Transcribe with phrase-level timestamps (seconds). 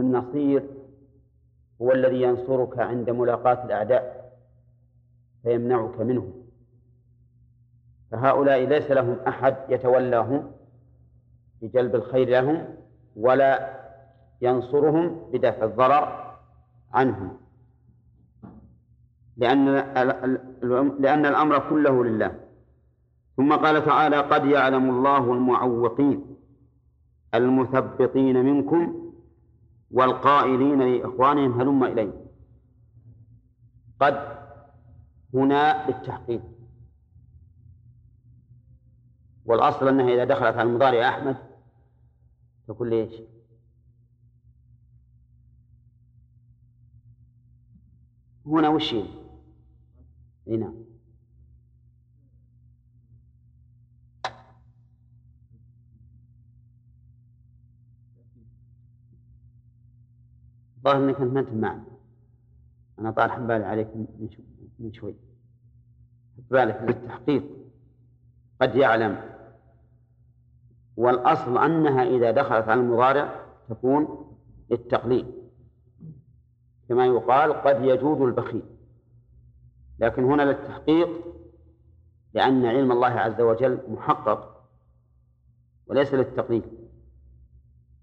[0.00, 0.62] النصير
[1.82, 4.32] هو الذي ينصرك عند ملاقاة الأعداء
[5.42, 6.32] فيمنعك منهم
[8.10, 10.50] فهؤلاء ليس لهم أحد يتولاهم
[11.62, 12.64] بجلب الخير لهم
[13.16, 13.80] ولا
[14.42, 16.34] ينصرهم بدفع الضرر
[16.92, 17.36] عنهم.
[19.36, 19.66] لأن
[21.00, 22.34] لأن الأمر كله لله.
[23.36, 26.36] ثم قال تعالى قد يعلم الله المعوقين
[27.34, 29.01] المثبطين منكم
[29.92, 32.12] والقائلين لإخوانهم هلم إلي
[34.00, 34.38] قد
[35.34, 36.42] هنا للتحقيق
[39.44, 41.36] والأصل أنها إذا دخلت على المضارع أحمد
[42.66, 43.20] تقول ليش؟
[48.46, 48.94] هنا وش
[50.48, 50.91] اي نعم.
[60.84, 61.84] ظاهر إنك أنت ما أنت معنا
[62.98, 63.88] أنا طالع بالي عليك
[64.78, 65.14] من شوي.
[66.50, 67.42] بالك للتحقيق.
[68.60, 69.20] قد يعلم.
[70.96, 74.34] والأصل أنها إذا دخلت على المضارع تكون
[74.70, 75.32] للتقليل
[76.88, 78.62] كما يقال قد يجود البخيل.
[79.98, 81.08] لكن هنا للتحقيق
[82.34, 84.68] لأن علم الله عز وجل محقق
[85.86, 86.62] وليس للتقليد.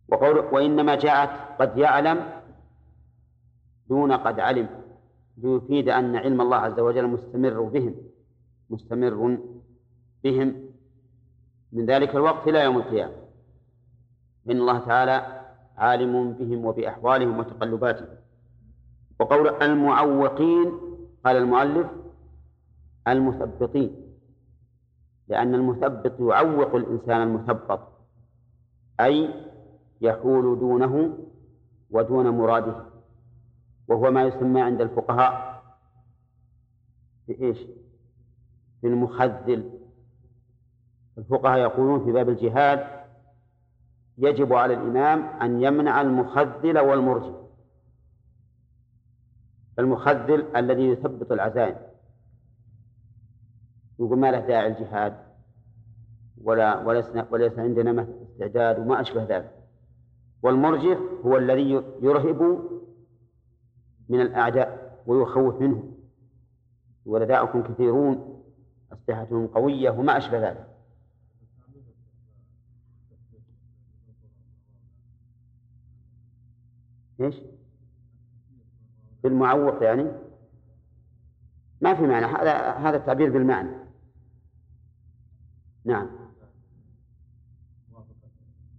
[0.08, 2.39] وقول وإنما جاءت قد يعلم
[3.90, 4.70] دون قد علم
[5.38, 7.96] ليفيد أن علم الله عز وجل مستمر بهم
[8.70, 9.38] مستمر
[10.24, 10.56] بهم.
[11.72, 13.14] من ذلك الوقت إلى يوم القيامة.
[14.50, 15.42] إن الله تعالى
[15.78, 18.08] عالم بهم وبأحوالهم وتقلباتهم.
[19.20, 20.72] وقول المعوقين
[21.26, 21.88] قال المؤلف
[23.08, 23.96] المثبطين.
[25.28, 27.80] لأن المثبط يعوق الإنسان المثبط
[29.00, 29.30] أي
[30.02, 31.18] يحول دونه
[31.92, 32.86] ودون مراده.
[33.90, 35.64] وهو ما يسمى عند الفقهاء
[37.26, 37.58] في إيش؟
[38.82, 39.80] في المخذل.
[41.18, 43.00] الفقهاء يقولون في باب الجهاد
[44.18, 47.40] يجب على الإمام أن يمنع المخذل والمرجئ
[49.80, 51.76] المخذل الذي يثبط العزائم
[54.00, 55.18] يقول ما له داعي الجهاد؟
[56.44, 56.78] ولا
[57.32, 59.52] وليس عندنا استعداد وما أشبه ذلك.
[60.44, 62.70] والمرجف هو الذي يرهب
[64.10, 65.94] من الأعداء ويخوف منهم.
[67.06, 68.44] ولداؤكم كثيرون
[68.94, 70.68] أسلحتهم قوية وما أشبه ذلك.
[77.22, 77.36] إيش؟
[79.24, 80.12] بالمعوق يعني؟
[81.82, 83.70] ما في معنى هذا هذا التعبير بالمعنى.
[85.86, 86.10] نعم.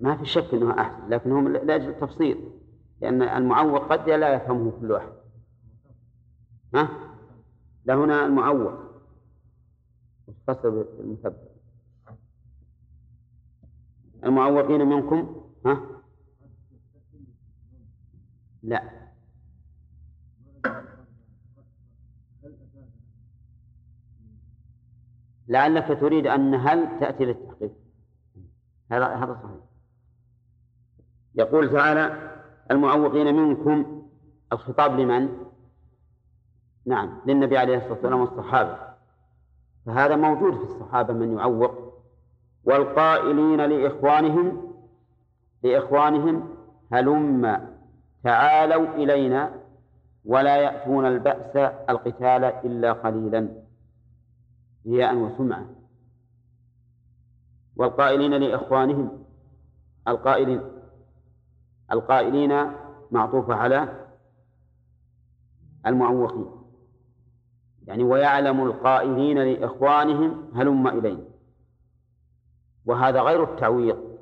[0.01, 2.51] ما في شك إنه أحسن لكن هم لاجل التفصيل
[3.01, 5.19] لأن المعوق قد لا يفهمه كل واحد.
[6.75, 6.88] ها؟
[7.84, 8.91] لا هنا المعوق
[10.47, 11.50] فصل بالمثبت.
[14.25, 16.03] المعوقين منكم؟ ها؟
[18.62, 19.00] لا.
[25.48, 27.72] لعلك تريد أن هل تأتي للتحقيق.
[28.92, 29.60] هذا هذا صحيح.
[31.34, 32.31] يقول تعالى
[32.70, 34.08] المعوقين منكم
[34.52, 35.40] الخطاب لمن؟
[36.91, 38.77] نعم للنبي عليه الصلاة والسلام والصحابة.
[39.87, 41.75] فهذا موجود في الصحابة من يعوق.
[42.65, 44.75] والقائلين لإخوانهم
[45.62, 46.55] لإخوانهم
[46.93, 47.69] هلم
[48.25, 49.55] تعالوا إلينا
[50.25, 51.56] ولا يأتون البأس
[51.91, 53.49] القتال إلا قليلا.
[54.87, 55.67] رياء وسمعة
[57.77, 59.25] والقائلين لإخوانهم
[60.09, 60.61] القائلين
[61.93, 62.73] القائلين
[63.11, 64.06] معطوفة على
[65.87, 66.59] المعوقين.
[67.91, 71.25] يعني ويعلم القائلين لإخوانهم هلم إلينا
[72.87, 74.19] وهذا غير التعويض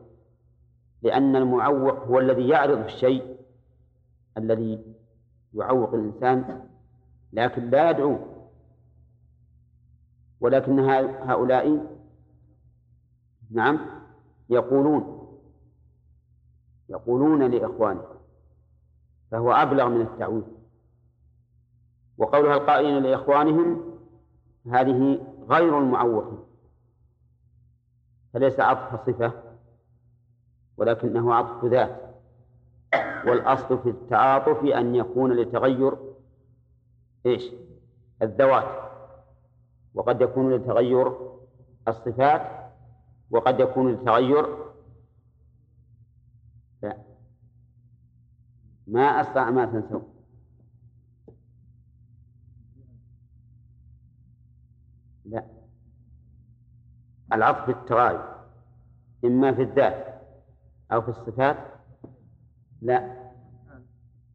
[1.02, 3.36] لأن المعوق هو الذي يعرض الشيء
[4.38, 4.94] الذي
[5.54, 6.68] يعوق الإنسان
[7.32, 8.18] لكن لا يدعو
[10.40, 10.78] ولكن
[11.28, 11.86] هؤلاء
[13.50, 13.80] نعم
[14.50, 15.28] يقولون
[16.88, 18.18] يقولون لإخوانهم
[19.30, 20.57] فهو أبلغ من التعويض.
[22.18, 23.98] وقولها القائلين لإخوانهم
[24.70, 26.38] هذه غير المعوقين
[28.32, 29.32] فليس عطف صفة
[30.76, 32.08] ولكنه عطف ذات.
[33.26, 35.96] والأصل في التعاطف أن يكون لتغير
[37.26, 37.52] إيش؟
[38.22, 38.88] الذوات.
[39.94, 41.12] وقد يكون لتغير
[41.88, 42.72] الصفات
[43.30, 44.56] وقد يكون لتغير
[46.82, 46.96] لا
[48.86, 50.17] ما أسرع ما تنسون
[55.28, 55.44] لا.
[57.32, 58.34] العطف بالتغاير
[59.24, 60.22] إما في الذات
[60.92, 61.56] أو في الصفات؟
[62.82, 63.30] لا.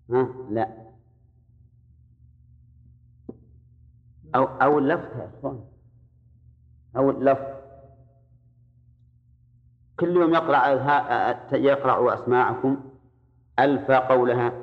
[0.09, 0.93] ها؟ لا.
[4.35, 5.45] أو أو اللفظ
[6.97, 7.63] أو اللفظ.
[9.99, 10.67] كل يوم يقرأ
[11.53, 12.89] يقرأ أسماعكم
[13.59, 14.53] ألف قولها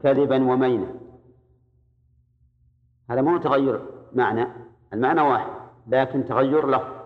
[0.00, 0.94] كذبا ومينا.
[3.10, 3.97] هذا مو تغير.
[4.12, 4.46] معنى
[4.92, 5.50] المعنى واحد
[5.86, 6.98] لكن تغير لفظ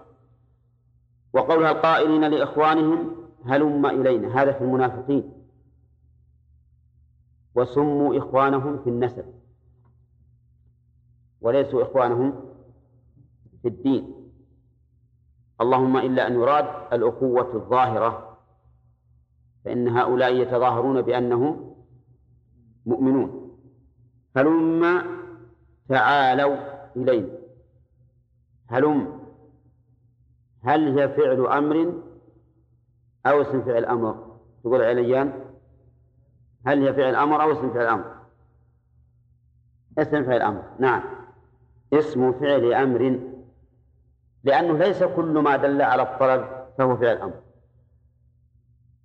[1.33, 5.33] وقولها القائلين لإخوانهم هلم إلينا؟ هذا في المنافقين.
[7.55, 9.25] وسموا إخوانهم في النسب.
[11.41, 12.33] وليسوا إخوانهم
[13.63, 14.31] في الدين.
[15.61, 18.39] اللهم إلا أن يراد الأخوة الظاهرة.
[19.65, 21.75] فإن هؤلاء يتظاهرون بأنهم
[22.87, 23.59] مؤمنون.
[24.37, 25.03] هلم
[25.89, 27.29] تعالوا إلينا
[28.69, 29.23] هلم
[30.65, 32.03] هل هي فعل أمر
[33.27, 35.33] أو اسم فعل أمر؟ تقول عليان.
[36.67, 38.15] هل هي فعل أمر أو اسم فعل أمر؟
[39.99, 40.63] اسم فعل أمر.
[40.79, 41.03] نعم.
[41.93, 43.21] اسم فعل أمر.
[44.45, 46.49] لأنه ليس كل ما دل على الطلب
[46.79, 47.41] فهو فعل أمر.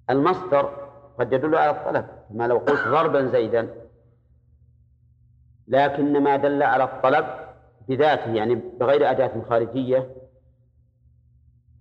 [0.10, 3.88] المصدر قد يدل على الطلب ما لو قلت ضربا زيدا.
[5.68, 7.46] لكن ما دل على الطلب
[7.88, 10.16] بذاته يعني بغير أداة خارجية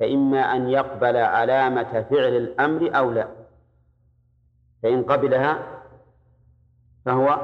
[0.01, 3.29] فإما أن يقبل علامة فعل الأمر أو لا.
[4.83, 5.83] فإن قبلها
[7.05, 7.41] فهو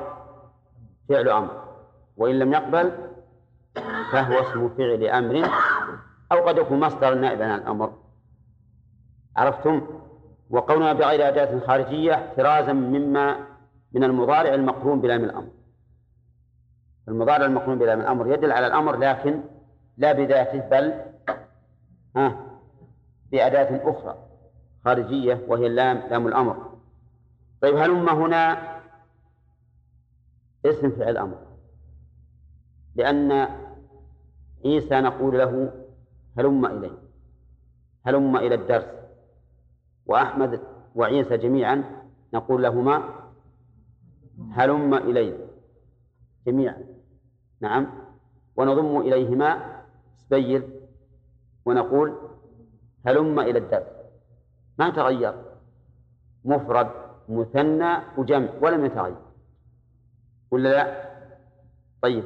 [1.09, 1.65] فعل أمر
[2.17, 2.93] وإن لم يقبل
[4.13, 5.51] فهو اسم فعل أمر
[6.33, 7.93] أو قد يكون مصدر نائبا عن الأمر.
[9.37, 9.87] عرفتم؟
[10.51, 13.37] وقولنا بغير أداة خارجية احترازا مما
[13.93, 15.49] من المضارع المقرون بلام الأمر.
[17.09, 18.33] المضارع المقرون بلام الأمر.
[18.33, 19.41] يدل على الأمر لكن
[19.97, 20.95] لا بذاته بل
[22.17, 22.47] ها
[23.33, 24.19] بأداة أخرى
[24.85, 26.73] خارجية وهي اللام لام الأمر.
[27.63, 28.73] طيب هلم هنا
[30.67, 31.39] اسم فعل أمر؟
[32.95, 33.49] لأن
[34.65, 35.73] عيسى نقول له
[36.39, 36.99] هلم إليه
[38.07, 39.03] هلم إلى الدرس؟
[40.07, 40.61] وأحمد
[40.95, 41.85] وعيسى جميعا
[42.35, 43.03] نقول لهما
[44.53, 45.42] هلم إليه
[46.47, 46.85] جميعا.
[47.61, 47.87] نعم.
[48.57, 49.83] ونضم إليهما
[50.17, 50.63] سبيل
[51.67, 52.19] ونقول
[53.07, 53.87] هلم إلى الدرس
[54.79, 55.35] ما تغير؟
[56.45, 56.89] مفرد
[57.29, 59.17] مثنى وجمع ولم يتغير.
[60.51, 61.13] ولا لا؟
[62.03, 62.25] طيب.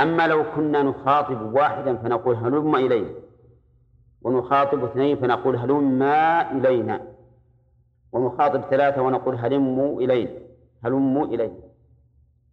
[0.00, 3.14] أما لو كنا نخاطب واحدا فنقول هلم إلينا.
[4.22, 7.00] ونخاطب اثنين فنقول هلما إلينا.
[8.12, 10.30] ونخاطب ثلاثة ونقول هلموا إلينا.
[10.84, 11.58] هلموا إلينا.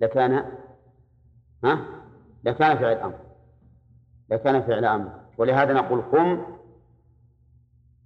[0.01, 0.45] لكان
[1.65, 1.85] ها؟
[2.43, 3.19] لكان فعل أمر.
[4.29, 5.11] لكان فعل أمر.
[5.37, 6.41] ولهذا نقول قم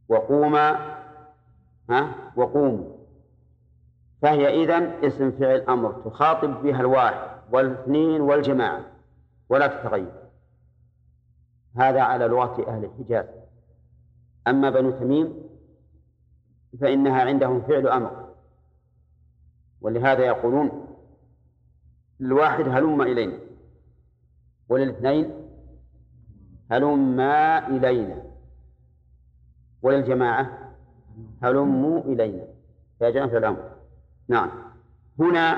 [0.09, 0.95] وقوما
[1.89, 2.99] ها؟ وقوموا
[4.21, 8.85] فهي إذن اسم فعل أمر تخاطب بها الواحد والاثنين والجماعة
[9.49, 10.11] ولا تتغير.
[11.75, 13.25] هذا على لغة أهل الحجاز.
[14.47, 15.33] أما بنو تميم
[16.81, 18.29] فإنها عندهم فعل أمر.
[19.81, 20.87] ولهذا يقولون
[22.19, 23.48] للواحد هلم إلينا.
[24.69, 25.31] وللاثنين
[26.71, 28.23] هلما إلينا
[29.81, 30.73] وللجماعة
[31.43, 32.45] هلموا إلينا.
[32.99, 33.71] فيا في الأمر.
[34.27, 34.49] نعم.
[35.19, 35.57] هنا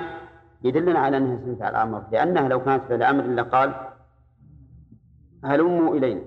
[0.64, 3.74] يدلنا على أنها اسم فعل أمر لأنها لو كانت فعل أمر لقال
[5.44, 6.22] هلموا إلينا.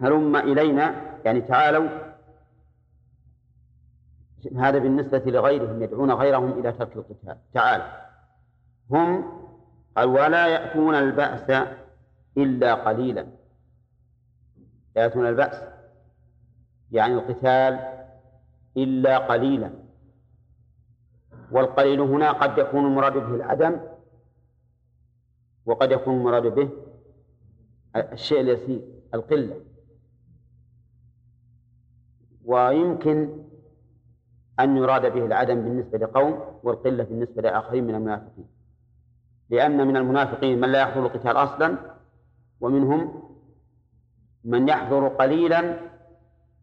[0.00, 1.88] هلم إلينا يعني تعالوا
[4.56, 7.36] هذا بالنسبة لغيرهم يدعون غيرهم إلى ترك القتال.
[7.54, 7.82] تعال
[8.90, 9.24] هم
[9.98, 11.66] قال ولا يأتون البأس
[12.36, 13.26] إلا قليلا.
[14.96, 15.62] لا يأتون البأس
[16.92, 18.04] يعني القتال
[18.76, 19.70] إلا قليلا.
[21.50, 23.80] والقليل هنا قد يكون المراد به العدم
[25.66, 26.70] وقد يكون المراد به
[27.96, 28.80] الشيء اليسير
[29.14, 29.60] القلة.
[32.44, 33.44] ويمكن
[34.60, 38.57] أن يراد به العدم بالنسبة لقوم والقلة بالنسبة لآخرين من المنافقين.
[39.50, 41.78] لأن من المنافقين من لا يحضر القتال أصلا
[42.60, 43.22] ومنهم
[44.44, 45.80] من يحضر قليلا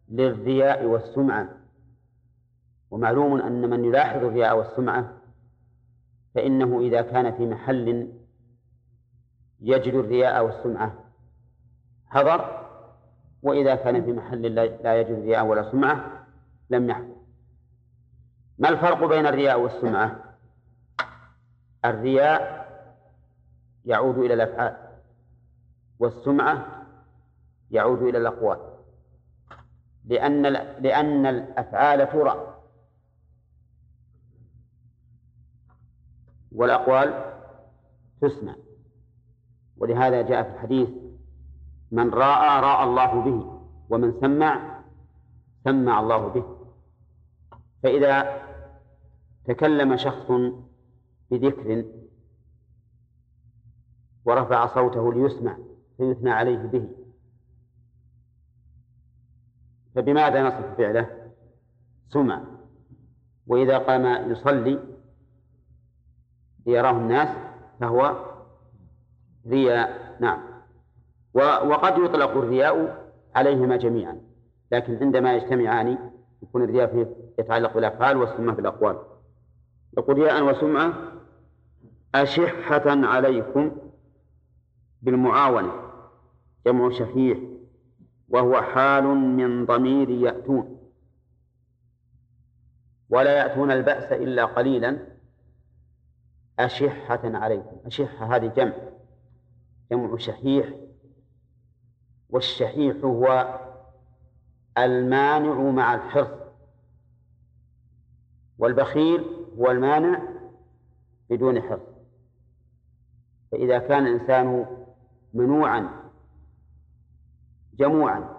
[0.09, 1.49] للرياء والسمعة.
[2.91, 5.13] ومعلوم أن من يلاحظ الرياء والسمعة
[6.35, 8.11] فإنه إذا كان في محل
[9.61, 10.93] يجد الرياء والسمعة
[12.09, 12.67] حضر
[13.43, 14.41] وإذا كان في محل
[14.83, 16.25] لا يجد رياء ولا سمعة
[16.69, 17.15] لم يحضر.
[18.59, 20.23] ما الفرق بين الرياء والسمعة؟
[21.85, 22.64] الرياء
[23.85, 24.77] يعود إلى الأفعال
[25.99, 26.85] والسمعة
[27.71, 28.59] يعود إلى الأقوال.
[30.05, 30.41] لأن
[30.81, 32.61] لأن الأفعال ترى.
[36.51, 37.33] والأقوال
[38.21, 38.55] تسمع.
[39.77, 40.89] ولهذا جاء في الحديث
[41.91, 44.81] من رأى رأى الله به ومن سمع
[45.63, 46.57] سمع الله به.
[47.83, 48.41] فإذا
[49.45, 50.31] تكلم شخص
[51.31, 51.85] بذكر
[54.25, 55.57] ورفع صوته ليسمع
[55.97, 56.87] فيثنى عليه به.
[59.95, 61.31] فبماذا نصف فعله؟
[62.09, 62.41] سمع.
[63.47, 64.79] وإذا قام يصلي
[66.65, 67.29] ليراه الناس
[67.79, 68.25] فهو
[69.47, 70.39] رياء نعم.
[71.33, 73.05] وقد يطلق الرياء
[73.35, 74.21] عليهما جميعا
[74.71, 75.97] لكن عندما يجتمعان
[76.43, 78.99] يكون الرياء فيه يتعلق بالأفعال والسمعة بالأقوال.
[79.97, 80.93] يقول رياء وسمعة
[82.15, 83.71] أشحة عليكم
[85.01, 85.71] بالمعاونة
[86.65, 87.37] جمع شحيح
[88.29, 90.91] وهو حال من ضمير يأتون.
[93.09, 95.15] ولا يأتون البأس إلا قليلا.
[96.59, 98.73] أشحة عليكم أشحة هذه جمع
[99.91, 100.69] جمع شحيح.
[102.29, 103.59] والشحيح هو
[104.77, 106.45] المانع مع الحرص.
[108.57, 109.23] والبخيل
[109.57, 110.21] هو المانع
[111.29, 111.95] بدون حرص.
[113.51, 114.65] فإذا كان الإنسان
[115.35, 115.89] منوعا
[117.73, 118.35] جموعا.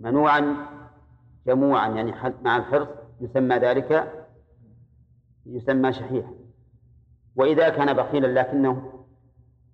[0.00, 0.66] منوعا
[1.46, 2.88] جموعا يعني مع الحرص
[3.20, 4.12] يسمى ذلك
[5.46, 6.34] يسمى شحيحا.
[7.36, 9.04] وإذا كان بخيلا لكنه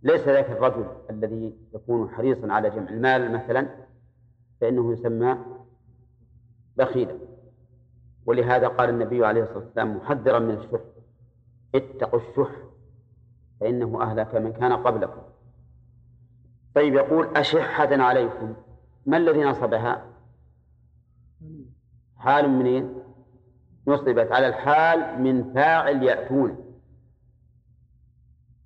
[0.02, 3.68] ليس ذاك الرجل الذي يكون حريصا على جمع المال مثلا
[4.60, 5.38] فإنه يسمى
[6.76, 7.18] بخيلا.
[8.26, 10.80] ولهذا قال النبي عليه الصلاة والسلام محذرا من الشح
[11.74, 12.50] اتقوا الشح
[13.60, 15.29] فإنه أهلك من كان قبلكم.
[16.74, 18.54] طيب يقول أشحة عليكم
[19.06, 20.06] ما الذي نصبها؟
[22.16, 23.02] حال منين
[23.86, 26.70] نصبت على الحال من فاعل يأتون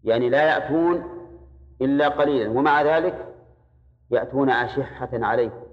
[0.05, 1.05] يعني لا يأتون
[1.81, 3.35] إلا قليلا ومع ذلك
[4.11, 5.65] يأتون أشحة عليكم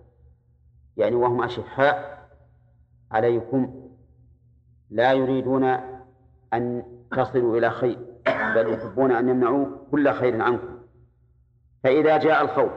[0.98, 2.28] يعني وهم أشحاء
[3.12, 3.90] عليكم
[4.90, 5.64] لا يريدون
[6.54, 10.81] أن تصلوا إلى خير بل يحبون أن يمنعوا كل خير عنكم.
[11.84, 12.72] فإذا جاء الخوف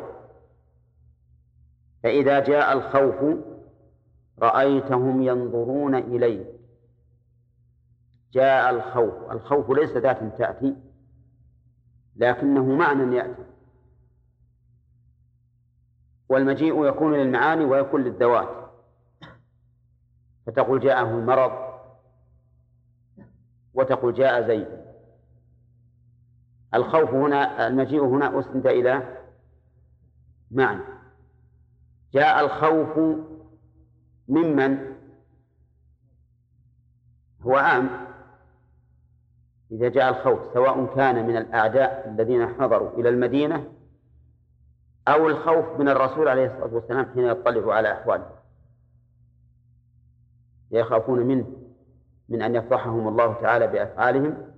[2.02, 3.38] فإذا جاء الخوف
[4.38, 6.46] رأيتهم ينظرون إليك.
[8.32, 10.76] جاء الخوف الخوف ليس ذات تأتي
[12.16, 13.44] لكنه معنى يأتي.
[16.28, 18.70] والمجيء يكون للمعاني ويكون للذوات.
[20.46, 21.52] فتقول جاءه المرض
[23.74, 24.83] وتقول جاء زيد.
[26.74, 29.18] الخوف هنا المجيء هنا أسند إلى
[30.50, 30.82] معنى.
[32.12, 33.18] جاء الخوف
[34.28, 34.94] ممن؟
[37.42, 37.90] هو عام.
[39.70, 43.72] إذا جاء الخوف سواء كان من الأعداء الذين حضروا إلى المدينة
[45.08, 48.30] أو الخوف من الرسول عليه الصلاة والسلام حين يطلع على أحواله.
[50.70, 51.46] يخافون منه
[52.28, 54.53] من أن يفضحهم الله تعالى بأفعالهم.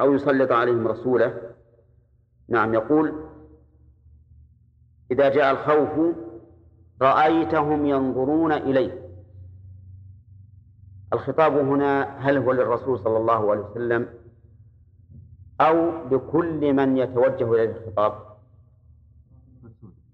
[0.00, 1.40] أو يسلط عليهم رسوله.
[2.48, 3.24] نعم يقول
[5.10, 6.16] إذا جاء الخوف
[7.02, 9.04] رأيتهم ينظرون إليه.
[11.12, 14.08] الخطاب هنا هل هو للرسول صلى الله عليه وسلم
[15.60, 18.14] أو لكل من يتوجه إليه الخطاب؟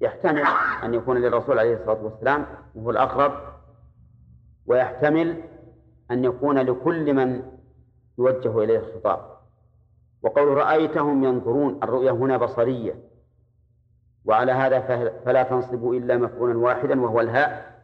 [0.01, 0.43] يحتمل
[0.85, 3.33] أن يكون للرسول عليه الصلاة والسلام وهو الأقرب
[4.67, 5.43] ويحتمل
[6.11, 7.43] أن يكون لكل من
[8.19, 9.30] يوجه إليه الخطاب.
[10.23, 12.95] وقول رأيتهم ينظرون الرؤيا هنا بصرية.
[14.25, 14.81] وعلى هذا
[15.25, 17.83] فلا تنصب إلا مفعولا واحدا وهو الهاء.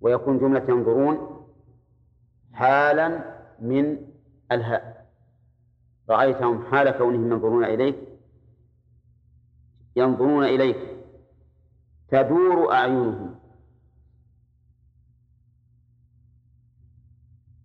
[0.00, 1.46] ويكون جملة ينظرون
[2.52, 3.98] حالا من
[4.52, 5.06] الهاء.
[6.10, 7.96] رأيتهم حال كونهم ينظرون إليك.
[9.96, 10.96] ينظرون إليك.
[12.08, 13.34] تدور أعينهم.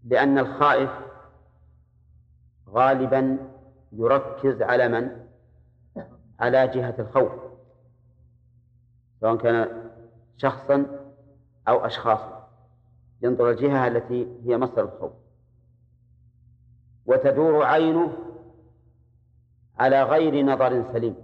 [0.03, 0.89] لأن الخائف
[2.69, 3.50] غالبا
[3.91, 5.25] يركز على من؟
[6.39, 7.31] على جهة الخوف.
[9.21, 9.89] سواء كان
[10.37, 10.85] شخصا
[11.67, 12.49] أو أشخاصا.
[13.21, 15.11] ينظر الجهة التي هي مصدر الخوف.
[17.05, 18.17] وتدور عينه
[19.79, 21.15] على غير نظر سليم.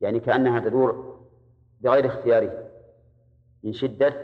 [0.00, 1.20] يعني كأنها تدور
[1.80, 2.68] بغير اختياره.
[3.62, 4.14] من شدة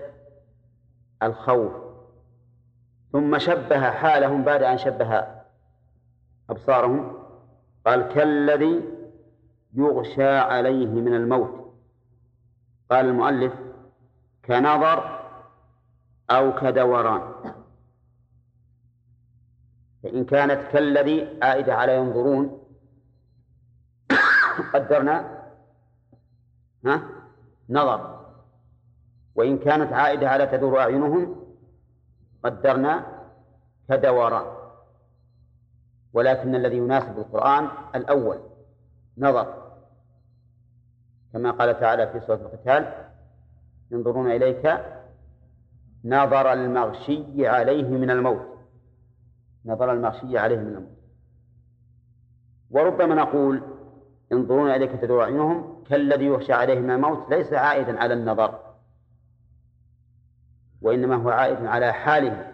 [1.22, 1.72] الخوف.
[3.12, 5.37] ثم شبه حالهم بعد أن شبه
[6.50, 7.18] أبصارهم؟
[7.86, 8.82] قال كالذي
[9.74, 11.72] يغشى عليه من الموت.
[12.90, 13.52] قال المؤلف
[14.44, 15.18] كنظر
[16.30, 17.34] أو كدوران.
[20.02, 22.60] فإن كانت كالذي عائدة على ينظرون.
[24.74, 25.44] قدرنا.
[26.84, 27.02] ها؟
[27.70, 28.18] نظر.
[29.34, 31.36] وإن كانت عائدة على تدور أعينهم
[32.44, 33.06] قدرنا
[33.88, 34.57] كدوران.
[36.18, 38.38] ولكن الذي يناسب القرآن الأول
[39.18, 39.72] نظر.
[41.32, 42.92] كما قال تعالى في سورة القتال
[43.90, 44.80] ينظرون إليك
[46.04, 48.58] نظر المغشي عليه من الموت.
[49.64, 50.98] نظر المغشي عليه من الموت.
[52.70, 53.62] وربما نقول
[54.32, 58.58] ينظرون إليك تدور أعينهم كالذي يخشى عليه من الموت ليس عائدا على النظر
[60.82, 62.47] وإنما هو عائد على حاله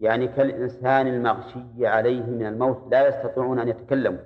[0.00, 4.20] يعني كالإنسان المغشي عليه من الموت لا يستطيعون أن يتكلموا.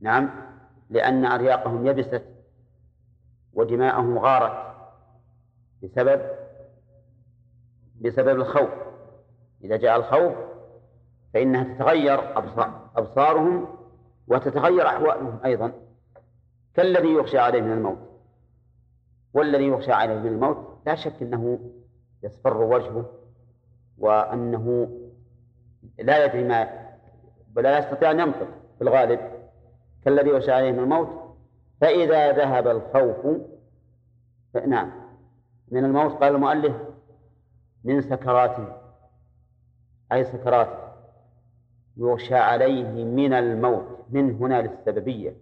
[0.00, 0.30] نعم
[0.90, 2.22] لأن أرياقهم يبست
[3.52, 4.76] ودماءهم غارت.
[5.82, 6.22] بسبب؟
[8.00, 8.70] بسبب الخوف.
[9.64, 10.34] إذا جاء الخوف
[11.34, 13.68] فإنها تتغير أبصار أبصارهم
[14.28, 15.72] وتتغير أحوالهم أيضا.
[16.74, 17.98] كالذي يخشى عليه من الموت.
[19.34, 21.58] والذي يخشى عليه من الموت لا شك أنه
[22.22, 23.15] يصفر وجهه
[23.98, 24.88] وأنه
[25.98, 26.86] لا يدري ما
[27.56, 28.48] ولا يستطيع أن ينطق
[28.78, 29.20] في الغالب.
[30.04, 31.08] كالذي عليه من الموت.
[31.80, 33.40] فإذا ذهب الخوف
[34.66, 34.92] نعم.
[35.68, 36.76] من الموت قال المؤلف
[37.84, 38.72] من سكراته.
[40.12, 40.78] أي سكراته.
[41.96, 44.06] يغشى عليه من الموت.
[44.10, 45.36] من هنا للسببية.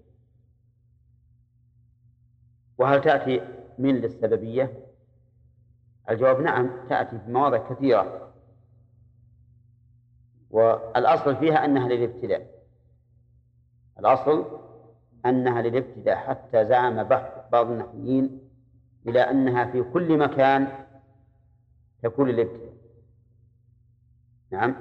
[2.79, 3.41] وهل تأتي
[3.79, 4.73] من للسببية؟
[6.11, 8.34] الجواب نعم تأتي في مواضع كثيرة.
[10.55, 12.47] والأصل فيها أنها للابتلاء
[13.99, 14.61] الأصل
[15.27, 17.03] أنها للابتلاء حتى زعم
[17.53, 18.41] بعض النحويين
[19.07, 20.69] إلى أنها في كل مكان
[22.03, 22.75] تكون للابتلاء
[24.51, 24.77] نعم.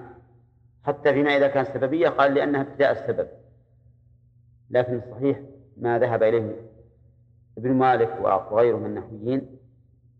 [0.83, 3.27] حتى فيما إذا كان سببية قال لأنها ابتداء السبب.
[4.69, 5.39] لكن الصحيح
[5.77, 6.55] ما ذهب إليه
[7.57, 9.57] ابن مالك وغيره من النحويين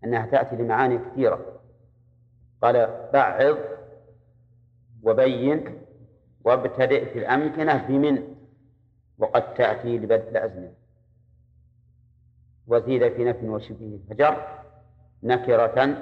[0.03, 1.61] أنها تأتي لمعاني كثيرة.
[2.61, 3.57] قال بعض
[5.03, 5.81] وبين
[6.43, 8.35] وابتدئ في الأمكنة بمن؟
[9.17, 10.73] وقد تأتي لبدء الأزمنة.
[12.67, 14.47] وزيد في نفي وشبه فجر
[15.23, 15.97] نكرة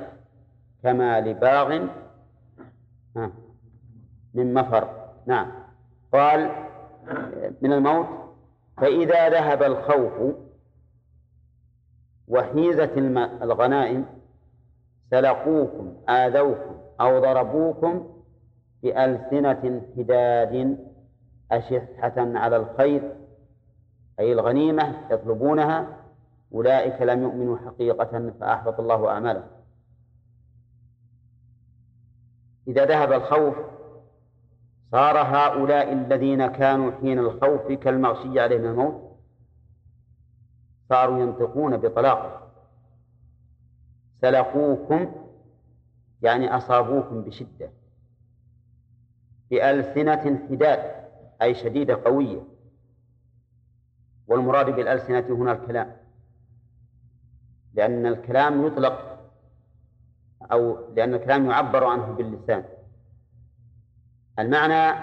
[0.83, 1.87] كما لباغ.
[4.33, 5.11] من مفر.
[5.25, 5.51] نعم.
[6.13, 6.51] قال
[7.61, 8.07] من الموت
[8.77, 10.35] فإذا ذهب الخوف
[12.27, 12.97] وحيزت
[13.41, 14.05] الغنائم
[15.11, 18.20] سلقوكم آذوكم أو ضربوكم
[18.83, 20.77] بألسنة حداد
[21.51, 23.15] أشحة على الخير
[24.19, 25.97] أي الغنيمة يطلبونها
[26.53, 29.47] أولئك لم يؤمنوا حقيقة فأحبط الله أعمالهم.
[32.67, 33.55] إذا ذهب الخوف
[34.91, 39.17] صار هؤلاء الذين كانوا حين الخوف كالمغشي عليهم الموت
[40.89, 42.51] صاروا ينطقون بطلاقة.
[44.21, 45.11] سلقوكم
[46.21, 47.69] يعني أصابوكم بشدة.
[49.51, 50.79] بألسنة حداد
[51.41, 52.41] أي شديدة قوية.
[54.27, 55.97] والمراد بالألسنة هنا الكلام.
[57.73, 59.19] لأن الكلام يطلق
[60.51, 62.63] أو لأن الكلام يعبر عنه باللسان.
[64.39, 64.99] المعنى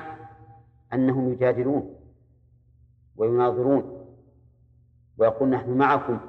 [0.93, 1.95] أنهم يجادلون
[3.17, 4.07] ويناظرون
[5.19, 6.21] ويقول نحن معكم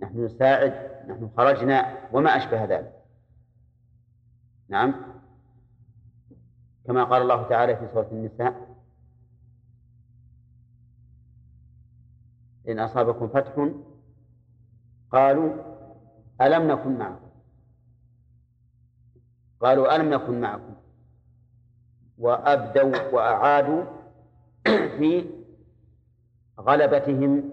[0.00, 0.72] نحن نساعد
[1.08, 2.92] نحن خرجنا وما أشبه ذلك.
[4.68, 5.11] نعم؟
[6.86, 8.72] كما قال الله تعالى في سورة النساء
[12.68, 13.68] إن أصابكم فتح
[15.12, 15.52] قالوا
[16.40, 17.30] ألم نكن معكم؟
[19.60, 20.74] قالوا ألم نكن معكم؟
[22.18, 23.84] وأبدوا وأعادوا
[24.98, 25.30] في
[26.60, 27.50] غلبتهم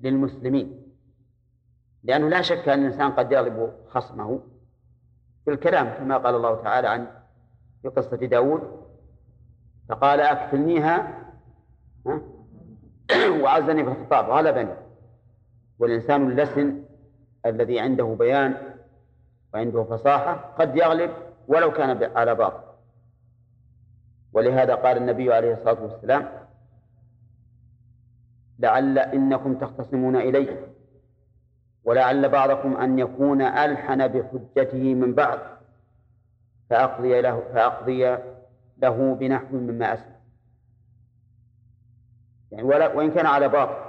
[0.00, 0.82] للمسلمين.
[2.02, 4.40] لأنه لا شك أن الإنسان قد يغلب خصمه
[5.46, 7.25] بالكلام كما قال الله تعالى عن
[7.86, 8.86] في قصة داود
[9.88, 11.22] فقال أكفلنيها
[13.42, 14.74] وعزني في الخطاب غلبني.
[15.78, 16.82] والإنسان اللسن
[17.46, 18.54] الذي عنده بيان
[19.54, 21.10] وعنده فصاحة قد يغلب
[21.48, 22.66] ولو كان على باطل.
[24.32, 26.28] ولهذا قال النبي عليه الصلاة والسلام
[28.58, 30.66] لعل إنكم تختصمون إلي
[31.84, 35.55] ولعل بعضكم أن يكون ألحن بحجته من بعض
[36.70, 38.16] فأقضي له فأقضي
[38.78, 40.16] له بنحو مما أسمع
[42.52, 43.86] يعني ولا وإن كان على باطل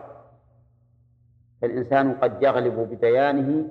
[1.61, 3.67] فالإنسان قد يغلب ببيانه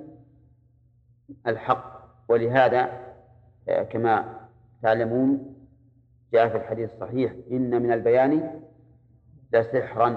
[1.47, 1.97] الحق.
[2.29, 2.89] ولهذا
[3.69, 4.39] آه، كما
[4.81, 5.55] تعلمون
[6.33, 8.61] جاء في الحديث الصحيح إن من البيان
[9.53, 10.09] لسحرا.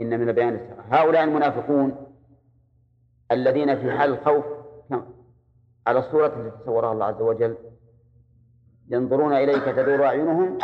[0.00, 0.84] إن من البيان لسحرا.
[0.90, 1.96] هؤلاء المنافقون
[3.32, 4.44] الذين في حال الخوف
[5.86, 7.56] على الصورة التي تصورها الله عز وجل.
[8.88, 10.58] ينظرون إليك تدور أعينهم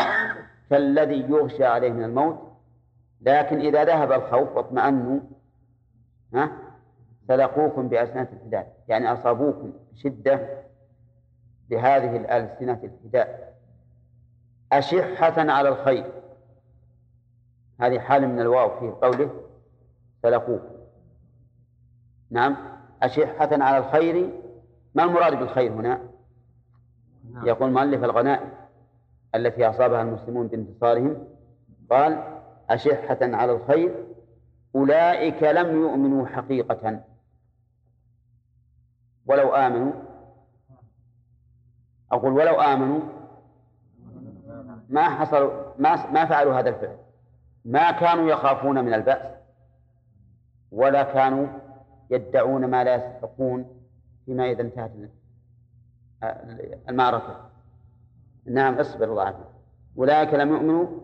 [0.70, 2.38] كالذي يغشى عليه من الموت.
[3.20, 5.20] لكن إذا ذهب الخوف واطمأنوا
[6.34, 6.52] ها
[7.28, 10.62] سلقوكم بألسنة الحداد يعني أصابوكم بشدة
[11.70, 13.38] بهذه الألسنة الحداد
[14.72, 16.12] أشحة على الخير.
[17.80, 19.30] هذه حال من الواو في قوله
[20.22, 20.76] سلقوكم.
[22.30, 22.56] نعم
[23.02, 24.41] أشحة على الخير
[24.94, 26.00] ما المراد بالخير هنا؟
[27.32, 27.46] نعم.
[27.46, 28.50] يقول مؤلف الغنائم
[29.34, 31.28] التي أصابها المسلمون بانتصارهم
[31.90, 32.22] قال
[32.70, 34.04] أشحة على الخير
[34.74, 37.00] أولئك لم يؤمنوا حقيقة
[39.26, 39.92] ولو آمنوا
[42.12, 43.00] أقول ولو آمنوا
[44.88, 46.96] ما حصلوا ما ما فعلوا هذا الفعل
[47.64, 49.32] ما كانوا يخافون من البأس
[50.72, 51.46] ولا كانوا
[52.10, 53.81] يدعون ما لا يستحقون
[54.26, 54.90] فيما إذا انتهت
[56.88, 57.50] المعركة.
[58.46, 59.44] نعم اصبر الله عنه
[59.98, 61.00] أولئك لم يؤمنوا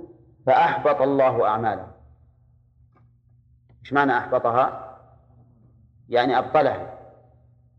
[0.46, 1.92] فأحبط الله أعمالهم.
[3.80, 4.98] إيش معنى أحبطها؟
[6.08, 6.98] يعني أبطلها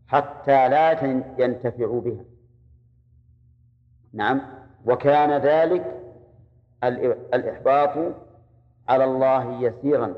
[0.06, 1.04] حتى لا
[1.38, 2.24] ينتفعوا بها.
[4.12, 4.40] نعم
[4.84, 6.00] وكان ذلك
[7.34, 8.14] الإحباط
[8.88, 10.14] على الله يسيرا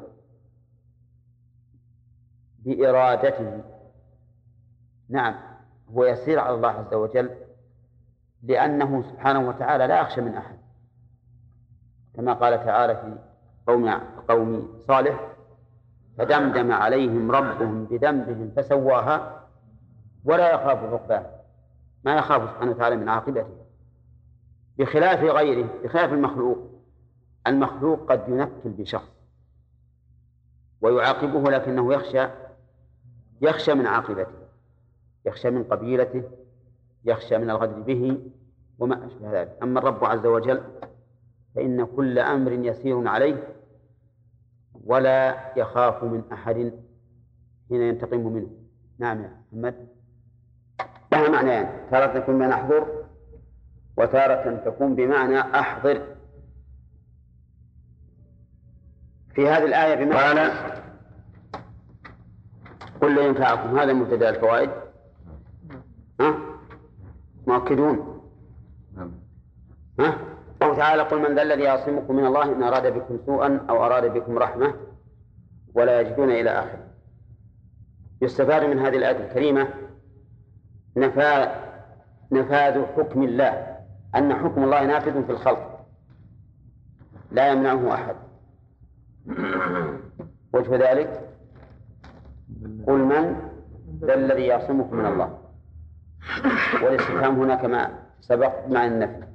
[2.59, 3.72] بإرادته.
[5.13, 5.35] نعم
[5.91, 7.31] هو يسير على الله عز وجل
[8.43, 10.59] لأنه سبحانه وتعالى لا يخشى من أحد.
[12.15, 13.19] كما قال تعالى في
[13.67, 13.91] قوم
[14.29, 15.29] قوم صالح
[16.19, 19.49] فدمدم عليهم ربهم بذنبهم فسواها
[20.25, 21.43] ولا يخاف عقباها
[22.05, 23.57] ما يخاف سبحانه وتعالى من عاقبته.
[24.79, 26.59] بخلاف غيره بخلاف المخلوق.
[27.47, 29.13] المخلوق قد ينكل بشخص
[30.81, 32.29] ويعاقبه لكنه يخشى
[33.41, 34.42] يخشى من عاقبته.
[35.27, 36.23] يخشى من قبيلته
[37.05, 38.19] يخشى من الغدر به
[38.79, 39.59] وما أشبه ذلك.
[39.63, 40.63] أما الرب عز وجل
[41.55, 43.49] فإن كل أمر يسير عليه
[44.85, 46.73] ولا يخاف من أحد
[47.69, 48.51] حين ينتقم منه.
[48.99, 49.89] نعم يا محمد.
[51.13, 53.05] لها معنيان تارة تكون بمعنى أحضر
[53.97, 56.17] وتارة تكون بمعنى أحضر.
[59.35, 60.53] في هذه الآية بمعنى
[63.01, 64.71] قل لا ينفعكم هذا مبتدأ الفوائد.
[66.21, 66.35] ها؟
[67.47, 68.21] مؤكدون.
[70.01, 70.19] ها؟
[70.61, 74.13] قوله تعالى قل من ذا الذي يعصمكم من الله إن أراد بكم سوءا أو أراد
[74.13, 74.75] بكم رحمة
[75.75, 76.87] ولا يجدون إلى آخره.
[78.23, 79.69] يستفاد من هذه الآية الكريمة
[80.97, 81.49] نفاذ
[82.33, 83.79] نفاذ حكم الله
[84.15, 85.87] أن حكم الله نافذ في الخلق
[87.31, 88.17] لا يمنعه أحد.
[90.53, 91.29] وجه ذلك
[92.87, 93.37] قل من
[94.01, 95.42] ذا الذي يعصمكم من الله.
[96.83, 99.27] والاستفهام هنا كما سبق مع النفي.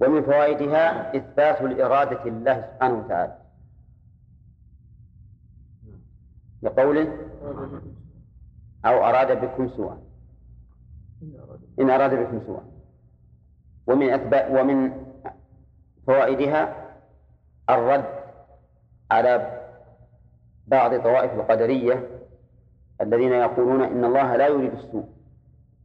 [0.00, 3.38] ومن فوائدها إثبات الإرادة لله سبحانه وتعالى.
[6.62, 7.18] لقوله
[8.84, 10.02] أو أراد بكم سوءا.
[11.80, 12.64] إن أراد بكم سوءا.
[13.86, 15.06] ومن أثبات ومن
[16.06, 16.92] فوائدها
[17.70, 18.04] الرد
[19.10, 19.60] على
[20.66, 22.08] بعض طوائف القدرية
[23.00, 25.11] الذين يقولون إن الله لا يريد السوء.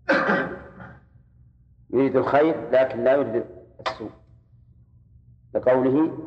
[1.93, 3.45] يريد الخير لكن لا يريد
[3.87, 4.11] السوء.
[5.55, 6.17] لقوله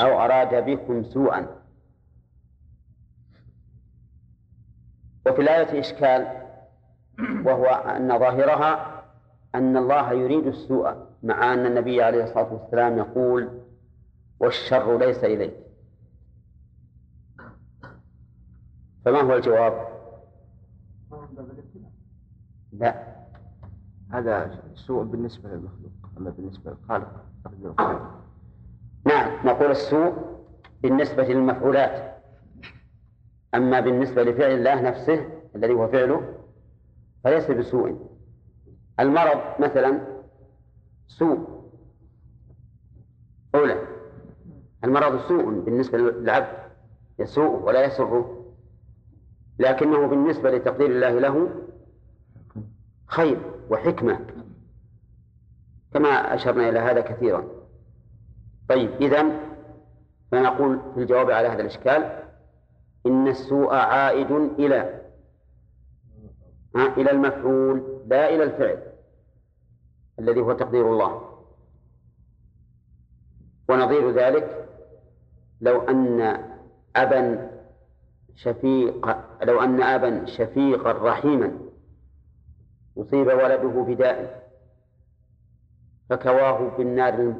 [0.00, 1.62] أو أراد بكم سوءا.
[5.26, 6.42] وفي الآية إشكال
[7.44, 9.02] وهو أن ظاهرها
[9.54, 13.60] أن الله يريد السوء مع أن النبي عليه الصلاة والسلام يقول
[14.40, 15.54] والشر ليس إليك.
[19.04, 19.91] فما هو الجواب؟
[22.82, 23.12] لا.
[24.10, 27.24] هذا سوء بالنسبة للمخلوق أما بالنسبة للخالق
[29.06, 30.12] نعم نقول السوء
[30.82, 32.22] بالنسبة للمفعولات.
[33.54, 36.34] أما بالنسبة لفعل الله نفسه الذي هو فعله
[37.24, 38.10] فليس بسوء.
[39.00, 40.00] المرض مثلا
[41.06, 41.62] سوء.
[43.54, 43.86] أولى.
[44.84, 46.58] المرض سوء بالنسبة للعبد
[47.18, 48.54] يسوء ولا يسره.
[49.58, 51.61] لكنه بالنسبة لتقدير الله له
[53.12, 54.26] خير وحكمة.
[55.94, 57.44] كما أشرنا إلى هذا كثيرا.
[58.68, 59.40] طيب إذن
[60.32, 62.22] فنقول في الجواب على هذا الإشكال
[63.06, 65.02] إن السوء عائد إلى
[66.76, 68.82] إلى المفعول لا إلى الفعل
[70.18, 71.28] الذي هو تقدير الله.
[73.68, 74.68] ونظير ذلك
[75.60, 76.38] لو أن
[76.96, 77.50] أبا
[78.34, 81.58] شفيق لو أن أبا شفيقا رحيما.
[82.98, 84.48] أصيب ولده بداء
[86.10, 87.34] فكواه بالنار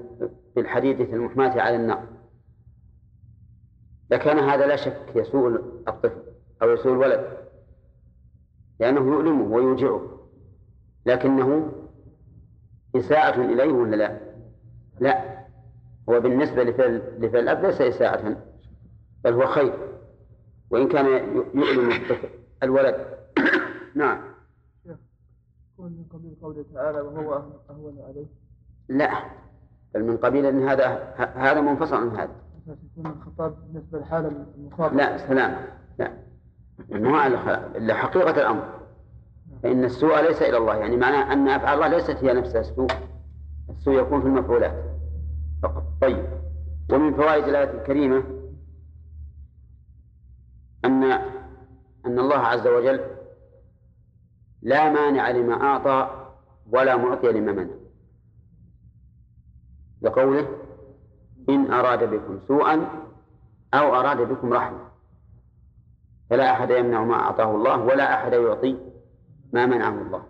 [0.57, 2.07] بالحديدة المحماة على النار.
[4.11, 5.51] لكان هذا لا شك يسوء
[5.89, 6.23] الطفل
[6.63, 7.37] أو يسوء الولد
[8.81, 10.29] لأنه يؤلمه ويوجعه
[11.07, 11.73] لكنه
[12.97, 14.21] إساءة إليه ولا لا؟
[15.01, 15.43] لا.
[16.09, 18.37] هو بالنسبة لفعل لفعل الأب ليس إساءة
[19.25, 19.79] بل هو خير
[20.71, 21.07] وإن كان
[21.55, 21.91] يؤلم
[22.63, 23.07] الولد.
[23.95, 24.32] نعم.
[25.83, 28.27] يكون من قبيل قوله تعالى وهو أهون عليه؟
[28.89, 29.11] لا
[29.95, 32.31] بل من قبيل أن هذا هذا منفصل عن هذا.
[32.67, 35.57] يكون الخطاب بالنسبة للحالة المخاطبة لا سلام
[35.99, 36.13] لا.
[36.91, 37.27] ما
[37.77, 38.81] إلا حقيقة الأمر.
[39.63, 42.61] فإن السوء ليس إلى الله يعني معناه أن أفعال الله ليست هي نفسها.
[42.61, 42.91] السوء
[43.71, 44.85] السوء يكون في المفعولات.
[45.63, 45.85] فقط.
[46.01, 46.27] طيب.
[46.93, 48.25] ومن فوائد الآية الكريمة
[50.85, 51.03] أن
[52.07, 53.01] أن الله عز وجل
[54.63, 56.27] لا مانع لما أعطى
[56.71, 57.75] ولا معطي لما منع.
[60.03, 60.49] لقوله
[61.49, 62.89] إن أراد بكم سوءا
[63.75, 64.79] أو أراد بكم رحمة.
[66.31, 68.79] فلا أحد يمنع ما أعطاه الله ولا أحد يعطي
[69.53, 70.23] ما منعه الله.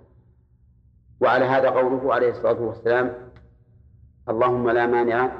[1.21, 3.15] وعلى هذا قوله عليه الصلاة والسلام
[4.29, 5.33] اللهم لا مانع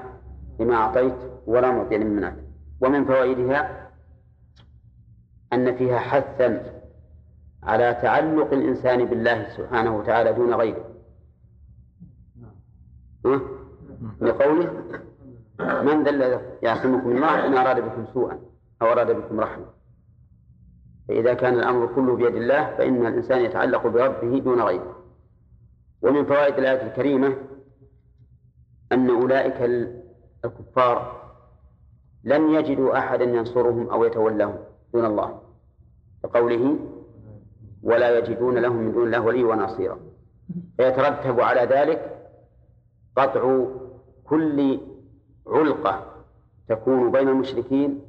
[0.61, 2.39] لما أعطيت ولا معطي لما منعت.
[2.81, 3.91] ومن فوائدها
[5.53, 6.72] أن فيها حثا
[7.63, 10.85] على تعلق الإنسان بالله سبحانه وتعالى دون غيره.
[14.21, 14.73] لقوله
[15.61, 18.41] من ذا الذي يعصمكم الله إن أراد بكم سوءا
[18.83, 19.67] أو أراد بكم رحمة.
[21.09, 24.97] فإذا كان الأمر كله بيد الله فإن الإنسان يتعلق بربه دون غيره.
[26.03, 27.37] ومن فوائد الآية الكريمة
[28.93, 29.89] أن أولئك
[30.45, 31.23] الكفار
[32.25, 34.59] لن يجدوا أحدا ينصرهم أو يتولاهم
[34.95, 35.43] دون الله.
[36.23, 36.79] كقوله
[37.83, 39.99] ولا يجدون لهم من دون الله ولي ونصيرا.
[40.77, 42.29] فيترتب على ذلك
[43.17, 43.67] قطع
[44.25, 44.81] كل
[45.47, 46.25] علقة
[46.69, 48.01] تكون بين المشركين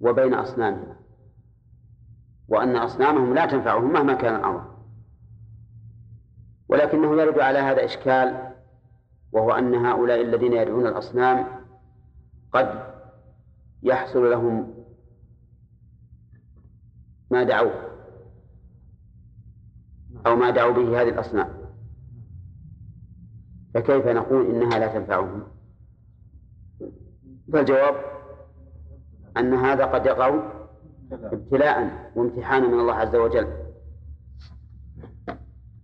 [0.00, 0.96] وبين أصنامهم
[2.48, 4.70] وأن أصنامهم لا تنفعهم مهما كان الأمر.
[6.68, 8.52] ولكنه يرد على هذا إشكال
[9.32, 11.46] وهو أن هؤلاء الذين يدعون الأصنام
[12.52, 12.94] قد
[13.82, 14.74] يحصل لهم
[17.30, 17.89] ما دعوه.
[20.26, 21.48] أو ما دعوا به هذه الأصنام.
[23.74, 25.42] فكيف نقول إنها لا تنفعهم؟
[27.52, 27.94] فالجواب
[29.36, 30.40] أن هذا قد يقع
[31.12, 33.46] ابتلاء وامتحانا من الله عز وجل.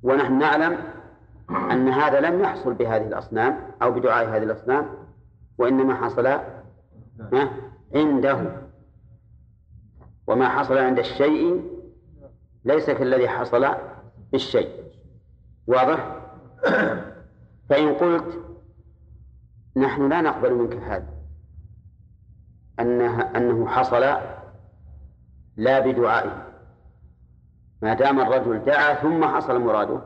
[0.03, 0.79] ونحن نعلم
[1.51, 4.87] أن هذا لم يحصل بهذه الأصنام أو بدعاء هذه الأصنام
[5.59, 6.39] وإنما حصل
[7.95, 8.67] عنده.
[10.27, 11.71] وما حصل عند الشيء
[12.65, 13.65] ليس كالذي حصل
[14.33, 14.93] بالشيء.
[15.67, 16.17] واضح؟
[17.69, 18.41] فإن قلت
[19.77, 21.17] نحن لا نقبل منك هذا.
[22.81, 24.01] أنه, أنه حصل
[25.57, 26.47] لا بدعائه.
[27.83, 30.01] ما دام الرجل دعا ثم حصل مراده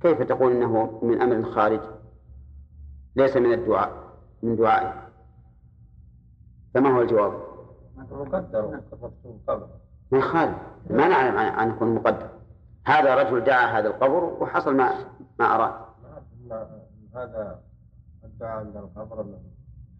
[0.00, 1.80] كيف تقول إنه من أمر خارج؟
[3.16, 3.92] ليس من الدعاء
[4.42, 5.08] من دعائه.
[6.74, 7.32] فما هو الجواب؟
[7.96, 8.82] مقدر
[10.12, 10.56] ما يخالف.
[10.90, 12.37] ما نعلم عن يكون مقدر.
[12.88, 14.92] هذا رجل دعا هذا القبر وحصل ما
[15.38, 15.72] ما أراد.
[17.14, 17.60] هذا
[18.24, 19.26] الدعاء عند القبر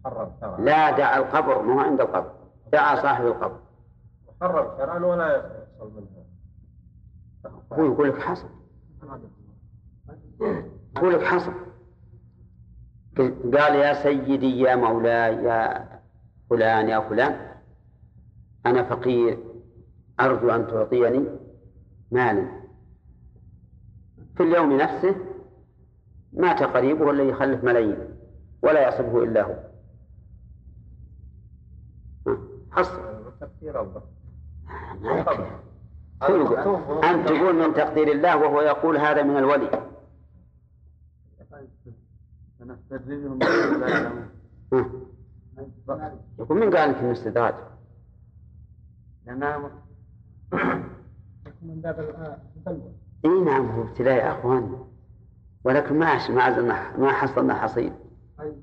[0.05, 0.61] حرم شرعا.
[0.61, 2.31] لا دعا القبر ما هو عند القبر.
[2.71, 3.59] دعا صاحب القبر.
[4.41, 6.19] حرم شرعا ولا يحصل منها
[7.73, 8.49] هو يقول لك حصل.
[10.97, 11.53] يقول لك حصل.
[13.57, 15.89] قال يا سيدي يا مولاي يا
[16.49, 17.51] فلان يا فلان
[18.65, 19.37] أنا فقير
[20.19, 21.25] أرجو أن تعطيني
[22.11, 22.59] مالا.
[24.39, 25.15] في اليوم نفسه
[26.33, 27.97] مات قريبه الذي يخلف ملايين
[28.61, 29.55] ولا يصبه إلا هو.
[32.71, 32.99] حصل.
[37.03, 39.89] أنت تقول من تقدير الله وهو يقول هذا من الولي.
[46.39, 47.53] يقول من قال لك الاستدراج؟
[49.25, 49.69] لأن
[51.61, 51.99] من باب
[52.57, 52.91] البلوى
[53.25, 54.85] إي نعم هو ابتلاء يا أخوان.
[55.63, 57.93] ولكن ما ما ما حصلنا حصيل
[58.37, 58.53] طيب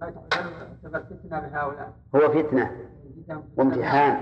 [0.82, 1.92] فتنة بهؤلاء.
[2.14, 2.70] هو فتنة
[3.56, 4.20] وامتحان.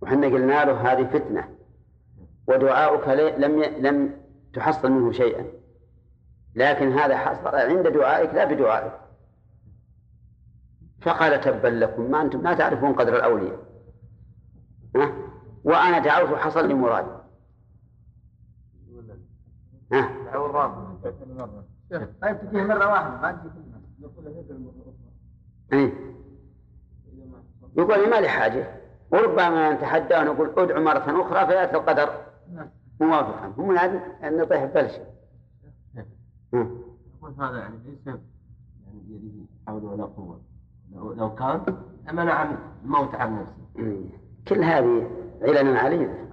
[0.00, 1.48] وحنا قلنا له هذه فتنة.
[2.46, 3.68] ودعاؤك لم ي...
[3.80, 4.16] لم
[4.54, 5.44] تحصل منه شيئا.
[6.54, 8.92] لكن هذا حصل عند دعائك لا بدعائك.
[11.00, 13.58] فقال تبا لكم ما أنتم لا تعرفون قدر الأولياء؟
[15.64, 17.25] وأنا دعوت وحصل لي مرادي
[19.92, 20.10] ها؟
[22.22, 24.32] طيب تجيه مرة واحدة ما تجي كلها.
[25.72, 25.92] إيه؟
[27.76, 28.66] يقول ما لي حاجة.
[29.10, 32.08] وربما نتحدى ونقول ادعو مرة أخرى فياتي القدر.
[32.52, 32.68] نعم.
[33.00, 33.52] موافقا.
[33.58, 34.92] هم من أن نطيح ببلش.
[36.52, 38.20] يقول هذا يعني ليس يعني
[39.06, 40.40] بيده حول ولا قوة.
[40.92, 41.76] لو, كان
[42.12, 43.66] منع الموت عن نفسه.
[43.78, 44.04] إيه.
[44.48, 45.10] كل هذه
[45.42, 46.14] علل علينا.
[46.14, 46.25] طيب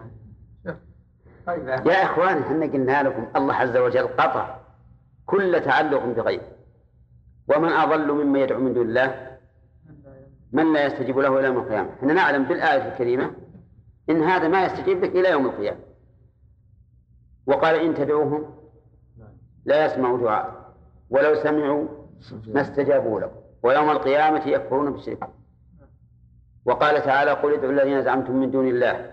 [1.92, 4.58] يا إخواني إحنا قلنا لكم الله عز وجل قطع
[5.26, 6.48] كل تعلق بغيره
[7.48, 9.38] ومن أضل ممن يدعو من دون الله
[10.52, 11.90] من لا يستجيب له إلى يوم القيامة.
[12.00, 13.32] إحنا نعلم بالآية الكريمة
[14.10, 15.80] إن هذا ما يستجيب لك إلى يوم القيامة.
[17.48, 18.56] وقال إن تدعوهم
[19.66, 20.74] لا يسمعوا دعاء
[21.10, 21.88] ولو سمعوا
[22.48, 23.36] ما استجابوا لكم.
[23.64, 25.30] ويوم القيامة يكفرون بالشرك
[26.66, 29.12] وقال تعالى قل ادعوا الذين زعمتم من دون الله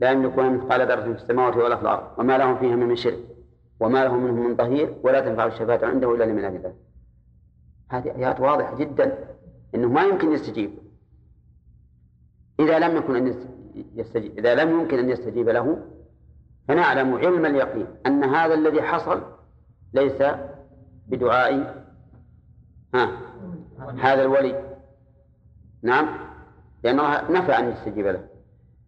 [0.00, 3.18] لا يملكون مثقال ذرة في السماوات ولا في الأرض وما لهم فيها من شرك
[3.80, 6.74] وما لهم منهم من ظهير ولا تنفع الشفاعة عنده إلا لمن أذن
[7.88, 9.36] هذه آيات واضحة جدا
[9.74, 10.70] أنه ما يمكن يستجيب.
[12.60, 13.26] إذا لم يكن أن
[13.94, 15.86] يستجيب إذا لم يمكن أن يستجيب له
[16.68, 19.22] فنعلم علم اليقين أن هذا الذي حصل
[19.92, 20.22] ليس
[21.06, 21.84] بدعاء
[22.94, 23.10] ها
[23.98, 24.76] هذا الولي.
[25.82, 26.08] نعم
[26.84, 28.28] لأن الله نفى أن يستجيب له.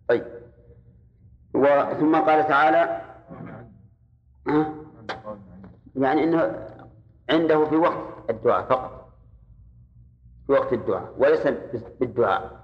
[0.09, 0.41] طيب.
[1.54, 3.02] وثم قال تعالى؟
[5.96, 6.68] يعني إنه
[7.30, 9.12] عنده في وقت الدعاء فقط.
[10.46, 11.46] في وقت الدعاء وليس
[12.00, 12.62] بالدعاء.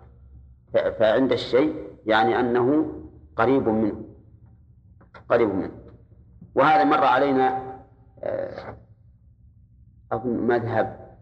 [0.72, 2.92] فعند الشيء يعني أنه
[3.37, 4.05] قريب منه.
[5.29, 5.72] قريب منه.
[6.55, 7.68] وهذا مر علينا
[8.22, 8.77] آه،
[10.12, 11.16] أظن مذهب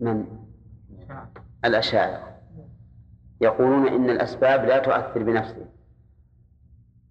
[0.00, 0.26] من؟
[1.64, 2.32] الأشاعرة.
[3.40, 5.66] يقولون إن الأسباب لا تؤثر بنفسها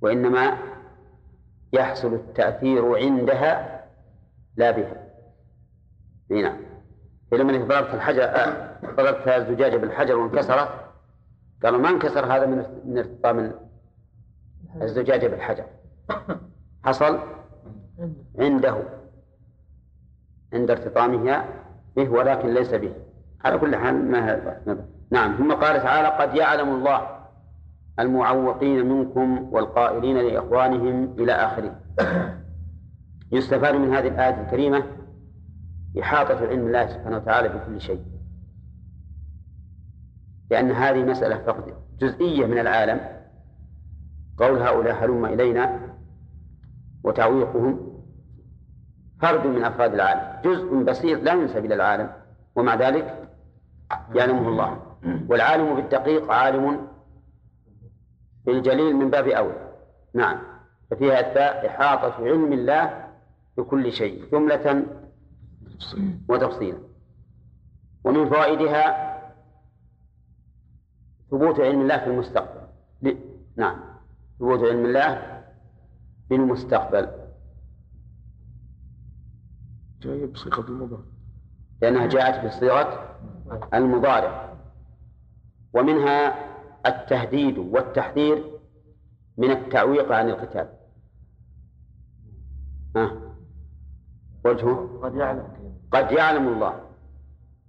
[0.01, 0.57] وإنما
[1.73, 3.81] يحصل التأثير عندها
[4.57, 5.07] لا بها.
[6.31, 6.57] إي نعم.
[7.31, 10.69] فلما ضربت الحجر آه، ضربت الزجاجة بالحجر وانكسرت
[11.63, 13.51] قالوا ما انكسر هذا من من ارتطام
[14.81, 15.65] الزجاجة بالحجر.
[16.83, 17.19] حصل
[18.39, 18.83] عنده
[20.53, 21.45] عند ارتطامها
[21.95, 22.93] به ولكن ليس به.
[23.45, 25.37] على كل حال ما هذا؟ نعم.
[25.37, 27.20] ثم قال تعالى قد يعلم الله
[27.99, 31.79] المعوقين منكم والقائلين لإخوانهم إلى آخره.
[33.31, 34.83] يستفاد من هذه الآية الكريمة
[36.01, 38.01] إحاطة علم الله سبحانه وتعالى بكل شيء.
[40.51, 42.99] لأن هذه مسألة فقط جزئية من العالم.
[44.37, 45.79] قول هؤلاء هلم إلينا
[47.03, 47.91] وتعويقهم
[49.21, 50.41] فرد من أفراد العالم.
[50.45, 52.09] جزء بسيط لا ينسب إلى العالم
[52.55, 53.29] ومع ذلك
[54.15, 54.77] يعلمه الله.
[55.29, 56.90] والعالم بالدقيق عالم
[58.45, 59.71] بالجليل من باب أولى
[60.13, 60.41] نعم.
[60.91, 63.07] ففيها إثبات إحاطة علم الله
[63.57, 64.85] بكل شيء جملة
[66.29, 66.77] وتفصيلا.
[68.03, 69.11] ومن فوائدها
[71.31, 73.17] ثبوت علم الله في المستقبل.
[73.57, 73.79] نعم.
[74.39, 75.41] ثبوت علم الله
[76.29, 77.09] في المستقبل
[80.01, 81.03] جاية بصيغة المضارع.
[81.81, 83.17] لأنها جاءت بصيغة
[83.73, 84.53] المضارع.
[85.73, 86.50] ومنها
[86.85, 88.59] التهديد والتحذير
[89.37, 90.69] من التعويق عن القتال.
[92.95, 93.11] ها؟
[94.45, 95.47] وجهه قد يعلم.
[95.91, 96.81] قد يعلم الله.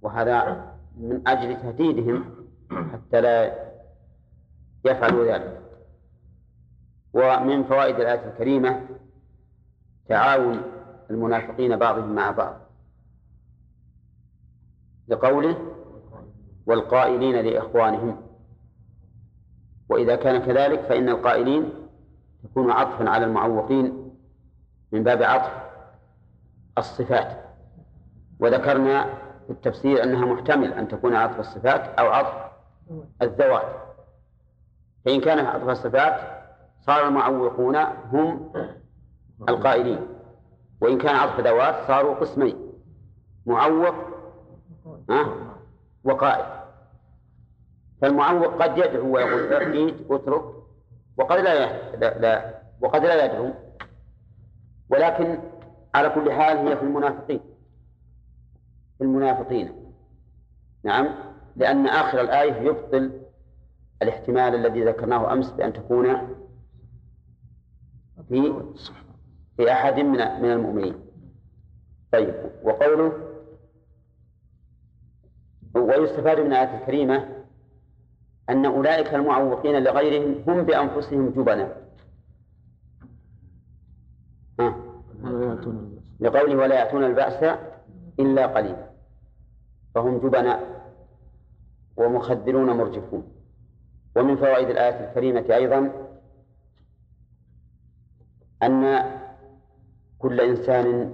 [0.01, 2.35] وهذا من أجل تهديدهم
[2.71, 3.53] حتى لا
[4.85, 5.59] يفعلوا ذلك.
[7.13, 8.87] ومن فوائد الآية الكريمة
[10.07, 10.61] تعاون
[11.09, 12.59] المنافقين بعضهم مع بعض.
[15.07, 15.57] لقوله
[16.65, 18.32] والقائلين لإخوانهم.
[19.89, 21.73] وإذا كان كذلك فإن القائلين
[22.43, 24.15] تكون عطفا على المعوقين
[24.91, 25.51] من باب عطف
[26.77, 27.43] الصفات.
[28.39, 29.03] وذكرنا
[29.45, 32.51] في التفسير أنها محتمل أن تكون عطف الصفات أو عطف
[33.21, 33.67] الذوات.
[35.05, 36.19] فإن كان عطف الصفات
[36.81, 37.75] صار المعوقون
[38.11, 38.51] هم
[39.49, 40.07] القائلين.
[40.81, 42.73] وإن كان عطف ذوات صاروا قسمين
[43.45, 43.95] معوق
[45.09, 45.25] ها
[46.03, 46.62] وقائل.
[48.03, 50.43] فالمعوق قد يدعو ويقول اعيد اترك
[51.17, 51.65] وقد لا
[51.97, 53.53] لا, لا وقد لا يدعو
[54.89, 55.39] ولكن
[55.95, 57.39] على كل حال هي في المنافقين.
[58.97, 59.93] في المنافقين.
[60.83, 61.15] نعم؟
[61.55, 63.21] لأن آخر الآية يبطل
[64.01, 66.37] الاحتمال الذي ذكرناه أمس بأن تكون
[68.29, 68.53] في
[69.57, 70.95] في أحد من من المؤمنين.
[72.11, 72.33] طيب
[72.63, 73.13] وقوله
[75.75, 77.32] ويستفاد من الآية الكريمة
[78.49, 81.31] أن أولئك المعوقين لغيرهم هم بأنفسهم
[85.49, 86.03] يأتون البأس.
[86.19, 87.57] لقوله ولا يأتون البأس
[88.19, 88.89] إلا قليلا.
[89.95, 90.83] فهم جبناء
[91.97, 93.23] ومخدرون مرجفون.
[94.15, 95.91] ومن فوائد الآية الكريمة أيضا
[98.63, 99.03] أن
[100.19, 101.13] كل إنسان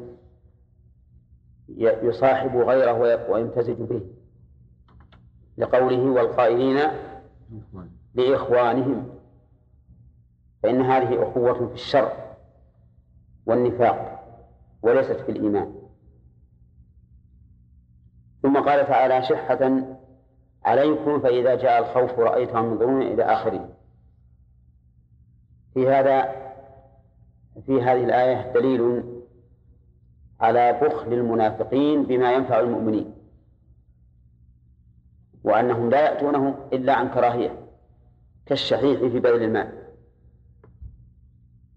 [1.77, 4.01] يصاحب غيره وي- ويمتزج به.
[5.57, 6.79] لقوله والقائلين
[8.15, 9.09] لإخوانهم.
[10.63, 12.11] فإن هذه أخوة في الشر
[13.45, 14.19] والنفاق
[14.81, 15.73] وليست في الإيمان.
[18.41, 19.81] ثم قال تعالى شحة
[20.63, 23.69] عليكم فإذا جاء الخوف رأيتهم ينظرون إلى آخره
[25.73, 26.21] في هذا
[27.65, 29.03] في هذه الآية دليل
[30.39, 33.13] على بخل المنافقين بما ينفع المؤمنين.
[35.43, 37.69] وأنهم لا يأتونه إلا عن كراهية
[38.45, 39.83] كالشحيح في بذل المال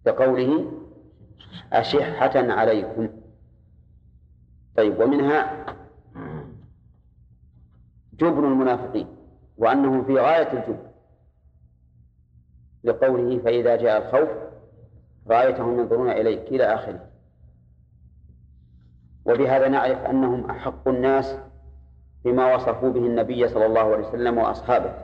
[0.04, 0.72] كقوله
[1.72, 3.08] أشحة عليكم.
[4.76, 5.66] طيب ومنها
[8.12, 9.06] جبن المنافقين
[9.58, 10.92] وأنهم في غاية الجبن.
[12.84, 14.28] لقوله فإذا جاء الخوف
[15.26, 17.08] رأيتهم ينظرون إليك إلى آخره.
[19.24, 21.38] وبهذا نعرف أنهم أحق الناس
[22.24, 24.94] بما وصفوا به النبي صلى الله عليه وسلم وأصحابه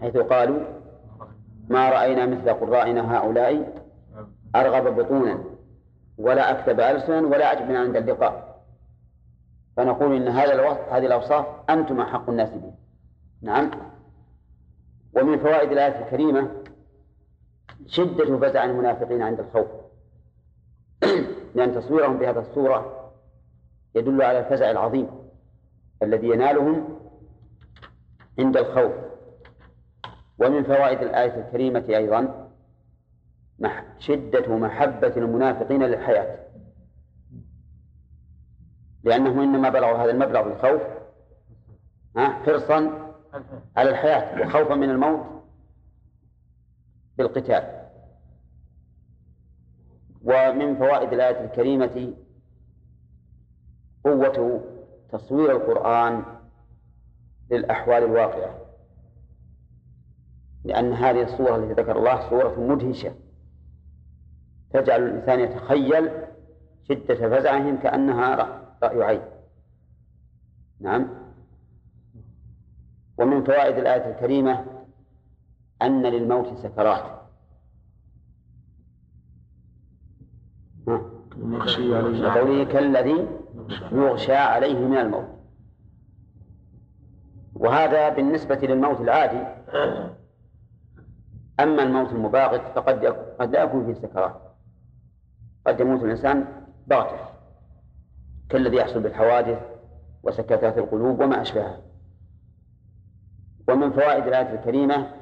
[0.00, 0.60] حيث قالوا
[1.68, 3.82] ما رأينا مثل قرائنا هؤلاء
[4.56, 5.44] أرغب بطونا
[6.18, 8.62] ولا أكتب ألسنا ولا أعجبنا عند اللقاء.
[9.76, 12.74] فنقول إن هذا الوصف هذه الأوصاف أنتم أحق الناس بها.
[13.42, 13.70] نعم.
[15.16, 16.50] ومن فوائد الآية الكريمة
[17.86, 19.66] شدة فزع المنافقين عند الخوف
[21.54, 23.10] لأن تصويرهم بهذه الصورة
[23.94, 25.08] يدل على الفزع العظيم.
[26.02, 26.98] الذي ينالهم
[28.38, 28.92] عند الخوف.
[30.38, 32.50] ومن فوائد الآية الكريمة أيضا
[33.98, 36.38] شدة محبة المنافقين للحياة.
[39.04, 40.82] لأنهم إنما بلغوا هذا المبلغ بالخوف
[42.16, 43.08] حرصا
[43.76, 45.26] على الحياة وخوفا من الموت
[47.18, 47.78] بالقتال.
[50.22, 52.14] ومن فوائد الآية الكريمة
[54.04, 54.64] قوة
[55.12, 56.22] تصوير القرآن
[57.50, 58.58] للأحوال الواقعة.
[60.64, 63.14] لأن هذه الصورة التي ذكر الله صورة مدهشة.
[64.72, 66.10] تجعل الإنسان يتخيل
[66.88, 69.22] شدة فزعهم كأنها رأ- رأي عين.
[70.80, 71.08] نعم.
[73.18, 74.64] ومن فوائد الآية الكريمة
[75.82, 77.18] أن للموت سكرات.
[82.12, 83.28] لقوله كالذي
[83.92, 85.28] يغشى عليه من الموت.
[87.54, 89.46] وهذا بالنسبة للموت العادي.
[91.60, 93.06] أما الموت المباغت فقد
[93.40, 94.40] قد لا يكون فيه سكرات
[95.66, 97.28] قد يموت الإنسان باغتة
[98.50, 99.58] كالذي يحصل بالحوادث
[100.22, 101.80] وسكتات القلوب وما أشبهها.
[103.68, 105.14] ومن فوائد الآية الكريمة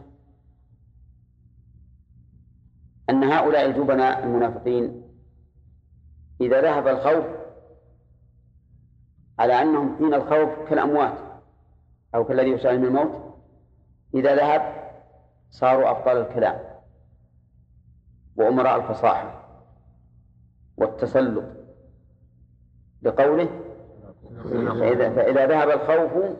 [3.10, 5.02] أن هؤلاء الجبناء المنافقين
[6.40, 7.35] إذا ذهب الخوف
[9.38, 11.18] على أنهم حين الخوف كالأموات
[12.14, 13.34] أو كالذي يسأل من الموت.
[14.14, 14.92] إذا ذهب
[15.50, 16.58] صاروا أبطال الكلام
[18.36, 19.42] وأمراء الفصاحة
[20.76, 21.44] والتسلط
[23.02, 23.48] لقوله
[24.44, 26.36] فإذا, فإذا ذهب الخوف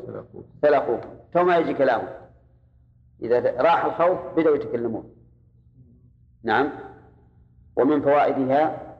[0.63, 1.01] سلقوه.
[1.33, 2.09] فما يجي كلامه.
[3.23, 5.15] إذا راح الخوف بدأوا يتكلمون.
[6.43, 6.73] نعم.
[7.77, 8.97] ومن فوائدها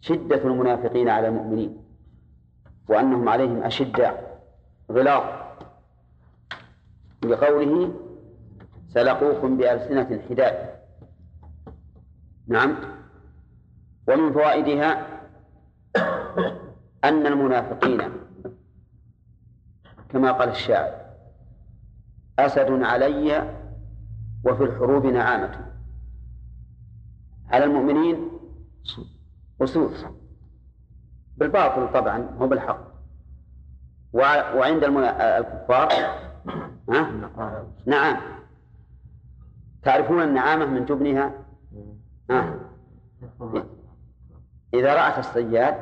[0.00, 1.83] شدة المنافقين على المؤمنين.
[2.88, 4.42] وأنهم عليهم أشداء
[4.92, 5.44] غلاظ.
[7.24, 7.94] لقوله
[8.88, 10.74] سلقوكم بألسنة حداد.
[12.48, 12.76] نعم.
[14.08, 15.06] ومن فوائدها
[17.04, 18.00] أن المنافقين
[20.08, 21.04] كما قال الشاعر
[22.38, 23.56] أسد علي
[24.44, 25.72] وفي الحروب نعامة.
[27.50, 28.28] على المؤمنين
[29.62, 30.23] أسود.
[31.36, 32.80] بالباطل طبعا هو بالحق.
[34.12, 35.88] وع- وعند الكفار
[36.90, 37.10] ها؟
[37.86, 38.16] نعم.
[39.82, 41.32] تعرفون النعامة من جبنها
[42.30, 42.54] آه.
[44.74, 45.74] إذا رأت الصياد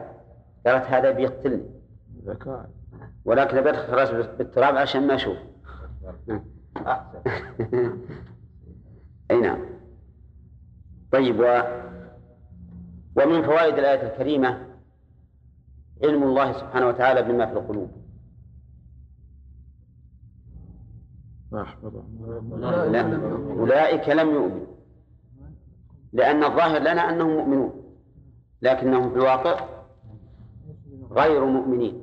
[0.66, 1.70] قالت هذا بيقتلني.
[3.24, 5.36] ولكن بدخل راسه بالتراب عشان ما أشوف.
[9.30, 9.58] أي نعم.
[11.12, 11.60] طيب و
[13.16, 14.66] ومن فوائد الآية الكريمة
[16.02, 17.90] علم الله سبحانه وتعالى بما في القلوب.
[22.90, 23.00] لا
[23.52, 24.66] أولئك لم يؤمنوا
[26.12, 27.98] لأن الظاهر لنا أنهم مؤمنون
[28.62, 29.68] لكنهم في الواقع
[31.10, 32.02] غير مؤمنين.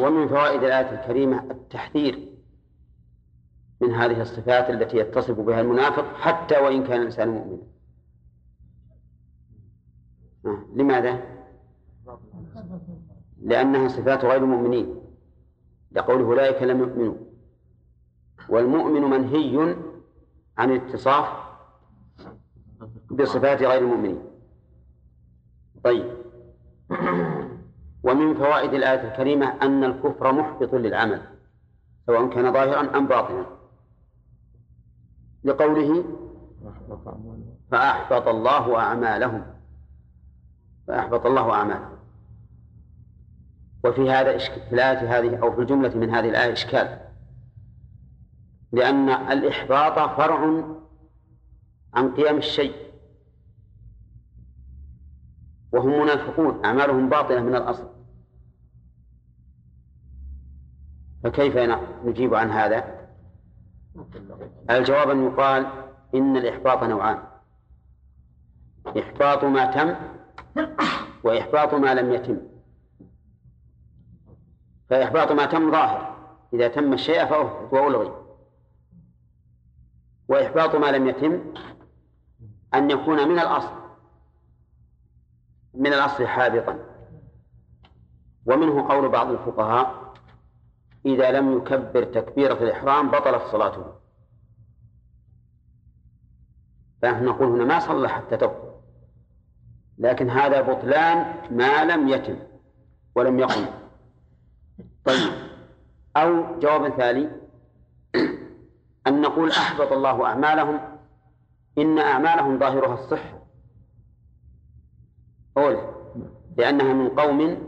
[0.00, 2.28] ومن فوائد الآية الكريمة التحذير
[3.80, 7.62] من هذه الصفات التي يتصف بها المنافق حتى وإن كان الإنسان مؤمنا.
[10.74, 11.20] لماذا؟
[13.42, 15.00] لأنها صفات غير المؤمنين.
[15.92, 17.14] لقوله أولئك لم يؤمنوا.
[18.48, 19.76] والمؤمن منهي
[20.58, 21.28] عن الاتصاف
[23.10, 24.22] بصفات غير المؤمنين.
[25.84, 26.06] طيب.
[28.02, 31.22] ومن فوائد الآية الكريمة أن الكفر محبط للعمل
[32.06, 33.46] سواء كان ظاهرا أم باطنا.
[35.44, 36.04] لقوله
[37.70, 39.59] فأحبط الله أعمالهم.
[40.90, 41.98] فأحبط الله أعمالهم
[43.84, 47.00] وفي هذا في الآية هذه أو في الجملة من هذه الآية إشكال.
[48.72, 50.64] لأن الإحباط فرع
[51.94, 52.74] عن قيام الشيء.
[55.72, 57.90] وهم منافقون أعمالهم باطلة من الأصل.
[61.24, 61.56] فكيف
[62.04, 63.08] نجيب عن هذا؟
[64.70, 65.66] الجواب أن يقال
[66.14, 67.22] إن الإحباط نوعان.
[68.98, 70.19] إحباط ما تم
[71.24, 72.38] وإحباط ما لم يتم.
[74.88, 76.16] فإحباط ما تم ظاهر.
[76.52, 78.12] إذا تم الشيء فأحبط وألغي
[80.28, 81.54] وإحباط ما لم يتم
[82.74, 83.80] أن يكون من الأصل.
[85.74, 86.78] من الأصل حابطا.
[88.46, 90.14] ومنه قول بعض الفقهاء
[91.06, 93.84] إذا لم يكبر تكبيرة الإحرام بطلت صلاته.
[97.02, 98.69] فنحن نقول هنا ما صلى حتى تكبر.
[100.00, 102.36] لكن هذا بطلان ما لم يتم
[103.14, 103.66] ولم يقم.
[105.04, 105.32] طيب.
[106.16, 107.28] أو جواب ثاني.
[109.06, 110.80] أن نقول أحبط الله أعمالهم
[111.78, 113.38] إن أعمالهم ظاهرها الصحة
[115.56, 115.94] أولى
[116.56, 117.58] لأنها من قوم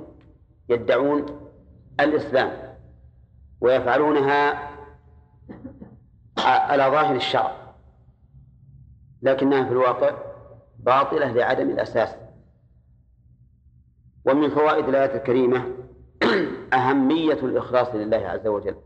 [0.68, 1.26] يدعون
[2.00, 2.76] الإسلام
[3.60, 4.70] ويفعلونها
[6.38, 7.56] على ظاهر الشرع
[9.22, 10.10] لكنها في الواقع
[10.78, 12.21] باطلة لعدم الأساس.
[14.24, 15.66] ومن فوائد الآية الكريمة
[16.72, 18.76] أهمية الإخلاص لله عز وجل.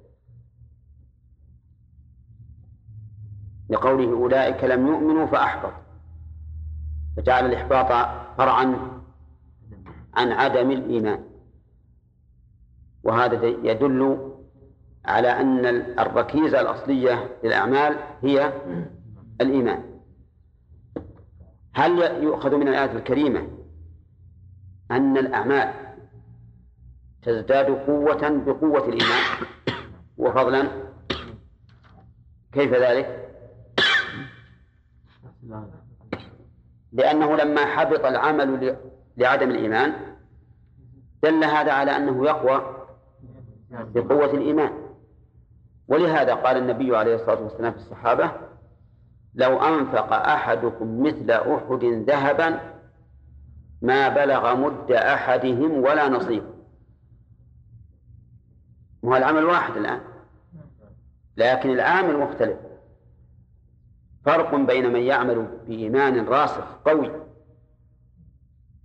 [3.70, 5.72] لقوله أولئك لم يؤمنوا فأحبط.
[7.16, 7.86] فجعل الإحباط
[8.38, 9.00] فرعا
[10.14, 11.24] عن عدم الإيمان.
[13.04, 14.32] وهذا يدل
[15.04, 15.66] على أن
[15.98, 18.52] الركيزة الأصلية للأعمال هي
[19.40, 19.82] الإيمان.
[21.74, 23.48] هل يؤخذ من الآية الكريمة
[24.90, 25.72] أن الأعمال
[27.22, 29.46] تزداد قوة بقوة الإيمان.
[30.16, 30.68] وفضلا
[32.52, 33.28] كيف ذلك؟
[36.92, 38.76] لأنه لما حبط العمل
[39.16, 39.92] لعدم الإيمان
[41.22, 42.86] دل هذا على أنه يقوى
[43.70, 44.72] بقوة الإيمان.
[45.88, 48.32] ولهذا قال النبي عليه الصلاة والسلام في الصحابة
[49.34, 52.75] لو أنفق أحدكم مثل أحد ذهبا
[53.82, 56.54] ما بلغ مد أحدهم ولا نصيبه
[59.04, 60.00] هو العمل واحد الآن.
[61.36, 62.58] لكن العامل مختلف.
[64.24, 67.12] فرق بين من يعمل بإيمان راسخ قوي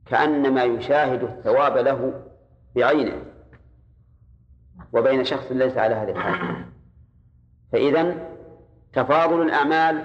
[0.06, 2.24] كأنما يشاهد الثواب له
[2.76, 3.24] بعينه
[4.94, 6.66] وبين شخص ليس على هذه الحال.
[7.72, 8.30] فإذا
[8.94, 10.04] تفاضل الأعمال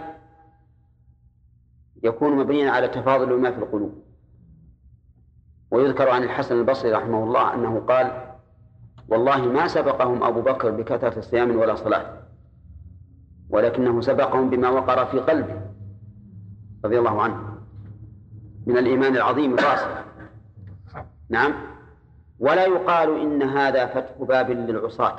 [2.03, 4.06] يكون مبنيا على تفاضل ما في القلوب.
[5.71, 8.27] ويذكر عن الحسن البصري رحمه الله أنه قال
[9.09, 12.07] والله ما سبقهم أبو بكر بكثرة صيام ولا صلاة
[13.51, 15.61] ولكنه سبقهم بما وقر في قلبه
[16.85, 17.59] رضي الله عنه.
[18.67, 19.89] من الإيمان العظيم الراسخ
[21.29, 21.55] نعم.
[22.39, 25.17] ولا يقال إن هذا فتح باب للعصاة.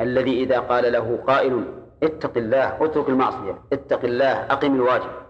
[0.00, 1.64] الذي إذا قال له قائل
[2.02, 5.27] اتق الله اترك المعصية اتق الله أقم الواجب.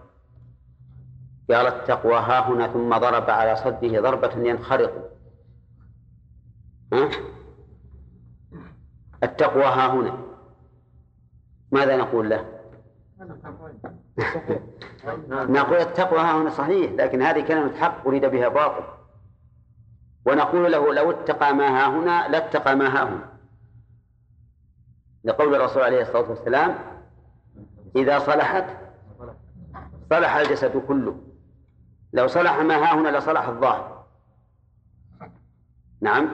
[1.51, 5.11] قال التقوى ها هنا ثم ضرب على صده ضربة ينخرق
[6.93, 7.11] ها؟
[9.23, 10.19] التقوى ها هنا.
[11.73, 12.45] ماذا نقول له؟
[15.29, 18.85] نقول التقوى ها هنا صحيح لكن هذه كلمة حق أريد بها باطل.
[20.27, 23.29] ونقول له لو اتقى ما ها هنا لاتقى ما ها هنا.
[25.25, 26.79] لقول الرسول عليه الصلاة والسلام
[27.97, 28.65] إذا صلحت
[30.11, 31.28] صلح الجسد كله.
[32.13, 34.05] لو صلح ما ها هنا لصلح الظاهر.
[36.01, 36.29] نعم.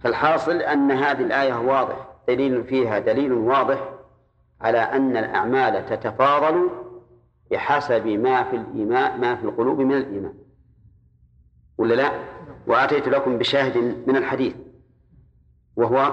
[0.00, 3.94] فالحاصل أن هذه الآية واضح دليل فيها دليل واضح
[4.60, 6.70] على أن الأعمال تتفاضل
[7.50, 10.34] بحسب ما في الإيمان ما في القلوب من الإيمان.
[11.78, 12.10] ولا لا؟
[12.66, 14.56] وآتيت لكم بشاهد من الحديث.
[15.76, 16.12] وهو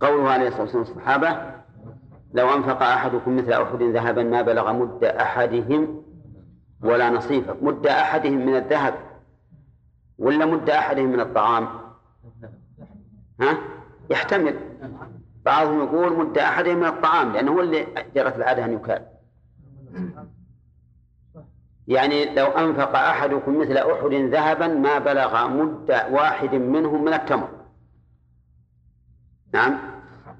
[0.00, 1.58] قوله عليه الصلاة والسلام الصحابة
[2.32, 6.02] لو أنفق أحدكم مثل أحد ذهبا ما بلغ مد أحدهم
[6.82, 8.94] ولا نصيفه مد أحدهم من الذهب
[10.18, 11.68] ولا مد أحدهم من الطعام؟
[13.40, 13.58] ها؟
[14.10, 14.54] يحتمل.
[15.44, 19.06] بعضهم يقول مد أحدهم من الطعام لأنه هو اللي جرت العادة أن يكال.
[21.88, 27.48] يعني لو أنفق أحدكم مثل أحد ذهبا ما بلغ مد واحد منهم من التمر.
[29.54, 29.78] نعم؟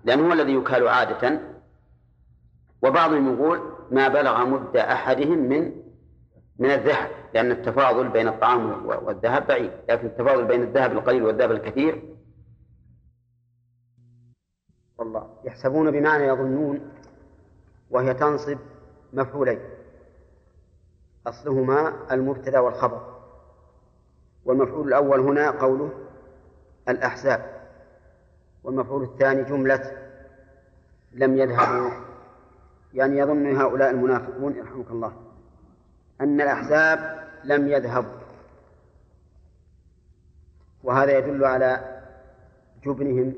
[0.04, 1.40] لأنه هو الذي يكال عادة.
[2.82, 3.60] وبعضهم يقول
[3.90, 5.72] ما بلغ مد أحدهم من
[6.58, 12.14] من الذهب لأن التفاضل بين الطعام والذهب بعيد لكن التفاضل بين الذهب القليل والذهب الكثير
[14.98, 16.90] والله يحسبون بمعنى يظنون
[17.90, 18.58] وهي تنصب
[19.12, 19.58] مفعولين
[21.26, 23.14] أصلهما المبتدأ والخبر
[24.44, 25.90] والمفعول الأول هنا قوله
[26.88, 27.58] الأحزاب
[28.64, 30.08] والمفعول الثاني جملة
[31.12, 32.07] لم يذهبوا
[32.94, 35.12] يعني يظن هؤلاء المنافقون يرحمك الله
[36.20, 38.18] أن الأحزاب لم يذهبوا
[40.82, 42.00] وهذا يدل على
[42.84, 43.34] جبنهم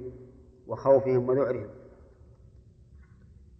[0.66, 1.68] وخوفهم وذعرهم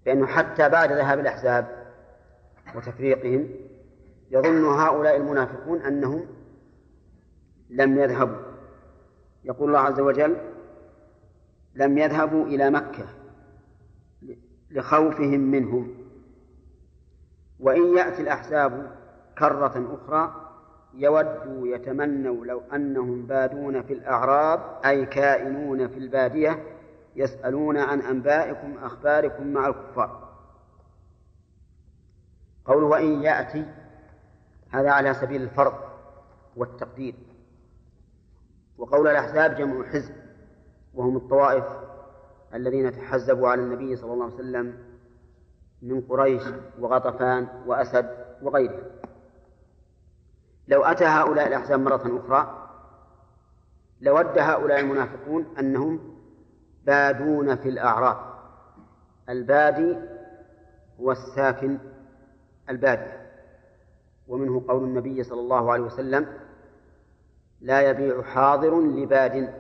[0.07, 1.80] لأنه حتى بعد ذهاب الأحزاب
[2.74, 3.49] وتفريقهم
[4.30, 6.26] يظن هؤلاء المنافقون أنهم
[7.70, 8.43] لم يذهبوا.
[9.45, 10.36] يقول الله عز وجل
[11.74, 13.07] لم يذهبوا إلى مكة.
[14.71, 15.95] لخوفهم منهم.
[17.61, 18.97] وإن يأتي الأحزاب
[19.39, 20.51] كرة أخرى
[20.95, 26.62] يودوا يتمنوا لو أنهم بادون في الأعراب أي كائنون في البادية
[27.16, 30.31] يسألون عن أنبائكم أخباركم مع الكفار.
[32.64, 33.64] قوله وإن يأتي
[34.71, 35.75] هذا على سبيل الفرض
[36.57, 37.14] والتقدير.
[38.79, 40.14] وقول الأحزاب جمع حزب
[40.95, 41.64] وهم الطوائف
[42.55, 44.74] الذين تحزبوا على النبي صلى الله عليه وسلم
[45.82, 46.42] من قريش
[46.78, 48.11] وغطفان وأسد
[48.42, 48.82] وغيرهم.
[50.68, 52.68] لو أتى هؤلاء الأحزاب مرة أخرى
[54.01, 56.16] لود هؤلاء المنافقون أنهم
[56.86, 58.16] بادون في الأعراض
[59.28, 59.96] البادي
[61.01, 61.78] هو الساكن
[62.70, 63.30] البادية
[64.28, 66.26] ومنه قول النبي صلى الله عليه وسلم
[67.61, 69.55] لا يبيع حاضر لباد.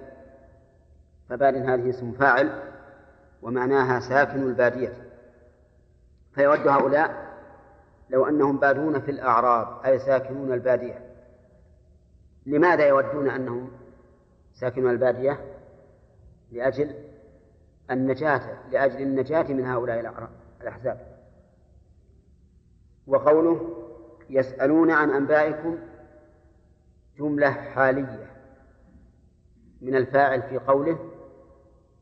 [1.28, 2.69] فباد هذه اسم فاعل
[3.42, 4.92] ومعناها ساكن البادية.
[6.34, 7.30] فيود هؤلاء
[8.10, 11.10] لو أنهم بادون في الأعراب أي ساكنون البادية.
[12.46, 13.70] لماذا يودون أنهم
[14.54, 15.40] ساكنون البادية؟
[16.52, 16.94] لأجل
[17.90, 20.28] النجاة لأجل النجاة من هؤلاء
[20.60, 21.20] الأحزاب.
[23.06, 23.86] وقوله
[24.30, 25.78] يسألون عن أنبائكم
[27.18, 28.30] جملة حالية
[29.80, 30.98] من الفاعل في قوله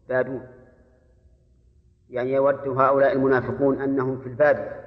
[0.08, 0.57] بادون.
[2.10, 4.84] يعني يود هؤلاء المنافقون أنهم في البادية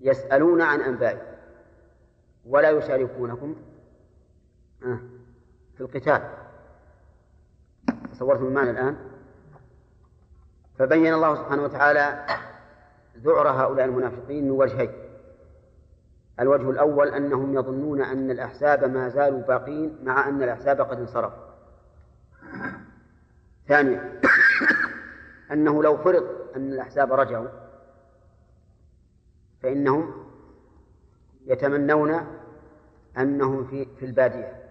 [0.00, 1.36] يسألون عن أنبائكم
[2.46, 3.56] ولا يشاركونكم
[4.84, 4.98] آه،
[5.74, 6.22] في القتال.
[8.12, 8.96] تصورتم المعنى الآن.
[10.78, 12.26] فبين الله سبحانه وتعالى
[13.16, 14.92] ذعر هؤلاء المنافقين من وجهين.
[16.40, 21.46] الوجه الأول أنهم يظنون أن الأحزاب ما زالوا باقين مع أن الأحزاب قد انصرفوا.
[23.68, 24.20] ثانيا
[25.52, 26.26] أنه لو فرض
[26.56, 27.48] أن الأحزاب رجعوا
[29.62, 30.26] فإنهم
[31.46, 32.20] يتمنون
[33.18, 34.62] أنهم في في البادية.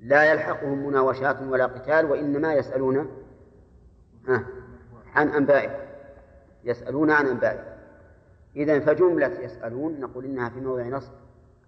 [0.00, 3.10] لا يلحقهم مناوشات ولا قتال وإنما يسألون
[5.14, 5.84] عن أنبائه.
[6.64, 7.74] يسألون عن أنبائه.
[8.56, 11.12] إذا فجملة يسألون نقول إنها في موضع نصب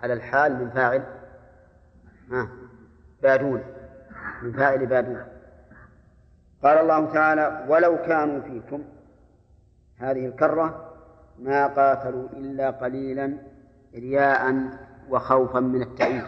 [0.02, 1.04] على الحال من فاعل
[3.22, 3.62] بادون
[4.42, 5.35] من فاعل بادون.
[6.62, 8.84] قال الله تعالى ولو كانوا فيكم
[9.96, 10.92] هذه الكرة
[11.38, 13.38] ما قاتلوا إلا قليلا
[13.94, 14.70] رياء
[15.08, 16.24] وخوفا من التأييد.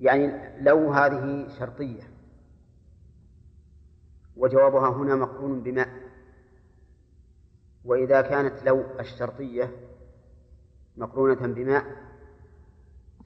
[0.00, 2.02] يعني لو هذه شرطية
[4.36, 5.86] وجوابها هنا مقرون بما
[7.84, 9.70] وإذا كانت لو الشرطية
[10.96, 11.82] مقرونة بما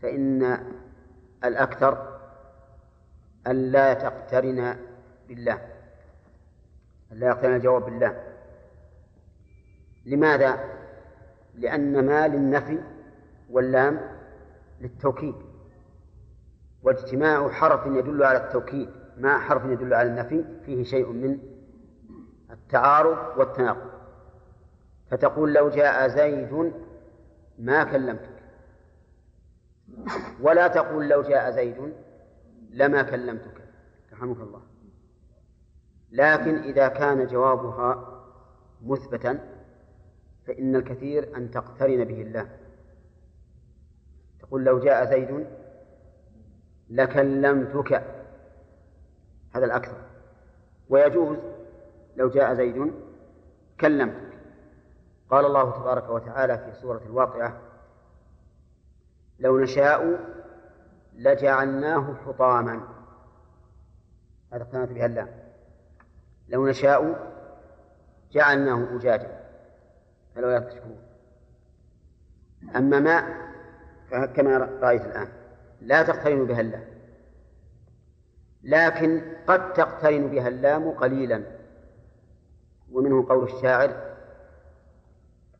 [0.03, 0.59] فإن
[1.45, 2.10] الأكثر
[3.47, 4.76] ألا تقترن
[5.28, 5.59] بالله.
[7.12, 8.22] ألا يقترن الجواب بالله.
[10.07, 10.64] لماذا؟
[11.55, 12.78] لأن ما للنفي
[13.51, 14.01] واللام
[14.80, 15.34] للتوكيد.
[16.82, 21.38] واجتماع حرف يدل على التوكيد مع حرف يدل على النفي فيه شيء من
[22.51, 23.91] التعارض والتناقض.
[25.11, 26.72] فتقول لو جاء زيد
[27.59, 28.41] ما كلمتك.
[30.41, 31.95] ولا تقول لو جاء زيد
[32.73, 33.68] لما كلمتك.
[34.12, 34.62] رحمك الله.
[36.12, 38.23] لكن إذا كان جوابها
[38.83, 39.39] مثبتا
[40.47, 42.49] فإن الكثير أن تقترن به الله.
[44.41, 45.47] تقول لو جاء زيد
[46.91, 47.93] لكلمتك.
[49.55, 50.03] هذا الأكثر.
[50.89, 51.39] ويجوز
[52.16, 52.93] لو جاء زيد
[53.81, 54.31] كلمتك.
[55.31, 57.61] قال الله تبارك وتعالى في سورة الواقعة
[59.41, 60.21] لو نشاء
[61.15, 62.81] لجعلناه حطاما.
[64.53, 65.29] هذا اقتنعت بها اللام.
[66.49, 67.31] لو نشاء
[68.33, 69.41] جعلناه أجاجا.
[70.35, 71.03] فلولا تشكرون.
[72.77, 75.29] أما ما كما رأيت الآن
[75.81, 76.85] لا تقترن بها اللام.
[78.63, 81.43] لكن قد تقترن بها اللام قليلا.
[82.93, 84.11] ومنه قول الشاعر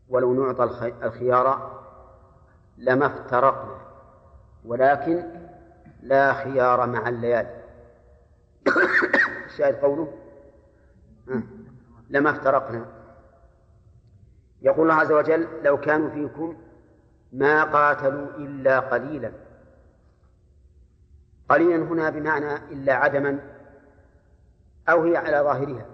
[0.09, 0.65] ولو نعطى
[1.03, 1.81] الخيار
[2.79, 3.90] لما افترقنا
[4.65, 5.25] ولكن
[6.03, 7.61] لا خيار مع الليالي.
[9.47, 10.13] الشاهد قوله؟
[12.11, 12.87] لما افترقنا.
[14.63, 16.57] يقول الله عز وجل لو كانوا فيكم
[17.33, 19.33] ما قاتلوا إلا قليلا.
[21.49, 23.39] قليلا هنا بمعنى إلا عدما
[24.89, 25.87] أو هي على ظاهرها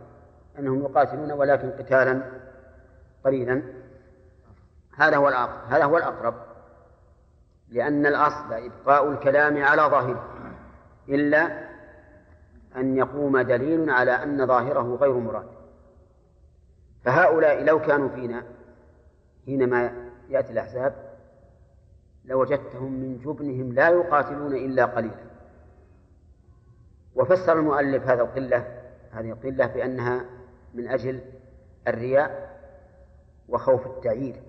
[0.59, 2.23] أنهم يقاتلون ولكن قتالا
[3.25, 3.63] قليلا.
[4.97, 6.46] هذا هو الأقرب هذا هو الأقرب.
[7.69, 10.53] لأن الأصل إبقاء الكلام على ظاهره
[11.09, 11.67] إلا
[12.77, 15.47] أن يقوم دليل على أن ظاهره غير مراد.
[17.05, 18.43] فهؤلاء لو كانوا فينا
[19.47, 20.95] حينما يأتي الأحزاب
[22.25, 25.27] لوجدتهم من جبنهم لا يقاتلون إلا قليلا.
[27.15, 30.25] وفسر المؤلف هذا القلة هذه القلة بأنها
[30.75, 31.21] من أجل
[31.89, 32.57] الرياء
[33.49, 34.43] وخوف التعيير.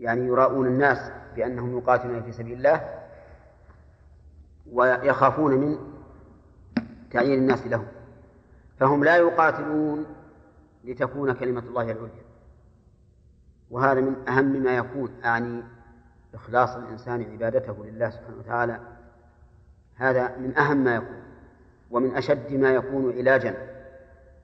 [0.00, 3.00] يعني يراؤون الناس بأنهم يقاتلون في سبيل الله
[4.72, 5.78] ويخافون من
[7.10, 7.86] تعيين الناس لهم
[8.78, 10.06] فهم لا يقاتلون
[10.84, 12.24] لتكون كلمة الله العليا.
[13.70, 15.62] وهذا من أهم ما يكون أعني
[16.34, 18.80] إخلاص الإنسان عبادته لله سبحانه وتعالى.
[19.96, 21.22] هذا من أهم ما يكون
[21.90, 23.54] ومن أشد ما يكون علاجا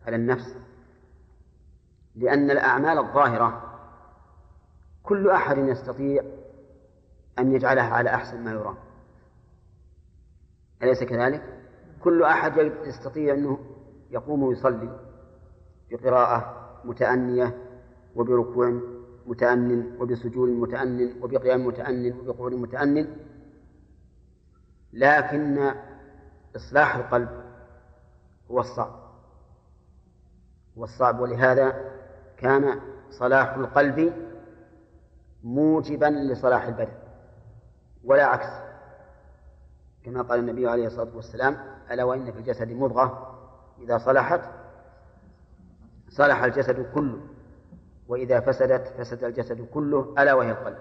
[0.07, 0.57] على النفس
[2.17, 3.70] لأن الأعمال الظاهرة
[5.03, 6.23] كل أحد يستطيع
[7.39, 8.77] أن يجعلها على أحسن ما يرام
[10.83, 11.43] أليس كذلك؟
[12.03, 13.59] كل أحد يستطيع أنه
[14.11, 15.01] يقوم ويصلي
[15.91, 17.57] بقراءة متأنية
[18.17, 18.81] وبركوع
[19.27, 23.17] متأنن وبسجود متأنن وبقيام متأنن وبقعود متأنن
[24.93, 25.71] لكن
[26.57, 27.29] إصلاح القلب
[28.51, 29.01] هو الصعب
[30.79, 31.91] هو الصعب ولهذا
[32.37, 32.81] كان
[33.11, 34.13] صلاح القلب
[35.45, 36.93] موجبا لصلاح البدن
[38.05, 38.49] ولا عكس.
[40.05, 41.57] كما قال النبي عليه الصلاة والسلام
[41.91, 43.37] ألا وإن في الجسد مضغة؟
[43.79, 44.41] إذا صلحت
[46.09, 47.21] صلح الجسد كله
[48.09, 50.79] وإذا فسدت فسد الجسد كله ألا وهي القلب.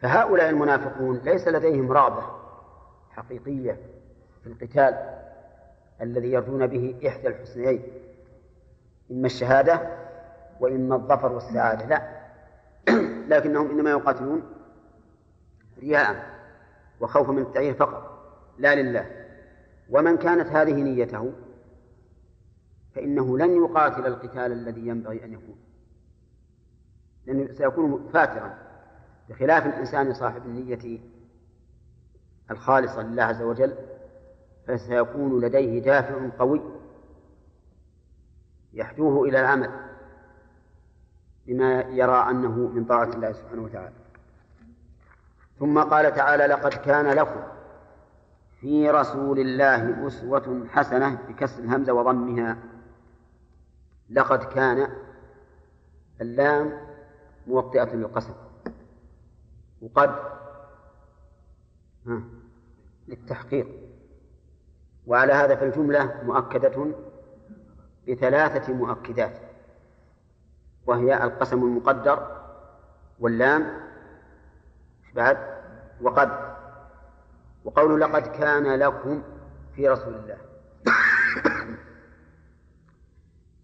[0.00, 2.22] فهؤلاء المنافقون ليس لديهم رغبة
[3.10, 3.80] حقيقية
[4.42, 5.20] في القتال
[6.00, 7.82] الذي يرجون به إحدى الحسنيين
[9.10, 9.80] إما الشهادة
[10.60, 11.86] وإما الظفر والسعادة.
[11.86, 12.13] لا
[13.30, 14.42] لكنهم إنما يقاتلون
[15.78, 16.34] رياء
[17.00, 18.14] وخوفا من التعيين فقط.
[18.58, 19.10] لا لله.
[19.90, 21.32] ومن كانت هذه نيته
[22.94, 25.56] فإنه لن يقاتل القتال الذي ينبغي أن يكون.
[27.26, 28.58] لأنه سيكون فاترا
[29.28, 31.00] بخلاف الإنسان صاحب النية
[32.50, 33.74] الخالصة لله عز وجل
[34.66, 36.60] فسيكون لديه دافع قوي
[38.72, 39.70] يحجوه إلى العمل.
[41.46, 43.94] بما يرى أنه من طاعة الله سبحانه وتعالى.
[45.58, 47.40] ثم قال تعالى لقد كان لكم
[48.60, 52.58] في رسول الله أسوة حسنة بكسر الهمزة وضمها.
[54.10, 54.88] لقد كان
[56.20, 56.80] اللام
[57.46, 58.34] موطئة للقسم.
[59.82, 60.14] وقد
[63.08, 63.66] للتحقيق.
[65.06, 66.86] وعلى هذا فالجملة مؤكدة
[68.08, 69.53] بثلاثة مؤكدات.
[70.86, 72.42] وهي القسم المقدر
[73.20, 73.80] واللام.
[75.14, 75.38] بعد.
[76.02, 76.54] وقد.
[77.64, 79.22] وقول لقد كان لكم
[79.76, 80.38] في رسول الله.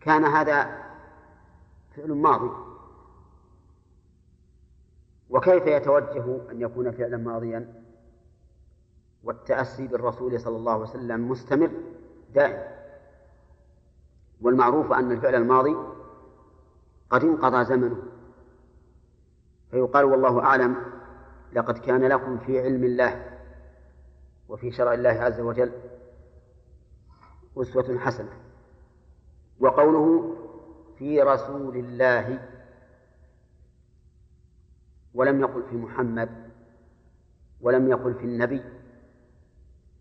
[0.01, 0.79] كان هذا
[1.97, 2.51] فعل ماضي.
[5.31, 7.83] وكيف يتوجه أن يكون فعلا ماضيا؟
[9.25, 11.71] والتأسي بالرسول صلى الله عليه وسلم مستمر
[12.35, 12.81] دائم.
[14.41, 15.77] والمعروف أن الفعل الماضي
[17.11, 18.03] قد انقضى زمنه.
[19.71, 20.77] فيقال والله أعلم
[21.53, 23.39] لقد كان لكم في علم الله
[24.49, 25.73] وفي شرع الله عز وجل
[27.57, 28.33] أسوة حسنة.
[29.61, 30.37] وقوله
[30.99, 32.49] في رسول الله
[35.15, 36.51] ولم يقل في محمد
[37.61, 38.63] ولم يقل في النبي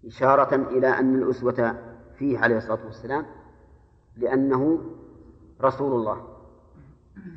[0.06, 1.76] إشارة إلى أن الأسوة
[2.18, 3.26] فيه عليه الصلاة والسلام
[4.18, 4.82] لأنه
[5.62, 6.29] رسول الله.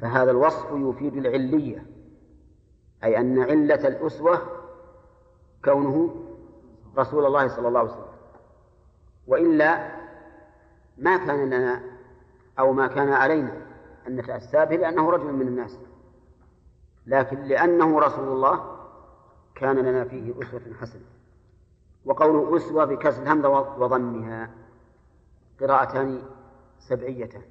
[0.01, 1.87] فهذا الوصف يفيد العلية
[3.05, 4.43] أي أن علة الأسوة
[5.65, 6.15] كونه
[6.99, 8.13] رسول الله صلى الله عليه وسلم.
[9.27, 9.93] وإلا
[10.99, 11.83] ما كان لنا
[12.59, 13.67] أو ما كان علينا
[14.09, 15.79] أن نتأسى به لأنه رجل من الناس.
[17.07, 18.77] لكن لأنه رسول الله
[19.55, 21.03] كان لنا فيه أسوة حسنة.
[22.05, 24.51] وقوله أسوة بكسر الهمزة وضمها
[25.61, 26.23] قراءتان
[26.79, 27.43] سبعيتان.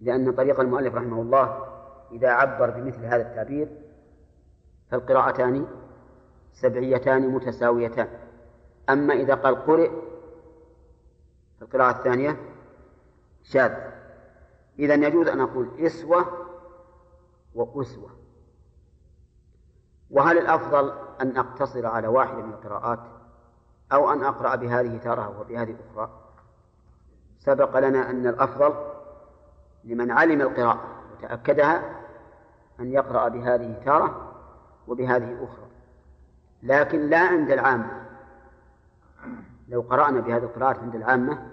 [0.00, 1.66] لأن طريق المؤلف رحمه الله
[2.12, 3.68] إذا عبر بمثل هذا التعبير
[4.90, 5.66] فالقراءتان
[6.52, 8.08] سبعيتان متساويتان.
[8.90, 9.90] أما إذا قال قرئ
[11.60, 12.36] فالقراءة الثانية
[13.42, 13.72] شاذ.
[14.78, 16.26] إذا يجوز أن أقول إسوة
[17.54, 18.10] وأسوة.
[20.10, 23.00] وهل الأفضل أن أقتصر على واحدة من القراءات
[23.92, 26.10] أو أن أقرأ بهذه تارة وبهذه أخرى؟
[27.38, 28.95] سبق لنا أن الأفضل
[29.86, 31.82] لمن علم القراءة وتأكدها
[32.80, 34.32] أن يقرأ بهذه تارة
[34.88, 35.66] وبهذه أخرى.
[36.62, 38.06] لكن لا عند العامة.
[39.68, 41.48] لو قرأنا بهذه القراءات عند العامة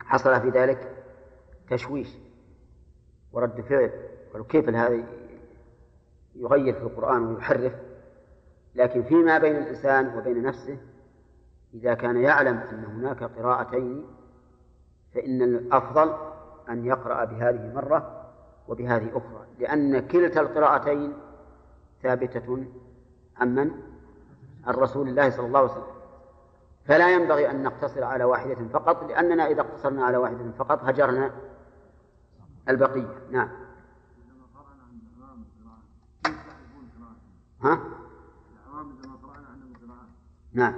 [0.00, 1.04] حصل في ذلك
[1.70, 2.08] تشويش
[3.32, 3.90] ورد فعل.
[4.32, 5.04] قالوا كيف هذا
[6.34, 7.72] يغير في القرآن ويحرف؟
[8.74, 10.78] لكن فيما بين الإنسان وبين نفسه
[11.74, 14.06] إذا كان يعلم أن هناك قراءتين
[15.14, 16.33] فإن الأفضل
[16.68, 18.24] أن يقرأ بهذه مرة
[18.68, 21.12] وبهذه أخرى لأن كلتا القراءتين
[22.02, 22.66] ثابتة
[23.36, 23.70] عن من؟
[24.66, 25.94] عن رسول الله صلى الله عليه وسلم.
[26.86, 31.30] فلا ينبغي أن نقتصر على واحدة فقط لأننا إذا اقتصرنا على واحدة فقط هجرنا
[32.68, 33.18] البقية.
[33.30, 33.48] نعم.
[37.62, 37.80] ها؟
[40.52, 40.74] نعم.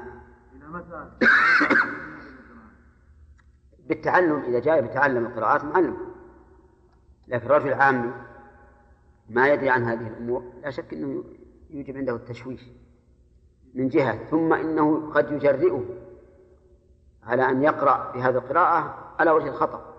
[3.87, 5.97] بالتعلم إذا جاء بتعلم القراءات معلم.
[7.29, 8.13] لكن رجل عامي
[9.29, 11.25] ما يدري عن هذه الأمور لا شك أنه
[11.71, 12.61] يوجب عنده التشويش
[13.75, 15.85] من جهة ثم إنه قد يجرئه
[17.25, 19.93] على أن يقرأ بهذه القراءة على وجه الخطأ.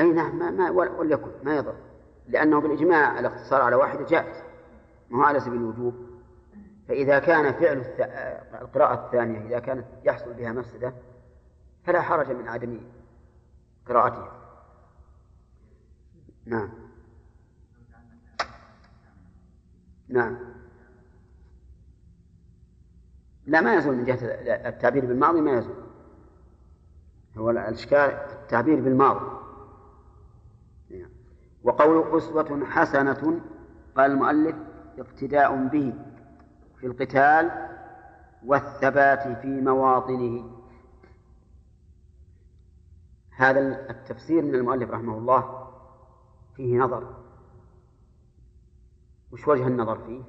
[0.00, 1.74] أي نعم ما, ما وليكن ما يضر.
[2.28, 4.36] لأنه بالإجماع الاقتصار على واحدة جائز.
[5.10, 6.15] ما هو على سبيل الوجوب.
[6.88, 7.78] فإذا كان فعل
[8.62, 10.92] القراءة الثانية إذا كانت يحصل بها مفسدة
[11.84, 12.80] فلا حرج من عدم
[13.86, 14.32] قراءتها.
[16.46, 16.70] نعم.
[20.08, 20.38] نعم.
[23.46, 24.18] لا ما يزول من جهة
[24.68, 25.86] التعبير بالماضي ما يزول.
[27.36, 28.10] هو الإشكال
[28.42, 29.26] التعبير بالماضي.
[30.90, 31.10] نعم.
[31.64, 33.40] وقول أسوة حسنة
[33.96, 34.56] قال المؤلف
[34.98, 35.94] اقتداء به.
[36.86, 37.68] في القتال
[38.44, 40.50] والثبات في مواطنه.
[43.36, 45.72] هذا التفسير من المؤلف رحمه الله
[46.56, 47.14] فيه نظر.
[49.32, 50.22] وش وجه النظر فيه؟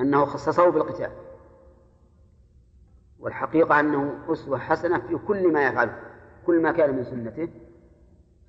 [0.00, 1.12] أنه خصصه بالقتال.
[3.18, 6.02] والحقيقة أنه أسوة حسنة في كل ما يفعله.
[6.46, 7.48] كل ما كان من سنته.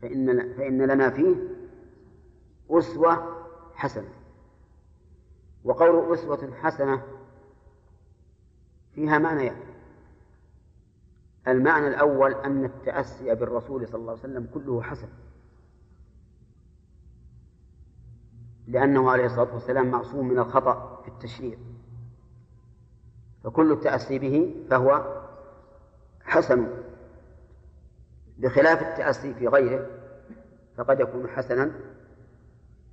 [0.01, 1.35] فإن فإن لنا فيه
[2.69, 3.45] أسوة
[3.75, 4.22] حسنة.
[5.63, 7.03] وقول أسوة حسنة
[8.95, 9.73] فيها معنى يعني.
[11.47, 15.07] المعنى الأول أن التأسي بالرسول صلى الله عليه وسلم كله حسن.
[18.67, 21.57] لأنه عليه الصلاة والسلام معصوم من الخطأ في التشريع.
[23.43, 25.21] فكل التأسي به فهو
[26.21, 26.67] حسن.
[28.37, 29.89] بخلاف التأسي في غيره
[30.77, 31.71] فقد يكون حسنا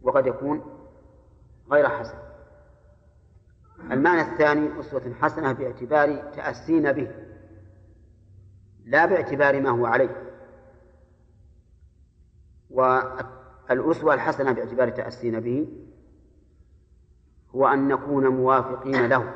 [0.02, 0.64] وقد يكون
[1.70, 2.29] غير حسن.
[3.90, 7.10] المعنى الثاني أسوة حسنة باعتبار تأسينا به
[8.84, 10.22] لا باعتبار ما هو عليه.
[12.70, 15.68] والأسوة الحسنة باعتبار تأسينا به
[17.54, 19.34] هو أن نكون موافقين له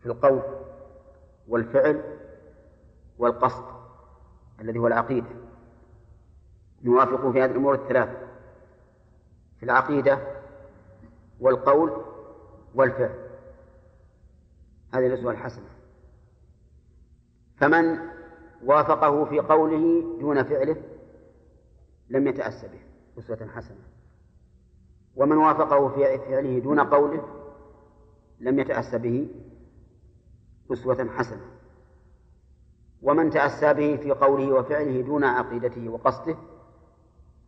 [0.00, 0.42] في القول
[1.48, 2.02] والفعل
[3.18, 3.64] والقصد
[4.60, 5.30] الذي هو العقيدة.
[6.82, 8.08] نوافق في هذه الأمور الثلاث
[9.58, 10.18] في العقيدة
[11.40, 12.07] والقول
[12.74, 13.28] والفعل.
[14.94, 15.68] هذه الأسوة الحسنة.
[17.56, 17.98] فمن
[18.64, 20.82] وافقه في قوله دون فعله
[22.10, 22.80] لم يتأسى به
[23.18, 23.78] أسوة حسنة.
[25.16, 27.28] ومن وافقه في فعله دون قوله
[28.40, 29.28] لم يتأسى به
[30.72, 31.44] أسوة حسنة.
[33.02, 36.36] ومن تأسى به في قوله وفعله دون عقيدته وقصده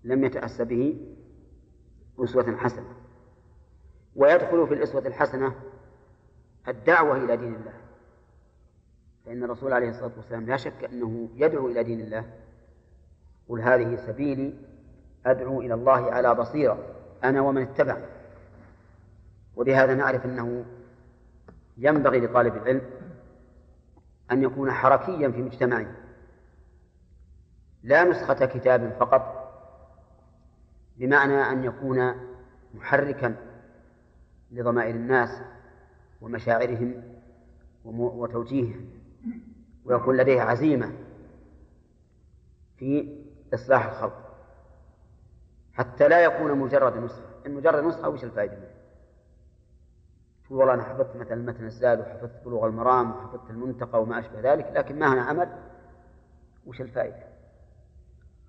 [0.05, 1.07] لم يتأسى به
[2.19, 3.00] أسوة حسنة.
[4.17, 5.55] ويدخل في الأسوة الحسنة
[6.69, 7.73] الدعوة إلى دين الله.
[9.27, 12.25] فإن الرسول عليه الصلاة والسلام لا شك أنه يدعو إلى دين الله.
[13.49, 14.55] قل هذه سبيلي
[15.27, 16.79] أدعو إلى الله على بصيرة
[17.25, 18.05] أنا ومن اتبعني
[19.57, 20.65] وبهذا نعرف أنه
[21.79, 22.83] ينبغي لطالب العلم
[24.33, 25.87] أن يكون حركيا في مجتمعه.
[27.83, 29.53] لا نسخة كتاب فقط
[30.97, 32.15] بمعنى أن يكون
[32.75, 33.37] محركا
[34.51, 35.43] لضمائر الناس
[36.21, 37.03] ومشاعرهم
[37.85, 38.91] وتوجيههم.
[39.85, 40.93] ويكون لديه عزيمة
[42.77, 43.19] في
[43.55, 44.37] إصلاح الخلق.
[45.73, 47.31] حتى لا يكون مجرد نسخة.
[47.47, 48.71] إن مجرد نسخة وش الفائدة منه؟
[50.45, 54.73] تقول والله أنا حفظت مثلا متن الزاد وحفظت بلوغ المرام وحفظت المنتقى وما أشبه ذلك
[54.75, 55.49] لكن ما هنا عمل؟
[56.67, 57.27] وش الفائدة؟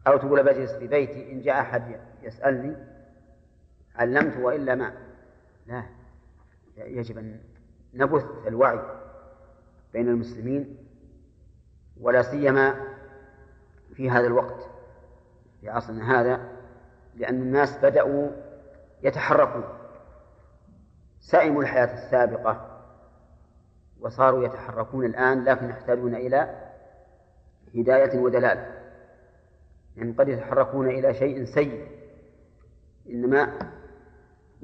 [0.08, 2.76] أو تقول بجلس في بيتي إن جاء أحد يسألني
[3.96, 5.11] علمت وإلا ما؟
[5.68, 5.84] لا.
[6.78, 7.40] يجب أن
[7.94, 8.80] نبث الوعي
[9.94, 10.78] بين المسلمين
[12.00, 12.76] ولا سيما
[13.94, 14.70] في هذا الوقت
[15.62, 16.50] في عصرنا هذا
[17.16, 18.30] لأن الناس بدأوا
[19.04, 19.64] يتحركون.
[21.20, 22.72] سئموا الحياة السابقة
[24.00, 26.72] وصاروا يتحركون الآن لكن يحتاجون إلى
[27.76, 28.82] هداية ودلالة
[29.98, 31.88] يعني قد يتحركون إلى شيء سيء
[33.10, 33.72] إنما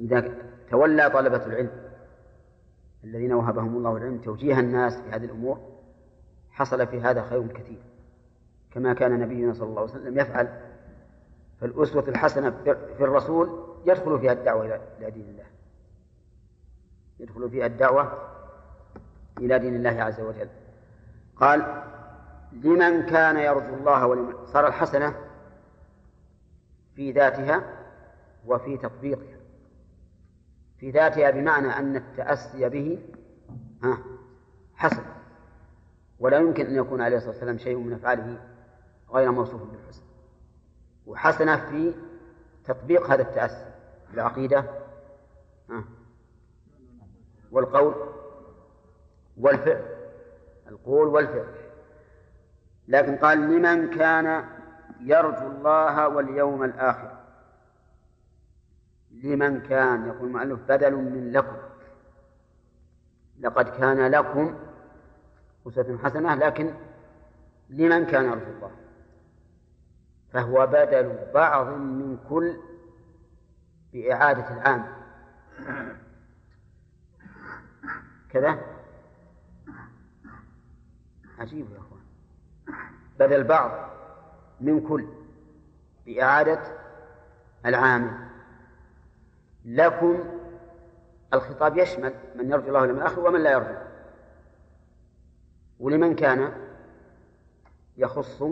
[0.00, 1.70] إذا تولى طلبة العلم.
[3.04, 5.58] الذين وهبهم الله العلم توجيه الناس في هذه الأمور
[6.50, 7.82] حصل في هذا خير كثير.
[8.70, 10.48] كما كان نبينا صلى الله عليه وسلم يفعل.
[11.60, 12.50] فالأسوة الحسنة
[12.96, 15.46] في الرسول يدخل فيها الدعوة إلى دين الله.
[17.20, 18.12] يدخل فيها الدعوة
[19.38, 20.48] إلى دين الله عز وجل.
[21.36, 21.84] قال
[22.52, 25.14] لمن كان يرجو الله ولمن صار الحسنة
[26.94, 27.62] في ذاتها
[28.46, 29.37] وفي تطبيقها.
[30.78, 33.02] في ذاتها بمعنى أن التأسي به
[34.74, 35.02] حسن.
[36.18, 38.38] ولا يمكن أن يكون عليه الصلاة والسلام شيء من أفعاله
[39.12, 40.02] غير موصوف بالحسن.
[41.06, 41.94] وحسنة في
[42.64, 43.64] تطبيق هذا التأسي
[44.14, 44.64] العقيدة
[47.50, 47.94] والقول
[49.36, 49.84] والفعل
[50.68, 51.54] القول والفعل.
[52.88, 54.44] لكن قال لمن كان
[55.00, 57.17] يرجو الله واليوم الآخر.
[59.22, 61.56] لمن كان يقول المؤلف بدل من لكم.
[63.40, 64.58] لقد كان لكم
[65.66, 66.74] أسوة حسنة لكن
[67.70, 68.70] لمن كان يرجو الله؟
[70.32, 72.56] فهو بدل بعض من كل
[73.92, 74.86] بإعادة العام.
[78.30, 78.58] كذا؟
[81.38, 82.00] عجيب يا أخوان.
[83.18, 83.90] بدل بعض
[84.60, 85.08] من كل
[86.06, 86.62] بإعادة
[87.66, 88.27] العامل
[89.68, 90.24] لكم
[91.34, 93.78] الخطاب يشمل من يرجو الله اليوم الآخر ومن لا يرجو.
[95.80, 96.52] ولمن كان
[97.96, 98.42] يخص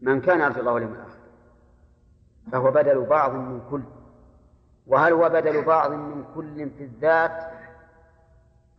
[0.00, 1.18] من كان يرجو الله واليوم الآخر
[2.52, 3.82] فهو بدل بعض من كل.
[4.86, 7.52] وهل هو بدل بعض من كل في الذات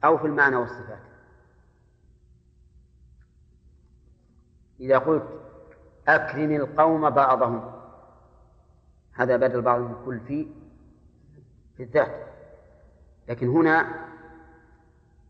[0.03, 0.99] أو في المعنى والصفات؟
[4.79, 5.23] إذا قلت
[6.07, 7.71] أكرم القوم بعضهم
[9.13, 10.62] هذا بدل بعض من كل في
[11.77, 12.27] في الذات.
[13.29, 14.05] لكن هنا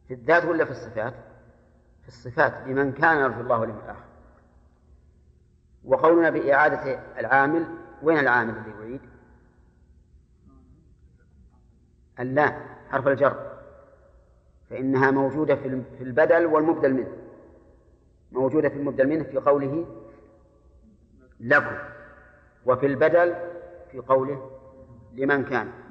[0.08, 1.14] في الذات ولا في الصفات؟
[2.02, 4.06] في الصفات لمن كان يرجو الله واليوم الآخر.
[5.86, 7.66] وقولنا بإعادة العامل
[8.02, 9.02] وين العامل الذي يعيد؟
[12.20, 13.54] اللام حرف الجر.
[14.70, 17.18] فإنها موجودة في البدل والمبدل منه.
[18.32, 19.86] موجودة في المبدل منه في قوله
[21.40, 21.76] لكم
[22.66, 23.36] وفي البدل
[23.92, 24.52] في قوله
[25.14, 25.83] لمن كان.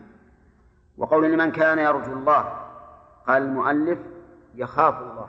[1.02, 2.42] وقول لمن كان يرجو الله
[3.26, 3.98] قال المؤلف
[4.54, 5.28] يخاف الله.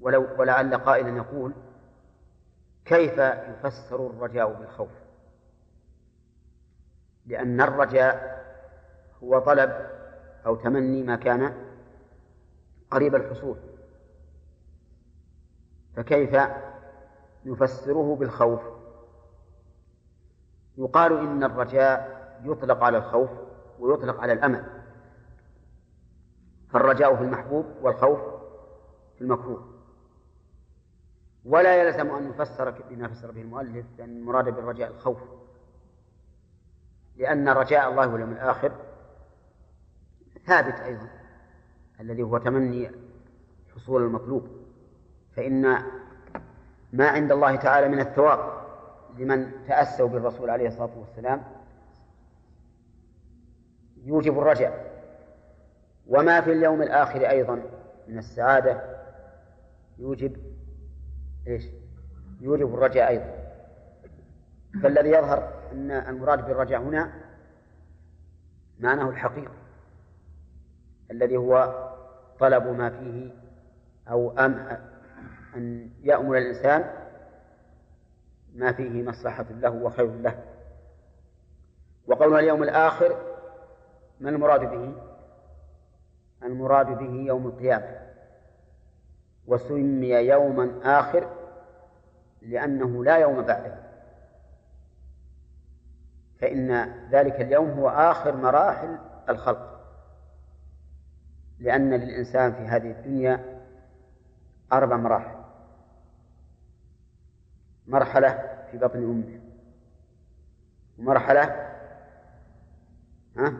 [0.00, 1.52] ولو ولعل قائلا يقول
[2.84, 4.90] كيف يفسر الرجاء بالخوف؟
[7.26, 8.44] لأن الرجاء
[9.22, 9.90] هو طلب
[10.46, 11.66] أو تمني ما كان
[12.90, 13.56] قريب الحصول.
[15.96, 16.36] فكيف
[17.44, 18.77] نفسره بالخوف؟
[20.78, 23.30] يقال إن الرجاء يطلق على الخوف
[23.78, 24.64] ويطلق على الأمل.
[26.70, 28.20] فالرجاء في المحبوب والخوف
[29.14, 29.74] في المكروه.
[31.44, 35.18] ولا يلزم أن يفسر بما فسر به المؤلف لأن المراد بالرجاء الخوف.
[37.16, 38.72] لأن رجاء الله واليوم الآخر
[40.46, 41.08] ثابت أيضا
[42.00, 42.90] الذي هو تمني
[43.74, 44.48] حصول المطلوب.
[45.36, 45.62] فإن
[46.92, 48.67] ما عند الله تعالى من الثواب.
[49.16, 51.42] لمن تأسوا بالرسول عليه الصلاة والسلام
[54.04, 54.88] يوجب الرجاء
[56.06, 57.62] وما في اليوم الآخر أيضا
[58.08, 58.98] من السعادة
[59.98, 60.36] يوجب
[61.46, 61.64] إيش؟
[62.40, 63.34] يوجب الرجاء أيضا
[64.82, 67.12] فالذي يظهر أن المراد بالرجاء هنا
[68.78, 69.52] معناه الحقيقي
[71.10, 71.88] الذي هو
[72.40, 73.30] طلب ما فيه
[74.10, 74.78] أو أم
[75.56, 77.07] أن يأمل الإنسان
[78.58, 80.44] ما فيه مصلحة له وخير له.
[82.06, 83.16] وقولنا اليوم الآخر
[84.20, 84.92] ما المراد به؟
[86.42, 88.08] المراد به يوم القيامة.
[89.46, 91.30] وسمي يوما آخر
[92.42, 93.74] لأنه لا يوم بعده.
[96.40, 98.98] فإن ذلك اليوم هو آخر مراحل
[99.28, 99.80] الخلق.
[101.58, 103.60] لأن للإنسان في هذه الدنيا
[104.72, 105.38] أربع مراحل.
[107.86, 109.40] مرحلة في بطن أمه
[110.98, 111.42] ومرحلة
[113.36, 113.54] ها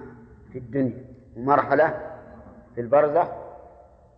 [0.53, 1.05] في الدنيا.
[1.37, 2.17] ومرحلة
[2.75, 3.29] في البرزخ.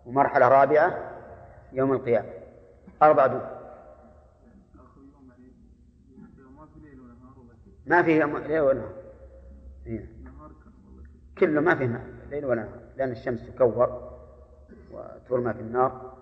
[0.07, 1.13] ومرحلة رابعة
[1.73, 2.29] يوم القيامة.
[3.03, 3.41] أربع دول.
[7.87, 8.93] ما فيه ليل ولا نهار
[9.87, 10.07] إيه.
[11.39, 14.11] كله ما فيه ليل ولا نهار لأن الشمس تكور
[14.93, 16.17] وترمى في النار.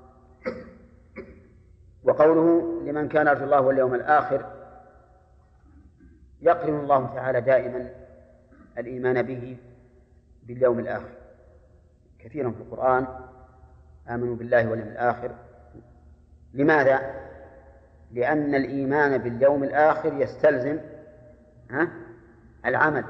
[2.04, 4.57] وقوله لمن كان يرجو الله واليوم الآخر
[6.42, 7.90] يقرن الله تعالى دائما
[8.78, 9.56] الإيمان به
[10.42, 11.08] باليوم الآخر.
[12.18, 13.06] كثيرا في القرآن.
[14.08, 15.34] آمنوا بالله واليوم الآخر.
[16.54, 17.14] لماذا؟
[18.12, 20.78] لأن الإيمان باليوم الآخر يستلزم
[21.70, 21.88] ها؟
[22.66, 23.04] العمل.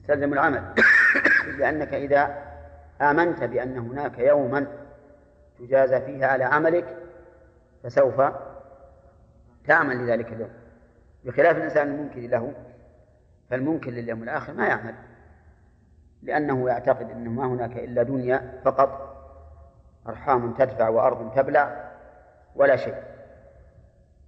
[0.00, 0.62] يستلزم العمل.
[1.58, 2.46] لأنك إذا
[3.00, 4.66] آمنت بأن هناك يوما
[5.58, 6.96] تجازى فيه على عملك
[7.82, 8.22] فسوف
[9.66, 10.65] تعمل لذلك اليوم.
[11.26, 12.52] بخلاف الإنسان المنكر له
[13.50, 14.94] فالمنكر لليوم الآخر ما يعمل
[16.22, 19.16] لأنه يعتقد أنه ما هناك إلا دنيا فقط
[20.08, 21.90] أرحام تدفع وأرض تبلع
[22.54, 23.02] ولا شيء.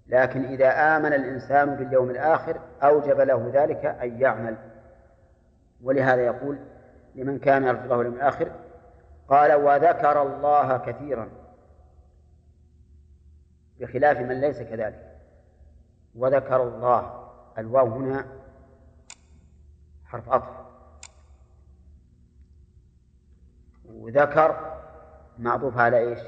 [0.07, 4.57] لكن إذا آمن الإنسان باليوم الآخر أوجب له ذلك أن يعمل.
[5.83, 6.59] ولهذا يقول
[7.15, 8.51] لمن كان يرجو الله اليوم الآخر
[9.29, 11.29] قال وذكر الله كثيرا
[13.81, 15.08] بخلاف من ليس كذلك.
[16.15, 17.31] وذكر الله.
[17.59, 18.27] الواو هنا
[20.05, 20.69] حرف عطف.
[23.85, 24.79] وذكر
[25.39, 26.19] معطوف على إيش؟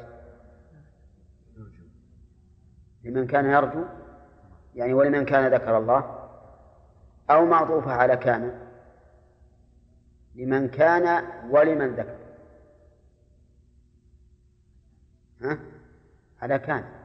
[3.04, 3.84] لمن كان يرجو
[4.74, 6.28] يعني ولمن كان ذكر الله.
[7.30, 8.66] أو معطوفة على كان
[10.34, 12.18] لمن كان ولمن ذكر.
[15.42, 15.58] ها؟
[16.42, 16.99] على كان.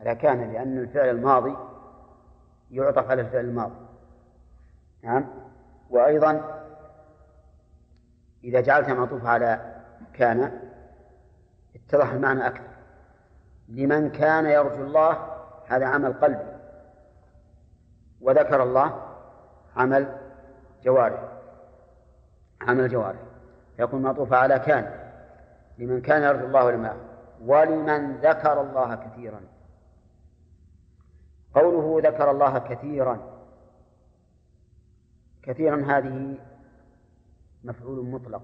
[0.00, 1.56] على كان لأن الفعل الماضي
[2.70, 3.86] يعطف على الفعل الماضي.
[5.02, 5.24] نعم.
[5.90, 6.62] وأيضا
[8.44, 9.74] إذا جعلتها معطوفة على
[10.14, 10.60] كان
[11.76, 12.76] اتضح المعنى أكثر.
[13.68, 15.18] لمن كان يرجو الله
[15.68, 16.56] هذا عمل قلبي.
[18.20, 19.02] وذكر الله
[19.76, 20.18] عمل
[20.82, 21.22] جوارح
[22.62, 23.18] عمل جوارح
[23.78, 24.90] يكون معطوفة على كان.
[25.78, 26.96] لمن كان يرجو الله ولما
[27.44, 29.55] ولمن ذكر الله كثيرا.
[31.56, 33.42] قوله ذكر الله كثيرا.
[35.42, 36.38] كثيرا هذه
[37.64, 38.42] مفعول مطلق.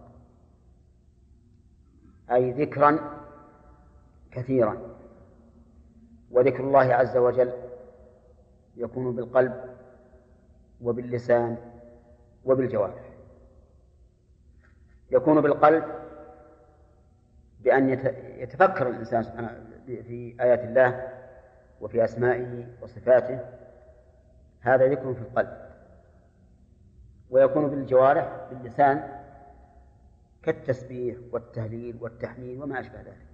[2.31, 2.99] أي ذكرا
[4.31, 4.97] كثيرا.
[6.31, 7.53] وذكر الله عز وجل
[8.77, 9.77] يكون بالقلب
[10.81, 11.57] وباللسان
[12.45, 13.13] وبالجوارح.
[15.11, 15.85] يكون بالقلب
[17.61, 17.89] بأن
[18.39, 19.23] يتفكر الإنسان
[19.87, 21.12] في آيات الله
[21.83, 23.41] وفي أسمائه وصفاته
[24.61, 25.57] هذا ذكر في القلب.
[27.31, 29.23] ويكون بالجوارح باللسان
[30.43, 33.27] كالتسبيح والتهليل والتحميد وما أشبه ذلك.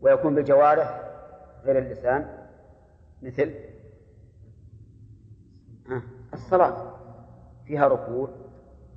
[0.00, 1.00] ويكون بالجوارح
[1.64, 2.46] غير اللسان
[3.22, 3.54] مثل
[6.34, 6.96] الصلاة.
[7.66, 8.28] فيها ركوع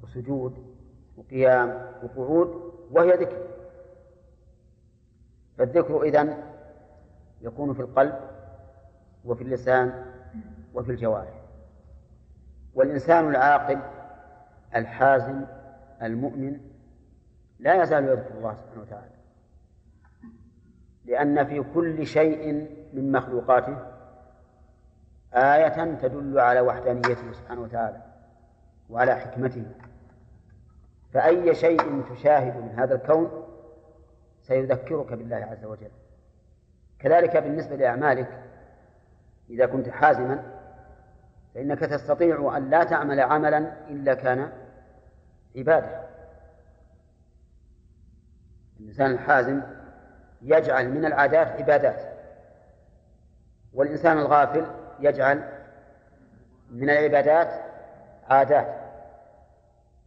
[0.03, 0.75] وسجود
[1.17, 3.47] وقيام وقعود وهي ذكر.
[5.57, 6.43] فالذكر إذن
[7.41, 8.19] يكون في القلب
[9.25, 10.05] وفي اللسان
[10.73, 11.41] وفي الجوارح.
[12.73, 13.79] والإنسان العاقل
[14.75, 15.45] الحازم
[16.01, 16.59] المؤمن
[17.59, 19.11] لا يزال يذكر الله سبحانه وتعالى
[21.05, 23.77] لأن في كل شيء من مخلوقاته
[25.33, 28.01] آية تدل على وحدانيته سبحانه وتعالى
[28.89, 29.65] وعلى حكمته.
[31.13, 33.45] فأي شيء تشاهد من هذا الكون
[34.41, 35.91] سيذكرك بالله عز وجل.
[36.99, 38.27] كذلك بالنسبة لأعمالك
[39.49, 40.43] إذا كنت حازما
[41.55, 43.57] فإنك تستطيع أن لا تعمل عملا
[43.89, 44.51] إلا كان
[45.55, 46.09] عبادة.
[48.79, 49.61] الإنسان الحازم
[50.41, 52.01] يجعل من العادات عبادات
[53.73, 54.65] والإنسان الغافل
[54.99, 55.43] يجعل
[56.71, 57.49] من العبادات
[58.29, 58.79] عادات.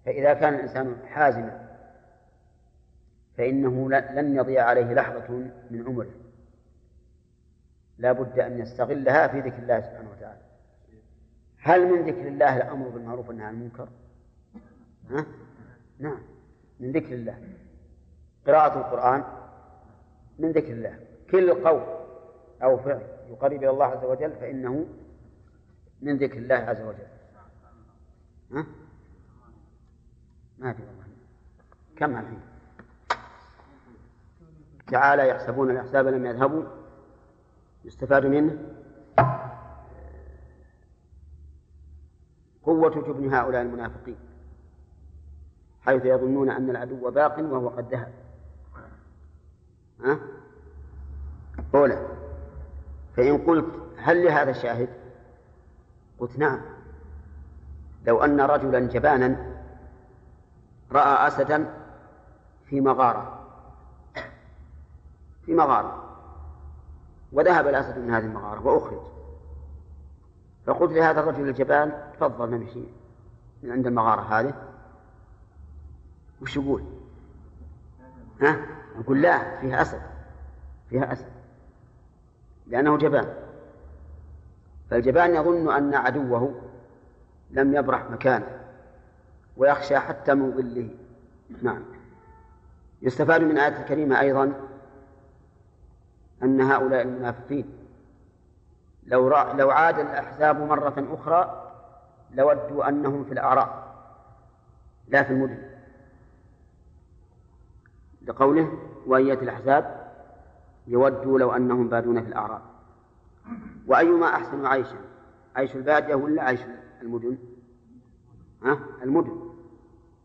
[0.06, 1.68] فإذا كان الإنسان حازما
[3.38, 5.28] فإنه لن يضيع عليه لحظة
[5.70, 6.21] من عمره.
[8.02, 10.40] لا بد أن يستغلها في ذكر الله سبحانه وتعالى.
[11.58, 13.88] هل من ذكر الله الأمر بالمعروف والنهي عن المنكر؟
[15.10, 15.26] ها؟
[15.98, 16.18] نعم.
[16.80, 17.38] من ذكر الله.
[18.46, 19.24] قراءة القرآن
[20.38, 20.98] من ذكر الله.
[21.30, 21.82] كل قول
[22.62, 24.86] أو فعل يقرب إلى الله عز وجل فإنه
[26.02, 27.06] من ذكر الله عز وجل.
[28.52, 28.66] ها؟
[30.58, 31.04] ما في والله.
[31.96, 32.40] كم الحين
[34.90, 36.81] تعالى يحسبون الأحساب لم يذهبوا.
[37.84, 38.58] يستفاد منه
[42.62, 44.18] قوة جبن هؤلاء المنافقين
[45.80, 48.12] حيث يظنون أن العدو باق وهو قد ذهب
[50.04, 50.18] ها؟
[51.74, 52.06] أولى
[53.16, 54.88] فإن قلت هل لهذا شاهد؟
[56.18, 56.60] قلت نعم
[58.06, 59.52] لو أن رجلا جبانا
[60.92, 61.74] رأى أسدا
[62.64, 63.48] في مغارة
[65.46, 66.01] في مغارة
[67.32, 69.00] وذهب الأسد من هذه المغارة وأخرج.
[70.66, 72.84] فقلت لهذا الرجل الجبان تفضل نمشي
[73.62, 74.54] من عند المغارة هذه.
[76.42, 76.84] وش يقول؟
[78.40, 78.66] ها؟
[78.98, 80.02] يقول لا فيها أسد.
[80.90, 81.26] فيها أسد.
[82.66, 83.34] لأنه جبان.
[84.90, 86.60] فالجبان يظن أن عدوه
[87.50, 88.60] لم يبرح مكانه
[89.56, 90.90] ويخشى حتى من ظله.
[91.62, 91.82] نعم.
[93.02, 94.52] يستفاد من الآية الكريمة أيضا
[96.42, 97.64] أن هؤلاء المنافقين
[99.06, 101.72] لو لو عاد الأحزاب مرة أخرى
[102.34, 103.92] لودوا أنهم في الأعراء
[105.08, 105.58] لا في المدن.
[108.26, 108.78] لقوله
[109.28, 110.12] يأتي الأحزاب؟
[110.86, 112.62] يودوا لو أنهم بادون في الأعراء
[113.86, 114.96] وأيما أحسن عيشا؟
[115.56, 116.60] عيش البادية ولا عيش
[117.02, 117.38] المدن؟
[118.62, 119.52] ها؟ المدن.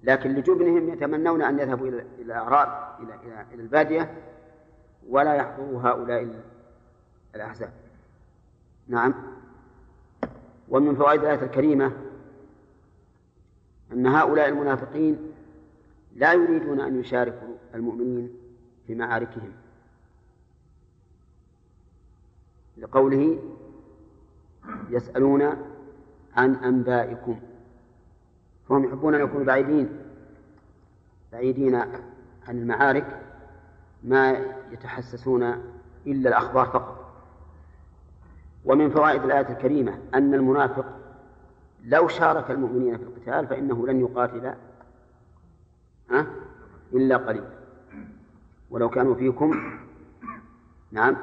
[0.03, 4.11] لكن لجبنهم يتمنون أن يذهبوا إلى الأعراض إلى إلى إلى البادية
[5.09, 6.43] ولا يحضروا هؤلاء
[7.35, 7.71] الأحزاب.
[8.87, 9.13] نعم.
[10.69, 11.91] ومن فوائد الآية الكريمة
[13.91, 15.33] أن هؤلاء المنافقين
[16.15, 18.33] لا يريدون أن يشاركوا المؤمنين
[18.87, 19.51] في معاركهم.
[22.77, 23.39] لقوله
[24.89, 25.41] يسألون
[26.35, 27.39] عن أنبائكم.
[28.69, 29.89] فهم يحبون أن يكونوا بعيدين
[31.31, 31.75] بعيدين
[32.47, 33.21] عن المعارك
[34.03, 35.43] ما يتحسسون
[36.07, 37.07] إلا الأخبار فقط.
[38.65, 40.85] ومن فوائد الآية الكريمة أن المنافق
[41.83, 44.53] لو شارك المؤمنين في القتال فإنه لن يقاتل
[46.93, 47.49] إلا قليلا
[48.69, 49.79] ولو كانوا فيكم
[50.91, 51.17] نعم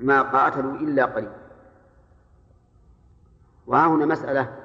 [0.00, 1.36] ما قاتلوا إلا قليلا
[3.66, 4.58] وها هنا مسألة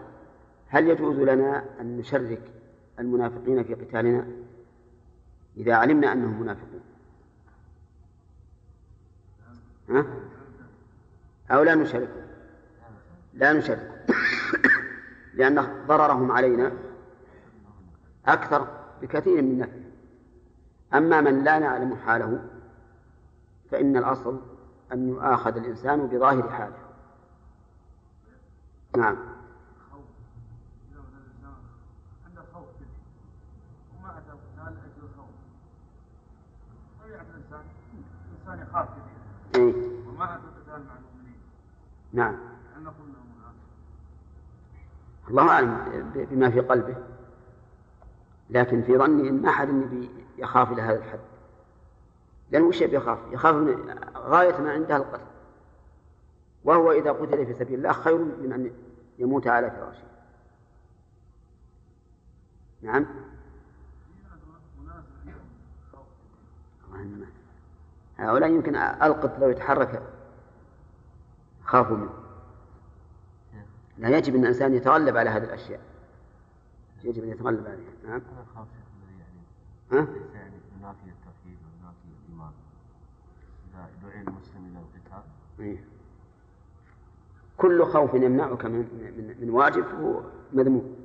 [0.67, 2.41] هل يجوز لنا أن نشرك
[2.99, 4.27] المنافقين في قتالنا
[5.57, 6.81] إذا علمنا أنهم منافقون؟
[9.89, 10.05] ها؟
[11.51, 12.09] أو لا نشارك
[13.33, 14.05] لا نشارك
[15.33, 16.71] لأن ضررهم علينا
[18.25, 18.67] أكثر
[19.01, 19.87] بكثير من نفعه.
[20.93, 22.39] أما من لا نعلم حاله
[23.71, 24.39] فإن الأصل
[24.93, 26.77] أن يؤاخذ الإنسان بظاهر حاله.
[28.97, 29.17] نعم.
[38.47, 38.87] الإنسان يخاف؟
[40.17, 41.39] وما اتى القتال مع المؤمنين.
[42.13, 42.37] نعم.
[45.29, 46.95] الله أعلم بما في قلبه.
[48.49, 49.69] لكن في ظني إن ما أحد
[50.37, 51.19] يخاف إلى هذا الحد.
[52.51, 55.25] لأن وش يخاف؟ يخاف من غاية ما عنده القتل
[56.63, 58.71] وهو إذا قتل في سبيل الله خير من أن
[59.19, 60.07] يموت على فراشه.
[62.81, 63.05] نعم.
[68.17, 70.03] هؤلاء يمكن ألقط لو يتحرك
[71.63, 72.13] خافوا منه.
[73.97, 75.81] لا يجب أن الإنسان يتغلب على هذه الأشياء.
[77.03, 77.93] يجب أن يتغلب عليها.
[78.03, 78.67] نعم أنا أخاف
[79.19, 79.41] يعني
[79.91, 82.51] ها؟ ليس يعني ينافي التوحيد وينافي الإيمان
[83.73, 85.23] إذا دعي المسلم إلى القتال.
[85.59, 85.83] إيه.
[87.57, 88.79] كل خوف يمنعك من
[89.17, 90.21] من, من واجب فهو
[90.53, 90.95] مذموم.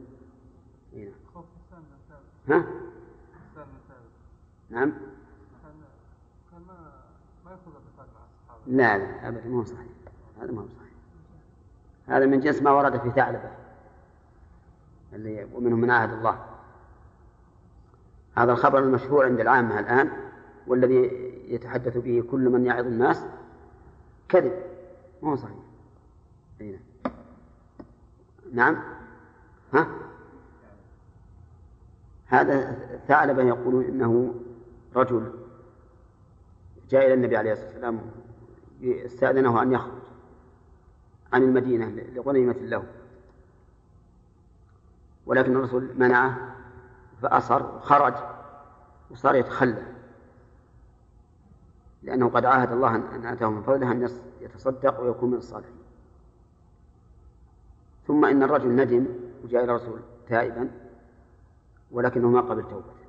[0.93, 1.11] إيه.
[1.35, 1.45] خوف
[2.49, 2.65] ها؟
[4.73, 4.91] نعم
[5.63, 5.75] كان
[6.51, 6.93] كان ما
[7.45, 9.87] ما ياخذ القتال مع الصحابه لا لا أبدا ما هو صحيح.
[10.43, 10.93] هذا ما هو صحيح.
[12.07, 13.51] هذا من جنس ما ورد في ثعلبة
[15.13, 16.45] اللي ومنهم من عهد الله.
[18.37, 20.11] هذا الخبر المشهور عند العامة الآن
[20.67, 21.11] والذي
[21.49, 23.25] يتحدث به كل من يعظ الناس.
[24.29, 24.63] كذب.
[25.23, 25.57] ما هو صحيح.
[26.61, 26.79] أي
[28.53, 28.77] نعم.
[29.75, 29.87] ها؟
[32.27, 32.79] هذا
[33.09, 34.35] ثعلبة يقولون إنه
[34.97, 35.33] رجل
[36.91, 38.01] جاء إلى النبي عليه الصلاة والسلام
[38.83, 40.03] استأذنه أن يخرج
[41.33, 42.85] عن المدينة لغنيمة له.
[45.27, 46.57] ولكن الرسول منعه
[47.23, 48.15] فأصر وخرج
[49.11, 49.83] وصار يتخلى
[52.03, 54.09] لأنه قد عاهد الله أن آتاه من فضله أن
[54.41, 55.83] يتصدق ويكون من الصالحين.
[58.07, 59.07] ثم إن الرجل ندم
[59.45, 60.71] وجاء إلى الرسول تائبا
[61.91, 63.03] ولكنه ما قبل توبته.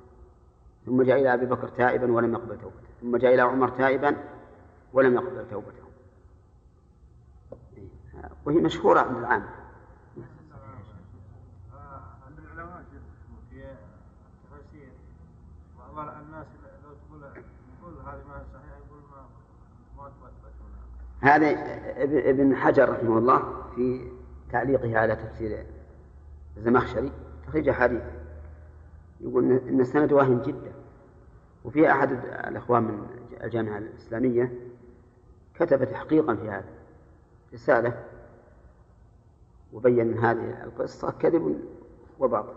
[0.86, 2.88] ثم جاء إلى أبي بكر تائبا ولم يقبل توبته.
[3.00, 4.16] ثم جاء إلى عمر تائبا
[4.94, 5.84] ولم يقبل توبته.
[8.46, 9.48] وهي مشهورة عند العامة.
[10.12, 10.20] في
[14.50, 14.88] التفاسير
[16.84, 18.44] لو تقول هذه ما
[18.86, 19.26] يقول ما
[19.96, 20.10] ما
[21.20, 21.50] هذا
[22.02, 24.08] ابن- حجر رحمه الله في
[24.52, 25.66] تعليقه على تفسير
[26.56, 27.12] الزمخشري
[27.46, 28.02] تخريج حديث.
[29.20, 30.72] يقول ان السند واهم جدا
[31.64, 32.12] وفي أحد
[32.48, 33.06] الأخوان من
[33.44, 34.52] الجامعة الإسلامية
[35.54, 36.68] كتب تحقيقا في هذا
[37.54, 38.04] رسالة
[39.72, 41.60] وبين هذه القصة كذب
[42.18, 42.54] وباطل.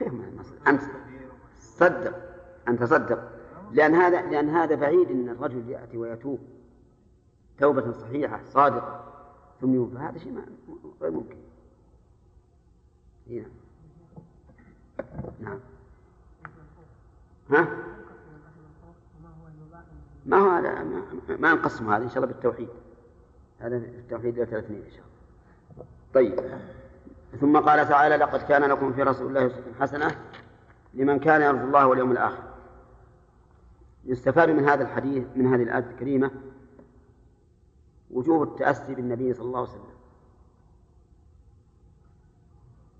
[0.00, 0.82] ما ما- أنت
[1.56, 2.14] صدق
[2.68, 3.30] أنت صدق.
[3.72, 6.38] لأن هذا لأن هذا بعيد إن الرجل يأتي ويتوب.
[7.58, 9.04] توبة صحيحة صادقة
[9.60, 10.42] ثم يوفى هذا شيء
[11.00, 11.36] غير ممكن.
[13.30, 13.46] إيه.
[15.40, 15.58] نعم.
[17.50, 17.68] ها؟
[20.28, 20.84] ما هو هذا؟
[21.38, 22.68] ما, نقسم هذا إن شاء الله بالتوحيد.
[23.58, 25.86] هذا التوحيد إلى ثلاث اثنين إن شاء الله.
[26.14, 26.58] طيب.
[27.40, 30.20] ثم قال تعالى لقد كان لكم في رسول الله حسنة
[30.94, 32.42] لمن كان يرجو الله واليوم الآخر.
[34.04, 36.30] يستفاد من هذا الحديث من هذه الآية الكريمة
[38.10, 39.98] وجوب التأسي بالنبي صلى الله عليه وسلم.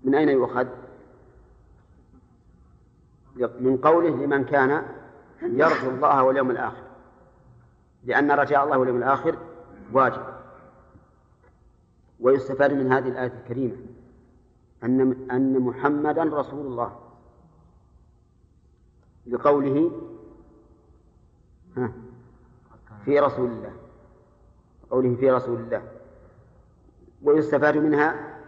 [0.03, 0.67] من أين يؤخذ؟
[3.35, 4.85] من قوله لمن كان
[5.41, 6.88] يرجو الله واليوم الآخر.
[8.03, 9.37] لأن رجاء الله واليوم الآخر
[9.93, 10.23] واجب.
[12.19, 13.75] ويستفاد من هذه الآية الكريمة
[14.83, 16.99] أن أن محمدا رسول الله.
[19.27, 19.91] لقوله
[23.05, 23.73] في رسول الله.
[24.89, 25.91] قوله في رسول الله.
[27.23, 28.39] ويستفاد منها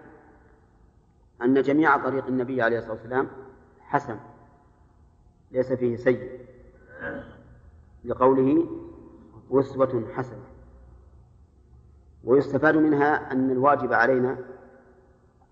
[1.41, 3.28] أن جميع طريق النبي عليه الصلاة والسلام
[3.80, 4.19] حسن
[5.52, 6.45] ليس فيه سيء.
[8.03, 8.68] لقوله
[9.52, 10.44] أسوة حسنة.
[12.23, 14.38] ويستفاد منها أن الواجب علينا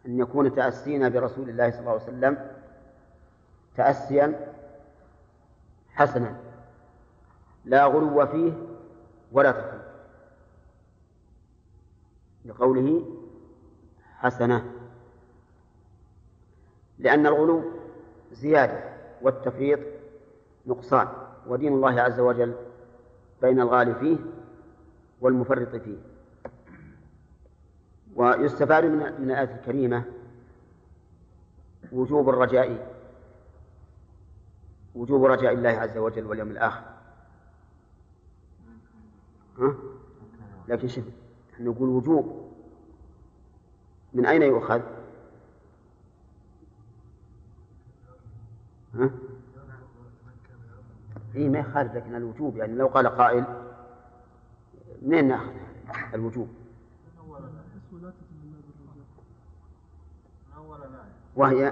[0.05, 2.51] أن يكون تأسينا برسول الله صلى الله عليه وسلم
[3.75, 4.53] تأسيا
[5.89, 6.39] حسنا.
[7.65, 8.53] لا غلو فيه
[9.31, 9.81] ولا تفريط
[12.45, 13.05] لقوله
[14.17, 14.71] حسنة.
[16.99, 17.63] لأن الغلو
[18.31, 18.83] زيادة
[19.21, 19.79] والتفريط
[20.65, 21.07] نقصان.
[21.47, 22.68] ودين الله عز وجل
[23.41, 24.17] بين الغالي فيه
[25.21, 25.97] والمفرط فيه
[28.15, 30.03] ويستفاد من من الآية الكريمة
[31.91, 32.95] وجوب الرجاء
[34.95, 36.83] وجوب رجاء الله عز وجل واليوم الآخر
[39.59, 39.75] ها؟
[40.67, 41.05] لكن شوف
[41.59, 42.51] نقول وجوب
[44.13, 44.81] من أين يؤخذ؟
[48.93, 49.09] ها؟
[51.35, 53.43] إيه ما يخالف لكن الوجوب يعني لو قال قائل
[55.01, 55.49] منين نأخذ
[56.13, 56.47] الوجوب؟
[61.35, 61.71] وهي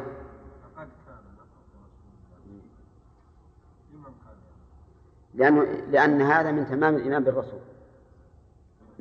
[5.34, 7.60] لأنه لأن هذا من تمام الإيمان بالرسول.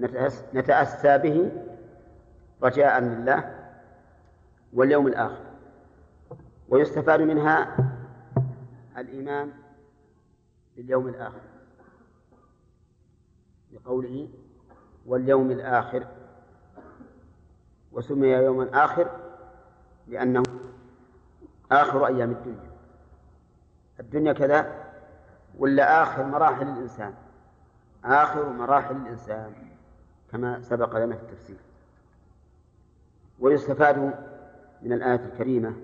[0.00, 1.52] نتأس- نتأسى به
[2.62, 3.54] رجاء لله
[4.72, 5.40] واليوم الآخر.
[6.68, 7.76] ويستفاد منها
[8.98, 9.50] الإيمان
[10.76, 11.40] باليوم الآخر.
[13.72, 14.28] لقوله
[15.06, 16.06] واليوم الآخر.
[17.92, 19.10] وسمي يوما آخر
[20.08, 20.42] لأنه
[21.72, 22.70] آخر أيام الدنيا.
[24.00, 24.84] الدنيا كذا
[25.58, 27.14] ولا آخر مراحل الإنسان؟
[28.04, 29.54] آخر مراحل الإنسان
[30.32, 31.56] كما سبق لنا في التفسير.
[33.38, 33.98] ويستفاد
[34.82, 35.76] من الآية الكريمة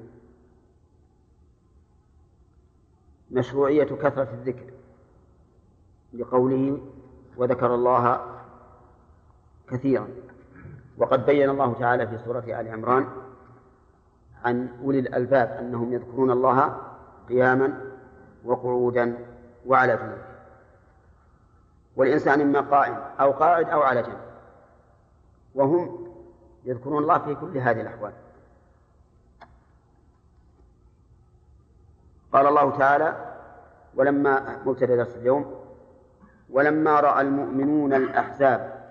[3.30, 4.71] مشروعية كثرة الذكر.
[6.14, 6.78] لقوله
[7.36, 8.20] وذكر الله
[9.68, 10.08] كثيرا.
[10.98, 13.08] وقد بين الله تعالى في سورة آل عمران
[14.44, 16.76] عن أولي الألباب أنهم يذكرون الله
[17.28, 17.80] قياما
[18.44, 19.18] وقعودا
[19.66, 20.18] وعلى جنوب
[21.96, 24.20] والإنسان إما قائم أو قاعد أو على جنب.
[25.54, 26.06] وهم
[26.64, 28.12] يذكرون الله في كل هذه الأحوال.
[32.32, 33.34] قال الله تعالى
[33.94, 35.61] ولما مبتدأ درس اليوم
[36.52, 38.82] ولما رأى المؤمنون الأحزاب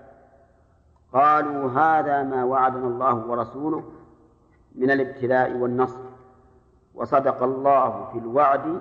[1.12, 3.84] قالوا هذا ما وعدنا الله ورسوله
[4.74, 6.00] من الابتلاء والنصر
[6.94, 8.80] وصدق الله في الوعد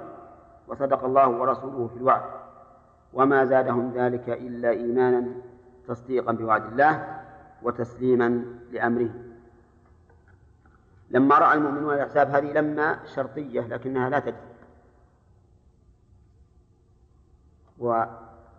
[0.68, 2.22] وصدق الله ورسوله في الوعد.
[3.14, 5.28] وما زادهم ذلك إلا إيمانا
[5.88, 7.22] تصديقا بوعد الله
[7.64, 9.10] وتسليما لأمره.
[11.10, 14.52] لما رأى المؤمنون الأحزاب هذه لما شرطية لكنها لا تجزم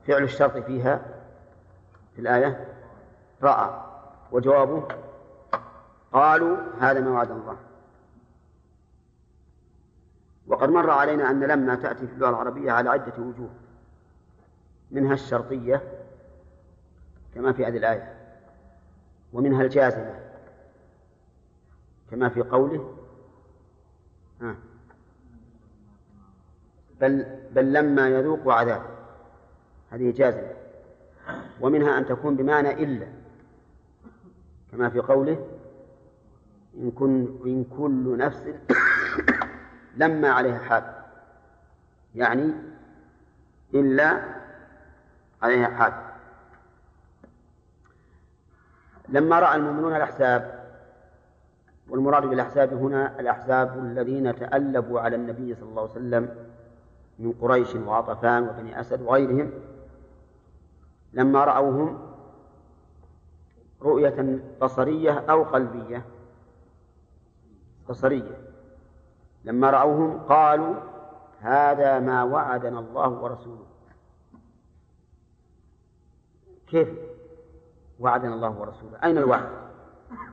[0.02, 1.02] وفعل الشرط فيها
[2.14, 2.66] في الآية؟
[3.42, 3.84] رأى.
[4.32, 4.88] وجوابه؟
[6.12, 7.56] قالوا هذا ما وعد الله.
[10.46, 13.50] وقد مر علينا أن لما تأتي في اللغة العربية على عدة وجوه.
[14.90, 15.82] منها الشرطية
[17.34, 18.14] كما في هذه الآية.
[19.32, 20.20] ومنها الجازمة
[22.10, 22.96] كما في قوله.
[27.00, 28.82] بل بل لما يذوقوا عذاب
[29.92, 30.50] هذه جازمة
[31.60, 33.06] ومنها أن تكون بمعنى إلا.
[34.72, 35.46] كما في قوله
[36.76, 38.42] إن كن إن كل نفس
[39.96, 40.82] لما عليها حال
[42.14, 42.52] يعني
[43.74, 44.22] إلا
[45.42, 45.92] عليها حال
[49.08, 50.62] لما رأى المؤمنون الأحزاب
[51.88, 56.28] والمراد بالأحزاب هنا الأحزاب الذين تألبوا على النبي صلى الله عليه وسلم
[57.18, 59.50] من قريش وعطفان وبني أسد وغيرهم
[61.12, 61.98] لما رأوهم
[63.82, 66.04] رؤية بصرية أو قلبية.
[67.88, 68.38] بصرية.
[69.44, 70.74] لما رأوهم قالوا
[71.40, 73.66] هذا ما وعدنا الله ورسوله.
[76.66, 76.88] كيف
[78.00, 79.48] وعدنا الله ورسوله؟ أين الوعد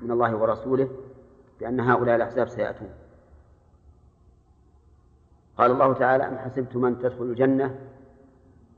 [0.01, 0.89] من الله ورسوله؟
[1.60, 2.89] بأن هؤلاء الأحزاب سيأتون.
[5.57, 7.89] قال الله تعالى أم حسبتم أن تدخلوا الجنة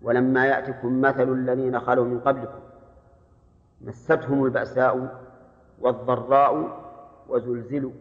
[0.01, 2.59] ولما يأتكم مثل الذين خلوا من قبلكم
[3.81, 5.21] مستهم البأساء
[5.79, 6.81] والضراء
[7.29, 7.91] وزلزلوا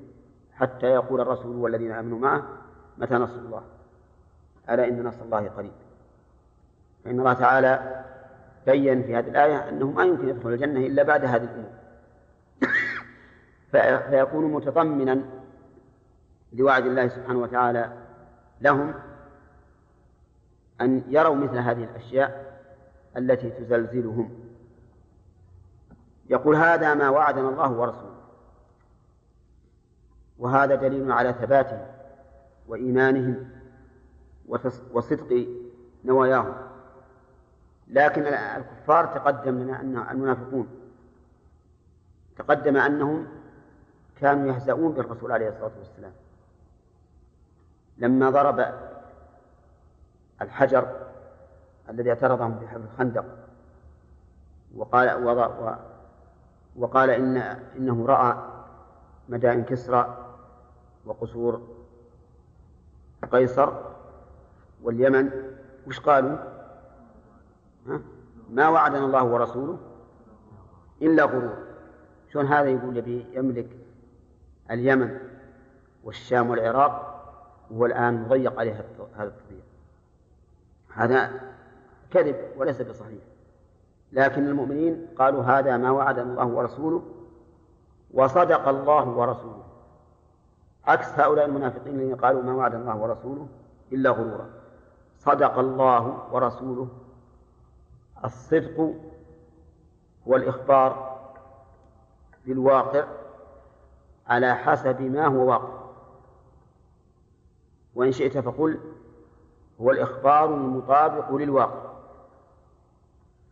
[0.53, 2.43] حتى يقول الرسول والذين آمنوا معه
[2.99, 3.63] متى نصر الله؟
[4.71, 5.73] ألا إن نصر الله قريب.
[7.05, 8.05] فإن الله تعالى
[8.67, 11.71] بين في هذه الآية أنه ما يمكن يدخل الجنة إلا بعد هذه الأمور.
[14.11, 15.21] فيكون متضمنا
[16.53, 17.93] لوعد الله سبحانه وتعالى
[18.61, 18.95] لهم
[20.81, 22.61] أن يروا مثل هذه الأشياء
[23.17, 24.31] التي تزلزلهم.
[26.31, 28.21] يقول هذا ما وعدنا الله ورسوله.
[30.39, 31.87] وهذا دليل على ثباتهم
[32.69, 33.51] وإيمانهم
[34.93, 35.47] وصدق
[36.05, 36.55] نواياهم.
[37.89, 40.69] لكن الكفار تقدم لنا أن المنافقون
[42.37, 43.27] تقدم أنهم
[44.21, 46.13] كانوا يهزؤون بالرسول عليه الصلاة والسلام.
[47.99, 48.75] لما ضرب
[50.43, 50.87] الحجر
[51.89, 53.25] الذي اعترضهم في حفر الخندق
[54.77, 55.77] وقال وضع
[56.77, 57.37] وقال إن
[57.77, 58.37] إنه رأى
[59.29, 60.27] مدائن كسرى
[61.07, 61.61] وقصور
[63.33, 63.73] قيصر
[64.83, 65.31] واليمن
[65.87, 66.37] وش قالوا؟
[67.87, 68.01] ها؟
[68.51, 69.79] ما وعدنا الله ورسوله
[71.03, 71.59] إلا غرور
[72.33, 73.69] شلون هذا يقول يبي يملك
[74.71, 75.19] اليمن
[76.05, 77.07] والشام والعراق
[77.71, 78.85] وهو الآن مضيق عليه
[79.17, 79.65] هذا التضييق
[80.95, 81.41] هذا
[82.11, 83.23] كذب وليس بصحيح.
[84.13, 87.03] لكن المؤمنين قالوا هذا ما وعدنا الله ورسوله
[88.15, 89.63] وصدق الله ورسوله.
[90.85, 93.49] عكس هؤلاء المنافقين الذين قالوا ما وعد الله ورسوله
[93.93, 94.51] إلا غرورا.
[95.19, 96.89] صدق الله ورسوله.
[98.25, 98.95] الصدق
[100.29, 101.21] هو الإخبار
[102.47, 103.05] بالواقع
[104.29, 105.81] على حسب ما هو واقع.
[107.95, 108.81] وإن شئت فقل
[109.81, 111.91] هو الإخبار المطابق للواقع.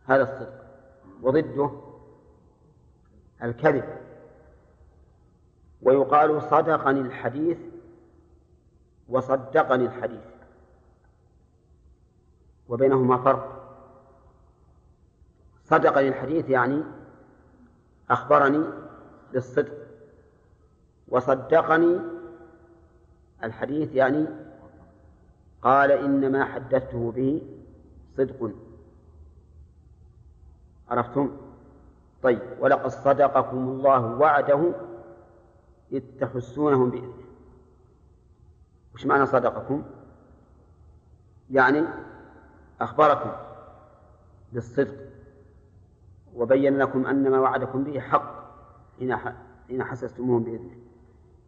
[0.05, 0.65] هذا الصدق.
[1.21, 1.71] وضده
[3.43, 3.83] الكذب.
[5.81, 7.57] ويقال صدقني الحديث
[9.09, 10.25] وصدقني الحديث.
[12.69, 13.59] وبينهما فرق.
[15.65, 16.83] صدقني الحديث يعني
[18.09, 18.63] أخبرني
[19.33, 19.77] بالصدق.
[21.07, 21.99] وصدقني
[23.43, 24.48] الحديث يعني
[25.61, 27.41] قال إنما حدثته به
[28.17, 28.51] صدق
[30.89, 31.37] عرفتم؟
[32.23, 34.71] طيب ولقد صدقكم الله وعده
[35.91, 37.13] إذ تحسونهم بإذنه
[38.95, 39.83] وش معنى صدقكم؟
[41.51, 41.83] يعني
[42.81, 43.31] أخبركم
[44.53, 44.95] بالصدق
[46.35, 48.39] وبين لكم أن ما وعدكم به حق
[49.67, 50.75] حين حسستموهم بإذنه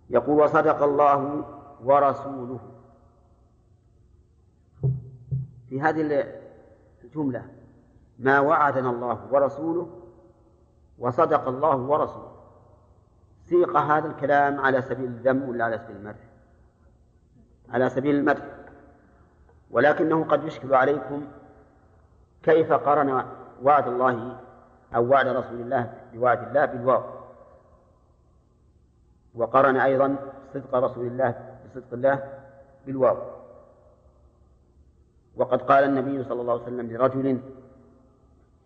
[0.10, 1.46] يقول وصدق الله
[1.84, 2.60] ورسوله
[5.72, 6.28] في هذه
[7.04, 7.46] الجملة.
[8.20, 9.90] ما وعدنا الله ورسوله
[11.00, 12.32] وصدق الله ورسوله.
[13.46, 16.20] سيق هذا الكلام على سبيل الذم ولا على سبيل المدح؟
[17.70, 18.44] على سبيل المدح.
[19.72, 21.28] ولكنه قد يشكل عليكم
[22.44, 23.26] كيف قرن
[23.64, 24.40] وعد الله
[24.96, 27.04] أو وعد رسول الله بوعد الله بالواو.
[29.36, 30.16] وقرن أيضا
[30.54, 32.30] صدق رسول الله بصدق الله
[32.86, 33.41] بالواو.
[35.36, 37.40] وقد قال النبي صلى الله عليه وسلم لرجل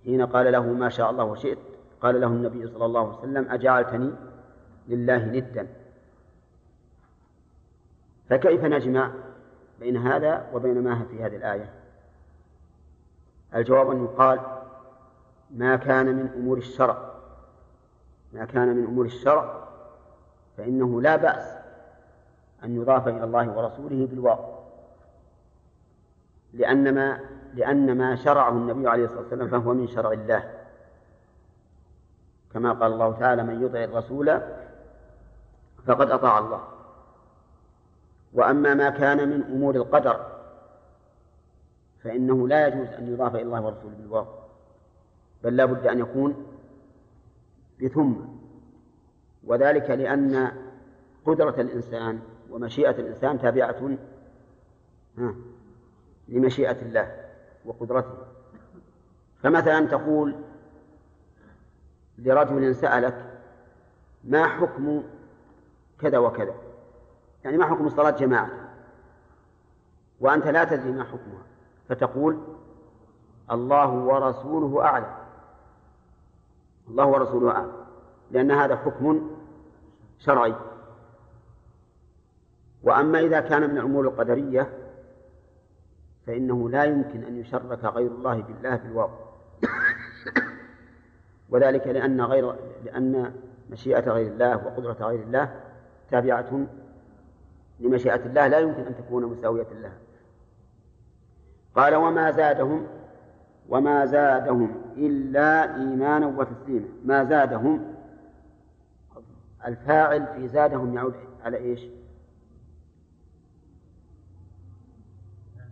[0.03, 1.57] حين قال له ما شاء الله وشئت
[2.01, 4.11] قال له النبي صلى الله عليه وسلم أجعلتني
[4.87, 5.67] لله ندا.
[8.29, 9.11] فكيف نجمع
[9.79, 11.73] بين هذا وبين ما في هذه الآية؟
[13.55, 14.39] الجواب أن يقال
[15.51, 16.97] ما كان من أمور الشرع.
[18.33, 19.67] ما كان من أمور الشرع
[20.57, 21.57] فإنه لا بأس
[22.63, 24.54] أن يضاف إلى الله ورسوله بالواو
[26.55, 27.19] لأن ما
[27.53, 30.53] لأن ما شرعه النبي عليه الصلاة والسلام فهو من شرع الله.
[32.53, 34.41] كما قال الله تعالى من يطع الرسول
[35.85, 36.63] فقد أطاع الله.
[38.33, 40.25] وأما ما كان من أمور القدر
[42.03, 44.25] فإنه لا يجوز أن يضاف إلى الله ورسوله بالواو
[45.43, 46.45] بل لا بد أن يكون
[47.81, 48.13] بثم.
[49.43, 50.51] وذلك لأن
[51.25, 52.19] قدرة الإنسان
[52.49, 53.97] ومشيئة الإنسان تابعة.
[56.27, 57.25] لمشيئة الله
[57.65, 58.13] وقدرته.
[59.43, 60.35] فمثلا تقول
[62.17, 63.39] لرجل سألك
[64.23, 65.03] ما حكم
[65.99, 66.53] كذا وكذا.
[67.43, 68.49] يعني ما حكم صلاة جماعة؟
[70.19, 71.43] وأنت لا تدري ما حكمها.
[71.89, 72.39] فتقول
[73.51, 75.15] الله ورسوله أعلم.
[76.87, 77.71] الله ورسوله أعلم.
[78.31, 79.29] لأن هذا حكم
[80.19, 80.55] شرعي.
[82.83, 84.84] وأما إذا كان من الأمور القدرية
[86.27, 89.25] فإنه لا يمكن أن يشرك غير الله بالله في الواقع.
[91.49, 93.33] وذلك لأن غير لأن
[93.71, 95.55] مشيئة غير الله وقدرة غير الله
[96.11, 96.65] تابعة
[97.79, 99.97] لمشيئة الله لا يمكن أن تكون مساوية لها.
[101.75, 102.87] قال وما زادهم
[103.69, 106.87] وما زادهم إلا إيمانا وتسليما.
[107.05, 107.95] ما زادهم؟
[109.67, 111.81] الفاعل في زادهم يعود على إيش؟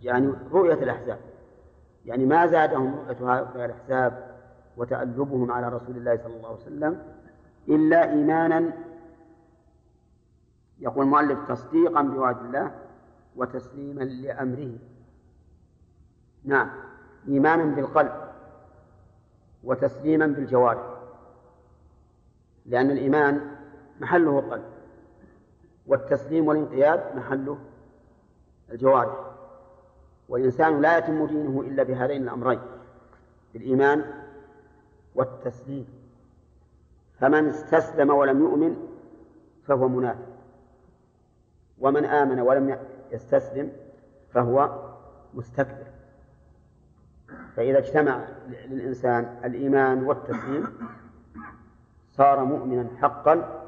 [0.03, 1.19] يعني رؤية الأحزاب.
[2.05, 4.33] يعني ما زادهم رؤية هؤلاء الأحزاب
[4.77, 7.01] وتألبهم على رسول الله صلى الله عليه وسلم
[7.69, 8.73] إلا إيمانا
[10.79, 12.71] يقول المؤلف تصديقا بوعد الله
[13.35, 14.77] وتسليما لأمره.
[16.43, 16.69] نعم
[17.27, 18.13] إيمانا بالقلب
[19.63, 20.93] وتسليما بالجوارح
[22.65, 23.51] لأن الإيمان
[24.01, 24.63] محله القلب
[25.87, 27.57] والتسليم والانقياد محله
[28.71, 29.32] الجوارح.
[30.29, 32.59] والإنسان لا يتم دينه إلا بهذين الأمرين
[33.53, 34.05] بالإيمان
[35.15, 35.87] والتسليم.
[37.19, 38.87] فمن استسلم ولم يؤمن
[39.63, 40.27] فهو منافق.
[41.79, 42.77] ومن آمن ولم
[43.11, 43.71] يستسلم
[44.33, 44.79] فهو
[45.33, 45.87] مستكبر.
[47.55, 50.67] فإذا اجتمع للإنسان الإيمان والتسليم
[52.11, 53.63] صار مؤمنا حقا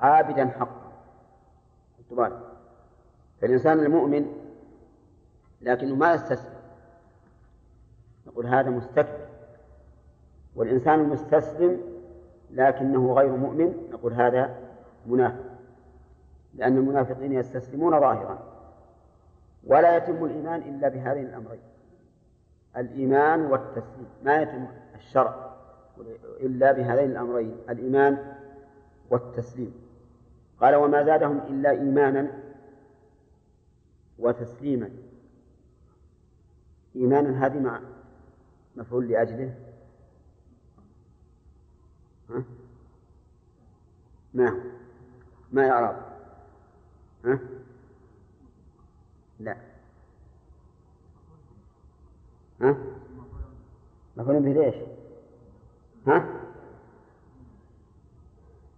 [0.00, 0.88] عابدا حقا.
[3.40, 4.47] فالإنسان المؤمن
[5.60, 6.58] لكنه ما يستسلم
[8.26, 9.28] نقول هذا مستكبر.
[10.56, 11.80] والإنسان المستسلم
[12.50, 14.56] لكنه غير مؤمن نقول هذا
[15.06, 15.44] منافق.
[16.54, 18.38] لأن المنافقين يستسلمون ظاهرا.
[19.66, 21.60] ولا يتم الإيمان إلا بهذين الأمرين.
[22.76, 24.08] الإيمان والتسليم.
[24.24, 25.54] ما يتم الشرع
[26.40, 27.56] إلا بهذين الأمرين.
[27.70, 28.34] الإيمان
[29.10, 29.74] والتسليم.
[30.60, 32.28] قال وما زادهم إلا إيمانا
[34.18, 34.90] وتسليما.
[36.98, 37.80] إيمانا هذه مع
[38.76, 39.54] مفعول لأجله
[42.30, 42.42] ها؟
[44.34, 44.60] ما
[45.52, 45.96] ما يعرف
[47.24, 47.38] ها؟
[49.40, 49.56] لا
[52.60, 52.76] ها؟
[54.16, 54.74] مفعول به ليش؟
[56.06, 56.28] ها؟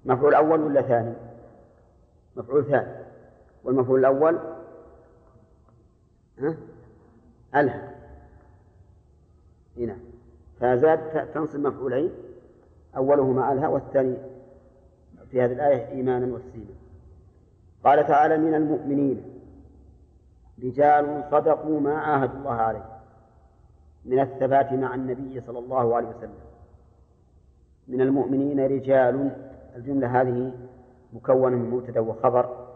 [0.05, 1.15] مفعول أول ولا ثاني؟
[2.37, 3.05] مفعول ثاني
[3.65, 4.39] والمفعول الأول
[6.39, 6.57] ها؟
[7.55, 8.00] ألها
[9.81, 9.97] هنا
[10.61, 12.11] فزاد تنصب مفعولين.
[12.97, 14.17] أولهما ألها والثاني
[15.31, 16.75] في هذه الآية إيمانا وتسليما.
[17.85, 19.23] قال تعالى من المؤمنين
[20.63, 22.85] رجال صدقوا ما عاهدوا الله عليه
[24.05, 26.41] من الثبات مع النبي صلى الله عليه وسلم.
[27.89, 29.31] من المؤمنين رجال
[29.77, 30.53] الجملة هذه
[31.13, 32.67] مكونة من مبتدأ وخبر.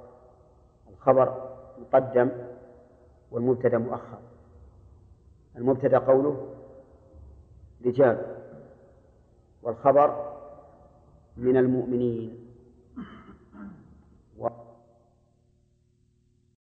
[0.92, 1.50] الخبر
[1.80, 2.28] مقدم
[3.30, 4.18] والمبتدأ مؤخر.
[5.56, 6.53] المبتدأ قوله
[7.84, 8.18] رجال
[9.62, 10.34] والخبر
[11.36, 12.43] من المؤمنين.